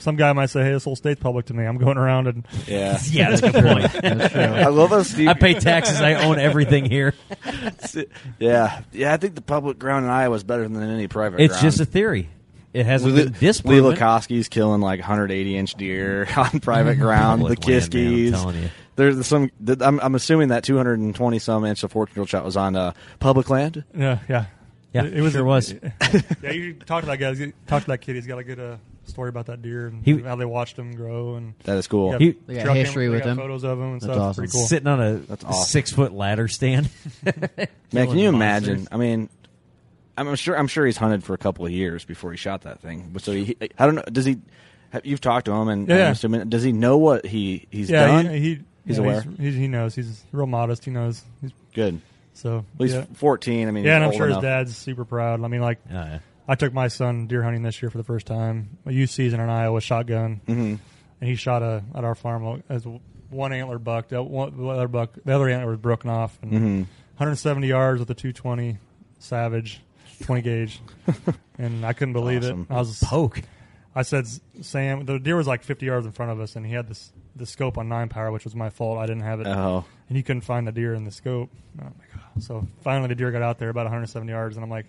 some 0.01 0.17
guy 0.17 0.33
might 0.33 0.51
say, 0.51 0.65
"Hey, 0.65 0.73
this 0.73 0.83
whole 0.83 0.97
state's 0.97 1.21
public 1.21 1.47
to 1.47 1.55
me. 1.55 1.65
I'm 1.65 1.79
going 1.79 1.97
around 1.97 2.27
and 2.27 2.45
Yeah, 2.67 2.99
yeah, 3.11 3.31
that's 3.31 3.43
a 3.45 3.53
good 3.53 3.63
point. 3.65 3.93
That's 4.03 4.33
true. 4.33 4.43
I 4.43 4.67
love 4.67 4.91
how 4.91 5.03
Steve. 5.05 5.29
I 5.29 5.35
pay 5.35 5.55
taxes. 5.55 6.01
I 6.01 6.15
own 6.15 6.41
everything 6.41 6.87
here. 6.87 7.15
yeah, 8.39 8.83
yeah. 8.93 9.13
I 9.13 9.17
think 9.17 9.35
the 9.37 9.43
public 9.43 9.79
ground 9.79 10.07
in 10.07 10.11
Iowa 10.11 10.35
is 10.35 10.43
better 10.45 10.67
than 10.69 10.83
any 10.83 11.07
private. 11.07 11.39
It's 11.41 11.53
ground. 11.55 11.63
just 11.63 11.81
a 11.81 11.85
theory. 11.85 12.29
It 12.75 12.85
hasn't 12.87 13.15
Lee, 13.15 13.25
been 13.25 13.33
Lee 13.33 13.39
disproven. 13.39 13.97
Killing 14.51 14.81
like 14.81 15.01
180 15.01 15.57
inch 15.57 15.75
deer 15.75 16.29
on 16.37 16.61
private 16.61 16.97
ground. 16.99 17.41
the 17.43 17.55
Public 17.57 17.67
man, 17.67 18.35
I'm 18.35 18.53
Kiskies. 18.55 18.71
There's 18.97 19.27
some. 19.27 19.51
I'm, 19.81 20.01
I'm 20.01 20.15
assuming 20.15 20.49
that 20.49 20.65
220 20.65 21.39
some 21.39 21.65
inch 21.65 21.83
of 21.85 21.93
14 21.93 22.15
year 22.17 22.27
shot 22.27 22.45
was 22.45 22.57
on 22.57 22.75
uh, 22.77 22.93
public 23.21 23.49
land. 23.49 23.85
yeah, 23.97 24.19
yeah, 24.29 24.47
Yeah, 24.93 25.05
It, 25.05 25.19
it 25.19 25.21
was 25.23 25.33
sure 25.35 25.45
was. 25.45 25.73
yeah, 26.43 26.51
you 26.51 26.75
talk 26.75 27.03
to 27.03 27.07
that 27.07 27.17
guy. 27.19 27.53
Talk 27.67 27.83
to 27.83 27.89
that 27.89 27.99
kid. 27.99 28.17
He's 28.17 28.27
got 28.27 28.39
a 28.39 28.45
good 28.45 28.59
uh, 28.59 28.77
story 29.07 29.29
about 29.29 29.47
that 29.47 29.63
deer 29.63 29.87
and 29.87 30.05
He- 30.05 30.21
how 30.21 30.35
they 30.37 30.45
watched 30.45 30.77
him 30.79 30.95
grow 30.97 31.37
and 31.37 31.55
That 31.65 31.77
is 31.79 31.87
cool. 31.87 32.11
got 32.13 32.21
He- 32.21 32.37
They 32.47 32.55
got 32.63 32.75
history 32.77 33.07
cameras, 33.07 33.11
with 33.21 33.23
they 33.25 33.31
him. 33.31 33.37
Photos 33.37 33.65
of 33.65 33.79
him 33.79 33.85
and 33.85 34.01
That's 34.01 34.05
stuff. 34.13 34.19
awesome. 34.19 34.41
Pretty 34.43 34.53
cool. 34.53 34.67
Sitting 34.67 34.89
on 34.89 35.01
a 35.01 35.13
That's 35.19 35.45
awesome. 35.45 35.65
six 35.67 35.93
foot 35.93 36.13
ladder 36.13 36.49
stand. 36.49 36.89
Man, 37.25 37.35
can 37.57 37.69
Killing 37.93 38.19
you 38.19 38.33
monsters. 38.33 38.69
imagine? 38.69 38.89
I 38.93 38.97
mean, 38.97 39.29
I'm 40.19 40.35
sure. 40.37 40.57
I'm 40.59 40.67
sure 40.69 40.85
he's 40.87 40.97
hunted 40.97 41.25
for 41.25 41.35
a 41.35 41.39
couple 41.39 41.65
of 41.65 41.73
years 41.73 42.05
before 42.05 42.31
he 42.33 42.37
shot 42.37 42.63
that 42.63 42.81
thing. 42.81 43.11
But 43.13 43.23
so 43.23 43.33
he, 43.33 43.57
I 43.79 43.87
don't 43.87 43.95
know. 43.97 44.03
Does 44.11 44.25
he? 44.25 44.39
have- 44.91 45.05
You've 45.07 45.21
talked 45.21 45.47
to 45.47 45.53
him, 45.53 45.69
and 45.69 45.87
Yeah. 45.89 46.07
I'm 46.07 46.13
assuming, 46.13 46.49
does 46.49 46.63
he 46.63 46.73
know 46.73 46.97
what 46.99 47.27
he 47.27 47.67
he's 47.71 47.91
yeah, 47.91 48.07
done? 48.07 48.27
he, 48.31 48.39
he 48.41 48.61
He's 48.87 48.97
yeah, 48.97 49.03
aware? 49.05 49.25
He's, 49.39 49.55
he 49.55 49.69
knows. 49.69 49.95
He's 49.95 50.25
real 50.33 50.47
modest. 50.47 50.85
He 50.87 50.91
knows. 50.91 51.23
He's, 51.43 51.51
Good. 51.75 52.01
so 52.33 52.65
Well, 52.79 52.89
he's 52.89 52.95
yeah. 52.95 53.05
14. 53.15 53.69
I 53.69 53.71
mean, 53.71 53.85
yeah, 53.85 53.97
and 53.97 54.05
I'm 54.05 54.09
old 54.11 54.17
sure 54.17 54.29
his 54.29 54.39
dad's 54.39 54.75
super 54.75 55.05
proud. 55.05 55.45
I 55.45 55.49
mean, 55.49 55.61
like 55.61 55.79
Oh, 55.91 55.93
yeah. 55.95 56.19
I 56.49 56.55
took 56.55 56.73
my 56.73 56.89
son 56.89 57.27
deer 57.27 57.43
hunting 57.43 57.63
this 57.63 57.83
year 57.83 57.91
for 57.91 57.99
the 57.99 58.05
first 58.05 58.27
time. 58.27 58.79
A 58.87 58.93
youth 58.93 59.11
season 59.11 59.41
in 59.41 59.51
Iowa, 59.51 59.83
shotgun, 59.83 60.41
Mhm. 60.49 60.79
and 61.21 61.29
he 61.29 61.35
shot 61.35 61.63
a 61.63 61.85
at 61.95 62.05
our 62.05 62.15
farm 62.15 62.63
as 62.71 62.87
one 63.29 63.53
antler 63.53 63.79
buck. 63.79 64.09
The, 64.09 64.23
one, 64.23 64.57
the 64.57 64.67
other 64.69 64.89
buck, 64.89 65.11
the 65.23 65.35
other 65.35 65.51
antler 65.51 65.73
was 65.73 65.81
broken 65.81 66.09
off, 66.09 66.39
and 66.41 66.53
Mhm. 66.53 66.87
170 67.19 67.67
yards 67.67 68.01
with 68.01 68.09
a 68.09 68.15
220 68.15 68.79
Savage, 69.19 69.83
20 70.23 70.43
gauge, 70.43 70.81
and 71.59 71.85
I 71.85 71.93
couldn't 71.93 72.15
believe 72.15 72.43
Awesome. 72.45 72.67
it. 72.71 72.75
I 72.75 72.79
was 72.79 73.03
Poke. 73.03 73.43
I 73.95 74.03
said, 74.03 74.27
Sam, 74.63 75.05
the 75.07 75.19
deer 75.19 75.35
was 75.37 75.47
like 75.49 75.63
50 75.65 75.87
yards 75.87 76.07
in 76.07 76.13
front 76.13 76.31
of 76.31 76.41
us, 76.41 76.55
and 76.57 76.65
he 76.65 76.73
had 76.73 76.89
this 76.89 77.13
the 77.35 77.47
scope 77.47 77.79
on 77.79 77.89
nine 77.89 78.09
power, 78.09 78.31
which 78.33 78.45
was 78.45 78.55
my 78.55 78.69
fault. 78.71 78.99
I 78.99 79.07
didn't 79.07 79.23
have 79.23 79.41
it, 79.41 79.47
Oh, 79.47 79.85
and 80.09 80.17
he 80.17 80.23
couldn't 80.23 80.43
find 80.43 80.67
the 80.67 80.73
deer 80.73 80.95
in 80.95 81.05
the 81.05 81.11
scope. 81.11 81.51
Oh 81.81 81.85
my 81.85 81.91
god! 82.15 82.43
So 82.43 82.67
finally, 82.83 83.09
the 83.09 83.15
deer 83.15 83.31
got 83.31 83.43
out 83.43 83.59
there 83.59 83.69
about 83.71 83.85
170 83.87 84.31
yards, 84.31 84.57
and 84.57 84.65
I'm 84.65 84.71
like, 84.71 84.87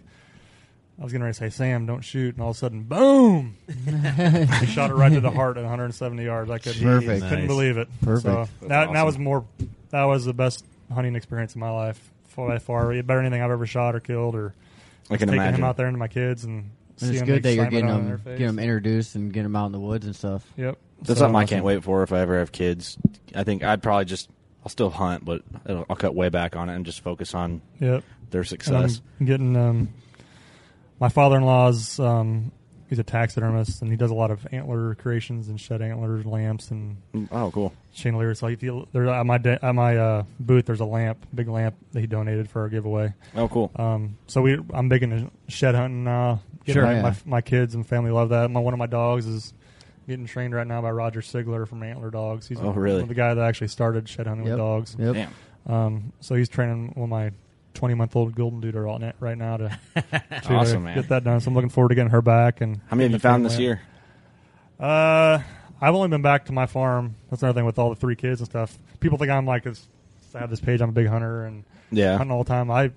I 1.00 1.04
was 1.04 1.12
getting 1.12 1.24
ready 1.24 1.34
to 1.34 1.40
say, 1.40 1.50
Sam, 1.50 1.86
don't 1.86 2.02
shoot, 2.02 2.36
and 2.36 2.44
all 2.44 2.50
of 2.52 2.56
a 2.58 2.60
sudden, 2.60 2.84
boom! 2.84 3.56
he 3.68 4.66
shot 4.66 4.90
it 4.92 4.96
right 4.96 5.12
to 5.14 5.22
the 5.22 5.32
heart 5.32 5.58
at 5.58 5.64
170 5.64 6.24
yards. 6.24 6.52
I 6.52 6.58
couldn't, 6.60 6.82
Perfect. 6.84 7.22
couldn't 7.24 7.40
Nice. 7.40 7.48
believe 7.48 7.78
it. 7.78 7.88
Perfect. 8.02 8.24
So 8.24 8.36
That's 8.36 8.52
that, 8.62 8.68
that 8.68 8.90
awesome. 8.90 9.06
was 9.06 9.18
more. 9.18 9.46
That 9.92 10.04
was 10.04 10.26
the 10.26 10.34
best 10.34 10.66
hunting 10.94 11.16
experience 11.16 11.54
of 11.54 11.58
my 11.58 11.72
life 11.72 12.12
by 12.36 12.58
far. 12.60 12.90
Better 12.90 13.04
than 13.04 13.26
anything 13.26 13.42
I've 13.42 13.52
ever 13.52 13.66
shot 13.66 13.96
or 13.96 14.00
killed 14.00 14.36
or 14.36 14.54
I 15.10 15.18
can 15.18 15.28
taking 15.28 15.34
imagine. 15.42 15.62
him 15.62 15.64
out 15.66 15.78
there 15.78 15.88
into 15.88 16.00
my 16.00 16.08
kids 16.08 16.44
and. 16.44 16.72
And 17.02 17.12
it's 17.16 17.22
good 17.22 17.44
that 17.44 17.54
you're 17.54 17.68
getting 17.68 17.90
on 17.90 18.06
them, 18.10 18.18
face. 18.18 18.26
getting 18.38 18.48
them 18.48 18.60
introduced 18.60 19.16
and 19.16 19.32
getting 19.32 19.44
them 19.44 19.56
out 19.56 19.68
in 19.68 19.72
the 19.72 19.80
woods 19.80 20.06
and 20.06 20.14
stuff. 20.14 20.46
Yep. 20.58 20.78
That's 20.98 21.08
So 21.08 21.14
something 21.16 21.38
I 21.38 21.46
can't 21.46 21.64
wait 21.64 21.82
for 21.82 22.04
if 22.04 22.12
I 22.12 22.20
ever 22.20 22.40
have 22.40 22.52
kids. 22.52 22.98
I 23.34 23.46
think 23.46 23.64
I'd 23.64 23.82
probably 23.82 24.04
just 24.04 24.30
I'll 24.66 24.70
still 24.70 24.90
hunt, 24.90 25.24
but 25.24 25.42
it'll, 25.66 25.86
I'll 25.90 25.96
cut 25.96 26.14
way 26.14 26.28
back 26.28 26.58
on 26.58 26.68
it 26.68 26.76
and 26.76 26.86
just 26.86 27.00
focus 27.00 27.34
on 27.34 27.62
Yep. 27.80 28.04
their 28.32 28.44
success. 28.44 29.02
I'm 29.18 29.26
getting 29.26 29.56
um, 29.56 29.94
my 31.00 31.08
father-in-law's. 31.08 32.02
Um, 32.02 32.52
he's 32.90 33.00
a 33.00 33.04
taxidermist, 33.04 33.82
and 33.82 33.92
he 33.92 33.98
does 33.98 34.12
a 34.12 34.16
lot 34.16 34.32
of 34.32 34.46
antler 34.52 34.96
creations 34.96 35.48
and 35.48 35.60
shed 35.62 35.82
antlers, 35.82 36.26
lamps, 36.26 36.72
and 36.72 36.98
Oh, 37.32 37.52
cool. 37.52 37.72
chandeliers. 37.92 38.40
So 38.40 38.48
if 38.48 38.64
you 38.64 38.88
there 38.92 39.08
at 39.08 39.26
my 39.26 39.38
de- 39.38 39.64
at 39.64 39.76
my 39.76 39.96
uh, 39.98 40.24
booth, 40.40 40.66
there's 40.66 40.80
a 40.80 40.86
lamp, 40.86 41.26
big 41.34 41.48
lamp 41.48 41.76
that 41.92 42.02
he 42.02 42.08
donated 42.08 42.50
for 42.50 42.62
our 42.62 42.70
giveaway. 42.70 43.14
Oh, 43.36 43.48
cool. 43.48 43.72
Um, 43.76 44.18
so 44.28 44.42
we 44.42 44.58
I'm 44.74 44.90
big 44.90 45.04
into 45.04 45.30
shed 45.48 45.76
hunting 45.76 46.04
now. 46.04 46.42
Getting 46.66 46.82
Sure. 46.82 46.86
my, 46.86 46.94
Yeah. 46.96 47.02
my, 47.02 47.16
my 47.26 47.42
kids 47.42 47.76
and 47.76 47.86
family 47.88 48.12
love 48.12 48.30
that. 48.30 48.50
My 48.52 48.60
one 48.60 48.74
of 48.74 48.80
my 48.80 48.86
dogs 48.88 49.26
is 49.28 49.54
getting 50.08 50.26
trained 50.26 50.54
right 50.56 50.66
now 50.68 50.82
by 50.82 50.90
Roger 50.92 51.22
Sigler 51.22 51.68
from 51.68 51.84
Antler 51.84 52.10
Dogs. 52.10 52.48
He's 52.48 52.60
Oh, 52.60 52.72
really? 52.72 53.04
the 53.04 53.14
guy 53.14 53.34
that 53.34 53.44
actually 53.48 53.68
started 53.68 54.10
shed 54.10 54.26
hunting 54.28 54.46
Yep. 54.48 54.52
with 54.54 54.58
dogs. 54.60 54.96
Yep. 55.00 55.14
Damn. 55.16 55.32
Um, 55.74 56.14
so 56.20 56.34
he's 56.36 56.50
training 56.50 56.94
one 56.96 57.04
of 57.04 57.10
my 57.10 57.32
20 57.80 57.94
month 57.96 58.14
old 58.16 58.36
golden 58.36 58.60
doodle 58.60 58.90
on 58.90 59.04
it 59.04 59.16
right 59.22 59.38
now 59.38 59.56
to, 59.56 59.80
to 59.96 60.54
Awesome, 60.54 60.84
man. 60.84 60.96
get 60.96 61.08
that 61.10 61.24
done. 61.24 61.40
So 61.40 61.48
I'm 61.48 61.56
looking 61.56 61.70
forward 61.70 61.90
to 61.90 61.96
getting 61.96 62.12
her 62.12 62.22
back. 62.22 62.60
And 62.60 62.82
How 62.90 62.98
many 62.98 63.04
have 63.06 63.14
you 63.14 63.20
found 63.20 63.46
this 63.46 63.54
out. 63.54 63.60
year? 63.62 63.82
Uh, 64.80 65.40
I've 65.82 65.96
only 65.96 66.10
been 66.10 66.22
back 66.22 66.46
to 66.48 66.52
my 66.52 66.66
farm. 66.66 67.16
That's 67.30 67.42
another 67.42 67.58
thing 67.58 67.66
with 67.66 67.80
all 67.80 67.90
the 67.90 67.96
three 67.96 68.16
kids 68.18 68.42
and 68.42 68.50
stuff. 68.50 68.78
People 69.00 69.18
think 69.18 69.32
I'm 69.32 69.46
like 69.46 69.64
this. 69.64 69.88
I 70.36 70.40
have 70.40 70.50
this 70.50 70.60
page. 70.60 70.82
I'm 70.82 70.90
a 70.90 70.92
big 70.92 71.08
hunter 71.08 71.46
and 71.46 71.64
Yeah. 71.92 72.18
hunting 72.18 72.32
all 72.32 72.44
the 72.44 72.50
time. 72.50 72.70
I 72.70 72.92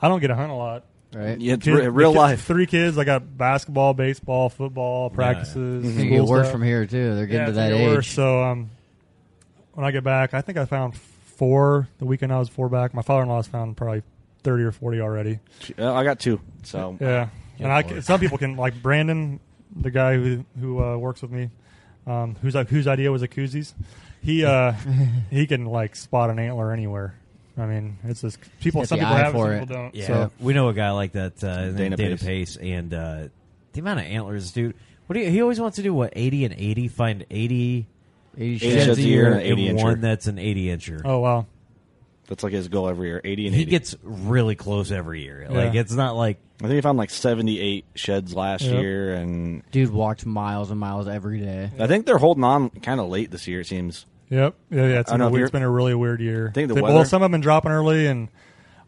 I 0.00 0.08
don't 0.08 0.20
get 0.20 0.28
to 0.28 0.34
hunt 0.36 0.52
a 0.52 0.54
lot. 0.54 0.84
Right? 1.12 1.38
Yeah, 1.40 1.54
it's 1.54 1.64
Kid- 1.64 1.74
re- 1.74 1.88
real 1.88 2.12
kid- 2.12 2.18
life. 2.18 2.44
Three 2.44 2.66
kids. 2.66 2.96
I 2.98 3.04
got 3.04 3.36
basketball, 3.36 3.94
baseball, 3.94 4.48
football 4.48 5.10
practices. 5.10 5.84
It's 5.84 5.96
gonna 5.96 6.08
get 6.10 6.24
worse 6.24 6.46
stuff. 6.46 6.52
from 6.52 6.62
here 6.62 6.86
too. 6.86 7.14
They're 7.16 7.26
getting 7.26 7.40
Yeah, 7.40 7.46
to 7.46 7.52
that 7.52 7.72
age. 7.72 7.88
worse. 7.88 8.08
So 8.08 8.42
um, 8.44 8.70
when 9.74 9.84
I 9.84 9.90
get 9.90 10.04
back, 10.04 10.34
I 10.34 10.40
think 10.40 10.56
I 10.58 10.64
found 10.66 10.94
four 11.36 11.88
the 11.98 12.04
weekend 12.04 12.32
I 12.32 12.38
was 12.38 12.48
four 12.48 12.68
back. 12.68 12.94
My 12.94 13.02
father-in-law's 13.02 13.46
found 13.48 13.76
probably 13.76 14.02
thirty 14.42 14.62
or 14.64 14.72
forty 14.72 15.00
already. 15.00 15.40
Uh, 15.78 15.92
I 15.92 16.04
got 16.04 16.18
two. 16.20 16.40
So 16.62 16.96
Yeah, 17.00 17.28
and 17.58 17.70
I 17.72 18.00
some 18.00 18.20
people 18.20 18.38
can 18.38 18.56
like 18.56 18.80
Brandon, 18.82 19.40
the 19.74 19.90
guy 19.90 20.14
who 20.16 20.44
who 20.60 20.82
uh, 20.82 20.96
works 20.96 21.22
with 21.22 21.30
me, 21.30 21.50
um, 22.06 22.36
whose 22.42 22.54
whose 22.68 22.86
idea 22.86 23.10
was 23.12 23.22
a 23.22 23.28
koozies. 23.28 23.74
He 24.22 24.44
uh, 24.44 24.72
he 25.30 25.46
can 25.46 25.66
like 25.66 25.96
spot 25.96 26.30
an 26.30 26.38
antler 26.38 26.72
anywhere. 26.72 27.14
I 27.56 27.66
mean, 27.66 27.98
it's 28.04 28.22
just 28.22 28.38
people. 28.60 28.80
Got 28.80 28.88
Some 28.88 28.98
the 28.98 29.04
people 29.04 29.14
eye 29.16 29.18
have 29.20 29.34
it, 29.34 29.38
for 29.38 29.44
some 29.46 29.52
it. 29.54 29.60
people 29.60 29.76
don't. 29.76 29.94
Yeah, 29.94 30.06
So 30.06 30.30
we 30.40 30.54
know 30.54 30.68
a 30.70 30.74
guy 30.74 30.90
like 30.90 31.12
that. 31.12 31.42
Uh, 31.44 31.58
his 31.64 31.74
Dana 31.76 31.90
name 31.90 31.96
Dana 31.96 32.16
Pace. 32.16 32.24
Pace, 32.24 32.56
and 32.56 32.92
uh, 32.92 33.28
the 33.72 33.80
amount 33.80 34.00
of 34.00 34.06
antlers, 34.06 34.50
dude. 34.52 34.74
What 35.06 35.14
do 35.14 35.20
you, 35.20 35.30
he 35.30 35.40
always 35.42 35.60
wants 35.60 35.76
to 35.76 35.82
do? 35.82 35.92
What 35.94 36.14
eighty 36.16 36.44
and 36.46 36.54
eighty? 36.56 36.88
Find 36.88 37.24
eighty, 37.30 37.86
80 38.36 38.58
sheds 38.58 38.84
sheds 38.84 38.98
a 38.98 39.00
a 39.00 39.04
year 39.04 39.22
year. 39.22 39.26
and 39.32 39.34
an 39.40 39.46
80 39.46 39.68
and 39.68 39.78
incher. 39.78 39.82
one 39.82 40.00
that's 40.00 40.26
an 40.26 40.38
eighty 40.38 40.66
incher. 40.66 41.02
oh 41.04 41.18
wow, 41.20 41.46
that's 42.28 42.42
like 42.42 42.52
his 42.52 42.68
goal 42.68 42.88
every 42.88 43.08
year. 43.08 43.20
Eighty 43.24 43.46
and 43.46 43.54
he 43.54 43.62
80. 43.62 43.70
gets 43.70 43.96
really 44.02 44.54
close 44.54 44.90
every 44.92 45.22
year. 45.22 45.46
Like 45.50 45.74
it's 45.74 45.92
not 45.92 46.16
like 46.16 46.38
I 46.60 46.64
think 46.64 46.74
he 46.74 46.80
found 46.80 46.98
like 46.98 47.10
seventy-eight 47.10 47.84
sheds 47.94 48.34
last 48.34 48.62
Yep. 48.62 48.80
year, 48.80 49.14
and 49.14 49.62
Dude 49.72 49.90
walked 49.90 50.24
miles 50.24 50.70
and 50.70 50.78
miles 50.78 51.08
every 51.08 51.40
day. 51.40 51.70
I 51.78 51.86
think 51.86 52.06
they're 52.06 52.18
holding 52.18 52.44
on 52.44 52.70
kind 52.70 53.00
of 53.00 53.08
late 53.08 53.30
this 53.30 53.46
year. 53.48 53.60
It 53.60 53.66
seems. 53.66 54.06
yep, 54.30 54.54
yeah, 54.70 54.86
yeah. 54.86 55.00
It's, 55.00 55.10
I 55.10 55.14
been 55.14 55.18
know 55.20 55.24
a 55.24 55.28
if 55.28 55.32
weird, 55.32 55.38
you're- 55.40 55.44
it's 55.46 55.52
been 55.52 55.62
a 55.62 55.70
really 55.70 55.94
weird 55.94 56.20
year. 56.20 56.50
think 56.54 56.68
the 56.68 56.74
They- 56.74 56.80
weather- 56.80 56.94
well, 56.94 57.04
some 57.04 57.22
have 57.22 57.30
been 57.32 57.40
dropping 57.40 57.72
early, 57.72 58.06
and 58.06 58.28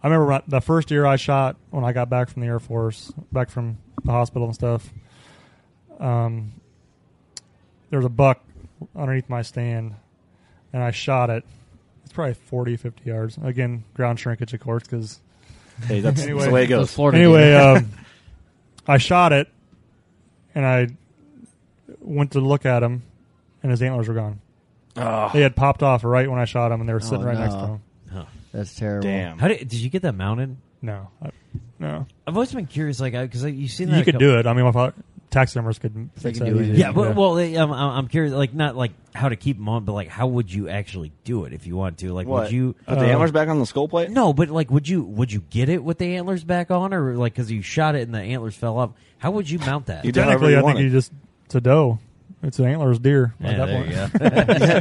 I 0.03 0.07
remember 0.07 0.27
when- 0.27 0.43
the 0.47 0.61
first 0.61 0.91
year 0.93 1.05
I 1.07 1.17
shot 1.17 1.57
when 1.71 1.85
I 1.85 1.93
got 1.93 2.09
back 2.09 2.29
from 2.31 2.43
the 2.43 2.49
Air 2.49 2.61
Force, 2.61 3.13
back 3.33 3.51
from 3.51 3.79
the 4.05 4.13
hospital 4.13 4.47
and 4.47 4.55
stuff. 4.55 4.93
Um, 5.99 6.53
there 7.91 7.99
was 7.99 8.07
a 8.07 8.11
buck 8.11 8.43
underneath 8.95 9.29
my 9.29 9.43
stand, 9.43 9.95
and 10.73 10.83
I 10.83 10.91
shot 10.91 11.31
it. 11.31 11.45
It's 12.05 12.12
probably 12.12 12.35
40, 12.35 12.77
50 12.77 13.03
yards. 13.09 13.39
Again, 13.43 13.85
ground 13.95 14.19
shrinkage, 14.21 14.53
of 14.55 14.61
course, 14.61 14.83
because 14.85 15.21
Hey, 15.87 16.01
that's, 16.01 16.21
Anyway. 16.23 16.39
that's 16.39 16.47
the 16.49 16.53
way 16.55 16.65
it 16.65 16.69
goes. 16.69 16.93
Florida 16.93 17.19
anyway, 17.19 17.55
um, 17.55 17.91
I 18.87 18.99
shot 18.99 19.33
it, 19.33 19.49
and 20.55 20.65
I 20.65 20.89
went 22.01 22.33
to 22.33 22.41
look 22.41 22.65
at 22.65 22.83
him, 22.83 23.03
and 23.62 23.71
his 23.71 23.83
antlers 23.83 24.09
were 24.09 24.15
gone. 24.15 24.41
Oh, 24.97 25.31
They 25.33 25.43
had 25.43 25.55
popped 25.57 25.83
off 25.83 26.05
right 26.05 26.31
when 26.31 26.39
I 26.39 26.45
shot 26.47 26.73
him, 26.73 26.81
and 26.81 26.89
they 26.89 26.95
were 26.95 27.01
sitting 27.01 27.23
Oh, 27.25 27.27
right 27.27 27.39
next 27.39 27.55
to 27.55 27.61
no. 27.61 27.67
him. 27.67 28.27
That's 28.53 28.75
terrible. 28.75 29.03
damn. 29.07 29.39
how 29.39 29.49
did 29.49 29.59
did 29.69 29.75
you 29.75 29.91
get 29.91 30.01
that 30.03 30.15
mounted? 30.15 30.57
No, 30.81 31.09
I, 31.23 31.31
no. 31.79 32.07
I've 32.27 32.35
always 32.35 32.55
been 32.55 32.65
curious, 32.65 32.99
like 33.01 33.12
because 33.12 33.45
you've 33.45 33.71
seen 33.71 33.91
that. 33.91 33.97
You 33.97 34.01
a 34.03 34.05
could 34.07 34.15
couple- 34.15 34.29
do 34.29 34.39
it. 34.39 34.47
I 34.47 34.55
mean, 34.55 34.65
my 34.65 34.73
father, 34.73 34.95
taxidermists 35.31 35.81
could 35.81 36.11
fix 36.17 36.39
that 36.39 36.45
do 36.47 36.59
it. 36.59 36.77
Yeah, 36.77 36.93
but 36.93 37.15
well, 37.17 37.35
they- 37.35 37.57
um, 37.57 37.73
I'm, 37.73 37.91
I'm 37.99 38.09
curious, 38.09 38.33
like 38.33 38.55
not 38.55 38.77
like 38.77 38.93
how 39.15 39.29
to 39.29 39.37
keep 39.37 39.57
them 39.57 39.69
on, 39.69 39.85
but 39.85 39.93
like 39.93 40.09
how 40.09 40.27
would 40.27 40.53
you 40.53 40.69
actually 40.69 41.12
do 41.25 41.45
it 41.45 41.53
if 41.53 41.67
you 41.67 41.77
want 41.77 41.99
to? 41.99 42.12
Like, 42.12 42.27
What? 42.27 42.45
would 42.45 42.53
you? 42.53 42.75
Put 42.87 42.99
the 42.99 43.07
Uh, 43.07 43.11
antlers 43.11 43.33
back 43.33 43.49
on 43.49 43.59
the 43.59 43.67
skull 43.67 43.89
plate? 43.89 44.11
No, 44.11 44.33
but 44.33 44.49
like, 44.51 44.71
would 44.71 44.89
you 44.89 45.03
would 45.03 45.33
you 45.33 45.43
get 45.51 45.69
it 45.69 45.83
with 45.85 45.99
the 45.99 46.17
antlers 46.17 46.45
back 46.45 46.71
on, 46.71 46.93
or 46.95 47.15
like 47.17 47.35
because 47.35 47.51
you 47.51 47.62
shot 47.62 47.95
it 47.95 48.03
and 48.03 48.15
the 48.15 48.21
antlers 48.21 48.55
fell 48.55 48.79
off? 48.79 48.91
How 49.19 49.31
would 49.33 49.49
you 49.51 49.59
mount 49.59 49.87
that? 49.87 50.05
You 50.05 50.12
do 50.12 50.21
however 50.21 50.33
technically, 50.47 50.53
you 50.53 50.59
I 50.59 50.62
want 50.62 50.77
think 50.77 50.85
it. 50.87 50.89
you 50.89 50.97
just 50.97 51.12
it's 51.47 51.55
a 51.55 51.61
doe. 51.61 51.99
It's 52.43 52.59
an 52.59 52.67
antler's 52.67 52.99
deer. 52.99 53.35
at 53.41 53.51
yeah, 53.53 53.57
that 53.57 53.67
there 53.67 53.77
point. 53.83 53.91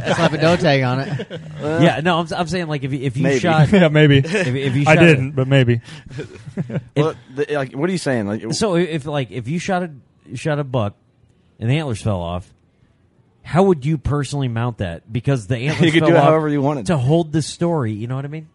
you 0.02 0.08
go. 0.08 0.14
Slap 0.14 0.32
a 0.34 0.36
no 0.38 0.56
tag 0.56 0.82
on 0.82 1.00
it. 1.00 1.40
yeah, 1.60 2.00
no, 2.04 2.18
I'm, 2.20 2.26
I'm 2.36 2.46
saying 2.46 2.68
like 2.68 2.84
if 2.84 2.92
you, 2.92 3.00
if 3.00 3.16
you 3.16 3.22
Maybe. 3.24 3.40
shot, 3.40 3.72
yeah, 3.72 3.88
maybe. 3.88 4.18
if, 4.18 4.26
if 4.46 4.76
you 4.76 4.84
I 4.86 4.94
didn't, 4.94 5.32
but 5.32 5.48
maybe. 5.48 5.80
Well, 6.96 7.14
the, 7.34 7.46
like, 7.54 7.72
what 7.72 7.88
are 7.88 7.92
you 7.92 7.98
saying? 7.98 8.26
Like, 8.26 8.52
So 8.54 8.76
if 8.76 9.04
like 9.06 9.30
if 9.30 9.48
you 9.48 9.58
shot 9.58 9.82
a 9.82 9.90
shot 10.34 10.58
a 10.58 10.64
buck 10.64 10.94
and 11.58 11.70
the 11.70 11.74
antlers 11.78 12.02
fell 12.02 12.20
off, 12.20 12.52
how 13.42 13.62
would 13.64 13.84
you 13.86 13.96
personally 13.98 14.48
mount 14.48 14.78
that? 14.78 15.10
Because 15.12 15.46
the 15.46 15.56
antlers 15.56 15.86
you 15.86 15.92
could 15.92 16.00
fell 16.00 16.08
do 16.10 16.14
it 16.16 16.18
off 16.18 16.24
however 16.24 16.48
you 16.48 16.60
wanted. 16.60 16.86
to 16.86 16.96
hold 16.96 17.32
the 17.32 17.42
story. 17.42 17.92
You 17.92 18.06
know 18.06 18.16
what 18.16 18.24
I 18.24 18.28
mean? 18.28 18.48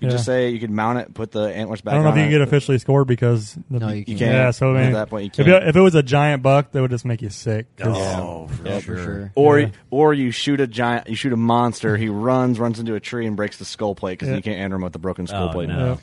You 0.00 0.10
just 0.10 0.22
Yeah. 0.22 0.34
say 0.34 0.48
you 0.50 0.58
could 0.60 0.70
mount 0.70 0.98
it, 0.98 1.14
put 1.14 1.30
the 1.30 1.42
antlers 1.54 1.80
back. 1.80 1.92
I 1.92 1.94
don't 1.94 2.04
know 2.04 2.10
if 2.10 2.14
on 2.14 2.18
you 2.18 2.24
can 2.26 2.34
it. 2.34 2.38
get 2.38 2.48
officially 2.48 2.78
scored 2.78 3.06
because 3.06 3.56
the, 3.70 3.78
No, 3.78 3.88
you 3.88 3.98
You 3.98 4.04
can't. 4.04 4.18
can't. 4.18 4.32
Yeah, 4.32 4.50
so 4.50 4.70
I 4.74 4.78
mean, 4.78 4.82
at 4.88 4.92
that 4.94 5.08
point 5.10 5.24
you 5.24 5.28
if, 5.28 5.46
can't. 5.48 5.62
it, 5.64 5.68
if 5.68 5.76
it 5.76 5.80
was 5.80 5.94
a 5.94 6.02
giant 6.02 6.42
buck, 6.42 6.72
that 6.72 6.80
would 6.82 6.90
just 6.90 7.04
make 7.04 7.22
you 7.22 7.30
sick. 7.30 7.74
'cause- 7.76 7.96
Oh, 7.96 8.48
for 8.48 8.68
Yeah, 8.68 8.78
For 8.80 8.96
sure. 8.98 9.32
Or 9.34 9.60
Yeah. 9.60 9.68
or 9.90 10.12
you 10.12 10.30
shoot 10.32 10.60
a 10.60 10.66
giant, 10.66 11.08
you 11.08 11.14
shoot 11.14 11.32
a 11.32 11.36
monster. 11.38 11.96
He 11.96 12.08
runs, 12.08 12.58
runs 12.58 12.80
into 12.80 12.94
a 12.96 13.00
tree, 13.00 13.26
and 13.26 13.36
breaks 13.36 13.58
the 13.58 13.64
skull 13.64 13.94
plate 13.94 14.14
because 14.18 14.28
Yeah. 14.30 14.36
you 14.36 14.42
can't 14.42 14.58
enter 14.58 14.76
him 14.76 14.82
with 14.82 14.92
the 14.94 14.98
broken 14.98 15.26
skull 15.26 15.48
Oh, 15.50 15.52
plate. 15.52 15.68
no. 15.68 15.86
Yeah. 15.86 15.96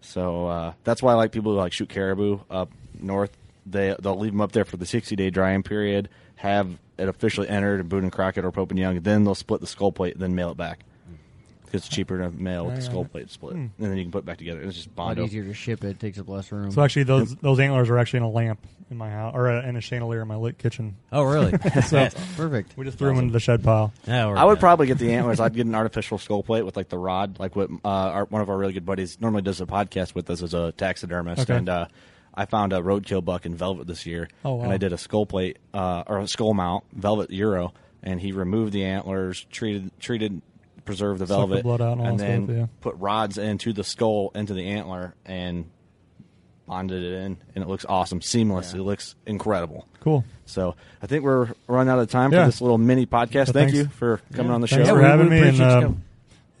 So 0.00 0.46
uh, 0.46 0.72
that's 0.84 1.02
why 1.02 1.12
I 1.12 1.14
like 1.16 1.32
people 1.32 1.52
who 1.52 1.58
like 1.58 1.72
shoot 1.72 1.88
caribou 1.88 2.38
up 2.50 2.70
north. 3.00 3.36
They 3.66 3.94
they'll 4.00 4.18
leave 4.18 4.32
them 4.32 4.40
up 4.40 4.52
there 4.52 4.64
for 4.64 4.76
the 4.76 4.86
sixty 4.86 5.16
day 5.16 5.30
drying 5.30 5.62
period. 5.62 6.08
Have 6.36 6.68
it 6.98 7.08
officially 7.08 7.48
entered 7.48 7.80
in 7.80 7.88
Boone 7.88 8.02
and 8.04 8.12
Crockett 8.12 8.44
or 8.44 8.52
Pope 8.52 8.70
and 8.70 8.78
Young. 8.78 9.00
Then 9.00 9.24
they'll 9.24 9.34
split 9.34 9.60
the 9.60 9.66
skull 9.66 9.92
plate, 9.92 10.14
and 10.14 10.22
then 10.22 10.34
mail 10.34 10.50
it 10.50 10.56
back. 10.56 10.80
Because 11.64 11.86
it's 11.86 11.88
cheaper 11.96 12.18
to 12.18 12.30
mail 12.30 12.66
with 12.66 12.76
the 12.76 12.82
skull 12.82 13.04
plate 13.04 13.30
split, 13.30 13.54
Hmm. 13.54 13.58
and 13.58 13.90
then 13.90 13.96
you 13.96 14.04
can 14.04 14.12
put 14.12 14.18
it 14.18 14.24
back 14.26 14.36
together. 14.38 14.60
It's 14.62 14.76
just 14.76 14.86
A 14.88 14.90
lot 15.00 15.06
bondo. 15.16 15.24
easier 15.24 15.42
to 15.44 15.54
ship 15.54 15.82
it. 15.82 15.98
Takes 15.98 16.18
up 16.20 16.28
less 16.28 16.52
room. 16.52 16.70
So 16.70 16.82
actually, 16.82 17.02
those 17.04 17.34
those 17.36 17.58
antlers 17.58 17.88
are 17.90 17.98
actually 17.98 18.18
in 18.18 18.22
a 18.24 18.30
lamp 18.30 18.60
in 18.90 18.96
my 18.98 19.10
house, 19.10 19.32
or 19.34 19.48
uh, 19.50 19.66
in 19.66 19.74
a 19.76 19.80
chandelier 19.80 20.20
in 20.22 20.28
my 20.28 20.36
lit 20.36 20.58
kitchen. 20.58 20.96
Oh, 21.10 21.22
really? 21.22 21.52
So 21.86 22.08
Perfect. 22.36 22.76
we 22.76 22.84
just 22.84 22.98
threw 22.98 23.08
them 23.08 23.18
into 23.18 23.32
the 23.32 23.40
shed 23.40 23.64
pile. 23.64 23.92
Yeah, 24.06 24.26
we're 24.28 24.36
I 24.36 24.44
would 24.44 24.54
done. 24.56 24.60
probably 24.60 24.86
get 24.86 24.98
the 24.98 25.12
antlers. 25.14 25.40
I'd 25.40 25.54
get 25.54 25.66
an 25.66 25.74
artificial 25.74 26.18
skull 26.18 26.42
plate 26.44 26.62
with 26.62 26.76
like 26.76 26.90
the 26.90 26.98
rod, 26.98 27.40
like 27.40 27.56
what 27.56 27.70
uh, 27.84 27.88
our, 27.88 28.24
one 28.26 28.42
of 28.42 28.50
our 28.50 28.56
really 28.58 28.74
good 28.74 28.86
buddies 28.86 29.20
normally 29.20 29.42
does 29.42 29.60
a 29.60 29.66
podcast 29.66 30.14
with 30.14 30.28
us 30.30 30.42
as 30.42 30.54
a 30.54 30.70
taxidermist, 30.72 31.42
Okay. 31.42 31.56
and 31.56 31.68
uh, 31.68 31.86
I 32.36 32.46
found 32.46 32.72
a 32.72 32.80
roadkill 32.80 33.24
buck 33.24 33.46
in 33.46 33.54
velvet 33.54 33.86
this 33.86 34.06
year, 34.06 34.28
Oh, 34.44 34.54
wow. 34.56 34.64
and 34.64 34.72
I 34.72 34.76
did 34.76 34.92
a 34.92 34.98
skull 34.98 35.24
plate 35.26 35.58
uh, 35.72 36.02
or 36.06 36.18
a 36.18 36.26
skull 36.28 36.52
mount 36.54 36.84
velvet 36.92 37.30
euro, 37.30 37.72
and 38.02 38.20
he 38.20 38.32
removed 38.32 38.72
the 38.72 38.84
antlers, 38.84 39.46
treated 39.52 39.90
treated, 40.00 40.42
preserved 40.84 41.20
the 41.20 41.26
Sucked 41.26 41.40
the 41.40 41.46
velvet, 41.46 41.62
blood 41.62 41.80
out 41.80 41.98
and 41.98 42.06
and 42.06 42.18
then 42.20 42.44
stuff, 42.46 42.56
yeah. 42.56 42.66
put 42.80 42.96
rods 42.96 43.38
into 43.38 43.72
the 43.72 43.84
skull 43.84 44.32
into 44.34 44.52
the 44.54 44.66
antler 44.66 45.14
and 45.24 45.70
bonded 46.66 47.02
it 47.02 47.12
in, 47.12 47.36
and 47.54 47.62
it 47.62 47.68
looks 47.68 47.84
awesome, 47.88 48.20
seamless. 48.22 48.72
It 48.74 48.78
looks 48.80 49.14
incredible. 49.26 49.86
Cool. 50.00 50.24
So 50.46 50.74
I 51.02 51.06
think 51.06 51.22
we're 51.22 51.48
running 51.68 51.90
out 51.92 51.98
of 51.98 52.08
time 52.10 52.32
Yeah. 52.32 52.40
for 52.44 52.46
this 52.46 52.60
little 52.60 52.78
mini 52.78 53.06
podcast. 53.06 53.46
So 53.48 53.52
Thank 53.52 53.70
thanks- 53.72 53.74
you 53.74 53.84
for 53.88 54.20
coming 54.32 54.48
Yeah, 54.48 54.54
on 54.54 54.60
the 54.62 54.66
thanks 54.66 54.88
show. 54.88 54.94
for 54.96 55.02
having 55.02 55.28
we 55.28 55.40
me, 55.40 55.48
and 55.48 55.60
appreciate 55.60 55.94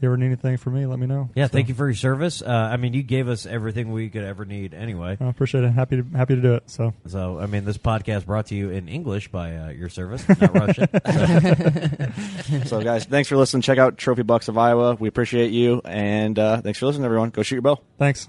coming. 0.00 0.02
you 0.02 0.08
ever 0.08 0.16
need 0.16 0.26
anything 0.26 0.56
from 0.56 0.74
me, 0.74 0.86
let 0.86 0.98
me 0.98 1.06
know. 1.06 1.30
Yeah, 1.34 1.46
So, 1.46 1.52
thank 1.52 1.68
you 1.68 1.74
for 1.74 1.86
your 1.86 1.94
service. 1.94 2.42
Uh, 2.42 2.48
I 2.48 2.76
mean, 2.76 2.92
you 2.94 3.02
gave 3.02 3.28
us 3.28 3.46
everything 3.46 3.92
we 3.92 4.08
could 4.10 4.24
ever 4.24 4.44
need 4.44 4.74
anyway. 4.74 5.16
I 5.20 5.28
appreciate 5.28 5.64
it. 5.64 5.70
Happy 5.70 5.96
to 6.02 6.16
happy 6.16 6.36
to 6.36 6.42
do 6.42 6.54
it. 6.54 6.64
So 6.70 6.92
So, 7.06 7.38
I 7.38 7.46
mean, 7.46 7.64
this 7.64 7.78
podcast 7.78 8.26
brought 8.26 8.46
to 8.46 8.54
you 8.54 8.70
in 8.70 8.88
English 8.88 9.28
by 9.28 9.56
uh, 9.56 9.68
your 9.70 9.88
service, 9.88 10.28
not 10.28 10.54
Russian. 10.54 10.88
So, 11.04 12.64
So, 12.66 12.82
guys, 12.82 13.04
thanks 13.06 13.28
for 13.28 13.36
listening. 13.36 13.62
Check 13.62 13.78
out 13.78 13.96
Trophy 13.98 14.22
Bucks 14.22 14.48
of 14.48 14.58
Iowa. 14.58 14.94
We 14.94 15.08
appreciate 15.08 15.50
you, 15.50 15.80
and 15.84 16.38
uh, 16.38 16.60
thanks 16.60 16.78
for 16.78 16.86
listening, 16.86 17.04
everyone. 17.04 17.30
Go 17.30 17.42
shoot 17.42 17.56
your 17.56 17.62
bow. 17.62 17.80
thanks. 17.98 18.28